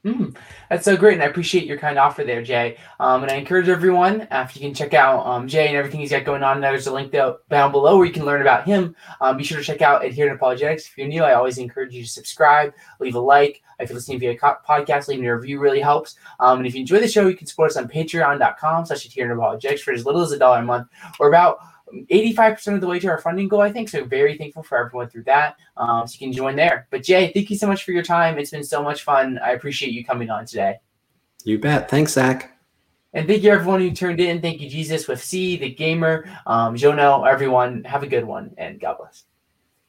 Mm, 0.06 0.38
that's 0.70 0.86
so 0.86 0.95
great, 0.95 1.16
and 1.16 1.24
I 1.24 1.26
appreciate 1.26 1.66
your 1.66 1.78
kind 1.78 1.97
offer 1.97 2.24
there, 2.24 2.41
Jay. 2.41 2.78
Um, 3.02 3.24
and 3.24 3.32
I 3.32 3.36
encourage 3.36 3.68
everyone, 3.68 4.22
after 4.32 4.58
you 4.58 4.66
can 4.66 4.74
check 4.74 4.93
out 4.93 5.26
um, 5.26 5.45
Jay 5.45 5.68
and 5.68 5.76
everything 5.76 6.00
he's 6.00 6.12
got 6.12 6.24
going 6.24 6.41
on, 6.41 6.62
there's 6.62 6.88
a 6.88 6.93
link 6.93 7.12
down 7.12 7.36
below 7.50 7.97
where 7.97 8.06
you 8.06 8.14
can 8.14 8.24
learn 8.24 8.41
about 8.41 8.66
him. 8.66 8.95
Um, 9.20 9.36
be 9.36 9.43
sure 9.43 9.58
to 9.58 9.64
check 9.64 9.82
out 9.82 10.06
Adherent 10.06 10.36
Apologetics. 10.36 10.88
If 10.88 10.97
you're 10.97 11.08
new, 11.08 11.24
I 11.24 11.34
always 11.34 11.58
encourage 11.58 11.93
you 11.93 12.04
to 12.04 12.10
subscribe, 12.10 12.74
leave 13.02 13.16
a 13.16 13.20
like. 13.20 13.62
If 13.80 13.90
you're 13.90 13.96
listening 13.96 14.20
via 14.20 14.36
podcast, 14.38 15.08
leaving 15.08 15.26
a 15.26 15.36
review 15.36 15.60
really 15.60 15.80
helps. 15.80 16.16
Um, 16.40 16.60
and 16.60 16.68
if 16.68 16.74
you 16.74 16.82
enjoy 16.82 17.00
the 17.00 17.08
show, 17.08 17.28
you 17.28 17.36
can 17.36 17.48
support 17.48 17.72
us 17.72 17.78
on 17.78 17.88
patreon.com 17.88 18.86
slash 18.86 19.06
Apologetics 19.18 19.82
for 19.82 19.94
as 19.94 20.06
little 20.06 20.22
as 20.22 20.32
a 20.32 20.40
dollar 20.40 20.60
a 20.60 20.64
month, 20.64 20.88
or 21.20 21.30
about 21.30 21.60
85% 22.12 22.76
of 22.76 22.82
the 22.82 22.88
way 22.88 23.00
to 23.00 23.08
our 23.08 23.18
funding 23.20 23.48
goal, 23.48 23.62
I 23.62 23.72
think. 23.72 23.90
So 23.90 24.04
very 24.04 24.38
thankful 24.38 24.64
for 24.64 24.78
everyone 24.78 25.10
through 25.10 25.24
that. 25.24 25.58
Um, 25.78 26.08
so 26.08 26.14
you 26.14 26.28
can 26.28 26.34
join 26.34 26.56
there. 26.56 26.88
But 26.90 27.04
Jay, 27.04 27.32
thank 27.34 27.50
you 27.50 27.58
so 27.58 27.68
much 27.68 27.84
for 27.84 27.92
your 27.92 28.04
time. 28.04 28.38
It's 28.38 28.52
been 28.52 28.64
so 28.64 28.84
much 28.84 29.04
fun. 29.04 29.40
I 29.44 29.52
appreciate 29.52 29.92
you 29.92 30.06
coming 30.06 30.30
on 30.30 30.46
today. 30.46 30.78
You 31.44 31.60
bet. 31.60 31.90
Thanks, 31.90 32.14
Zach. 32.14 32.52
And 33.14 33.28
thank 33.28 33.42
you 33.42 33.52
everyone 33.52 33.80
who 33.80 33.92
turned 33.92 34.20
in. 34.20 34.42
Thank 34.42 34.62
you, 34.62 34.70
Jesus 34.70 35.08
with 35.08 35.24
C, 35.24 35.58
the 35.58 35.74
gamer, 35.74 36.30
um, 36.46 36.76
Jono, 36.76 37.28
everyone. 37.28 37.84
Have 37.86 38.04
a 38.04 38.08
good 38.08 38.24
one 38.24 38.54
and 38.58 38.80
God 38.80 38.98
bless. 39.00 39.24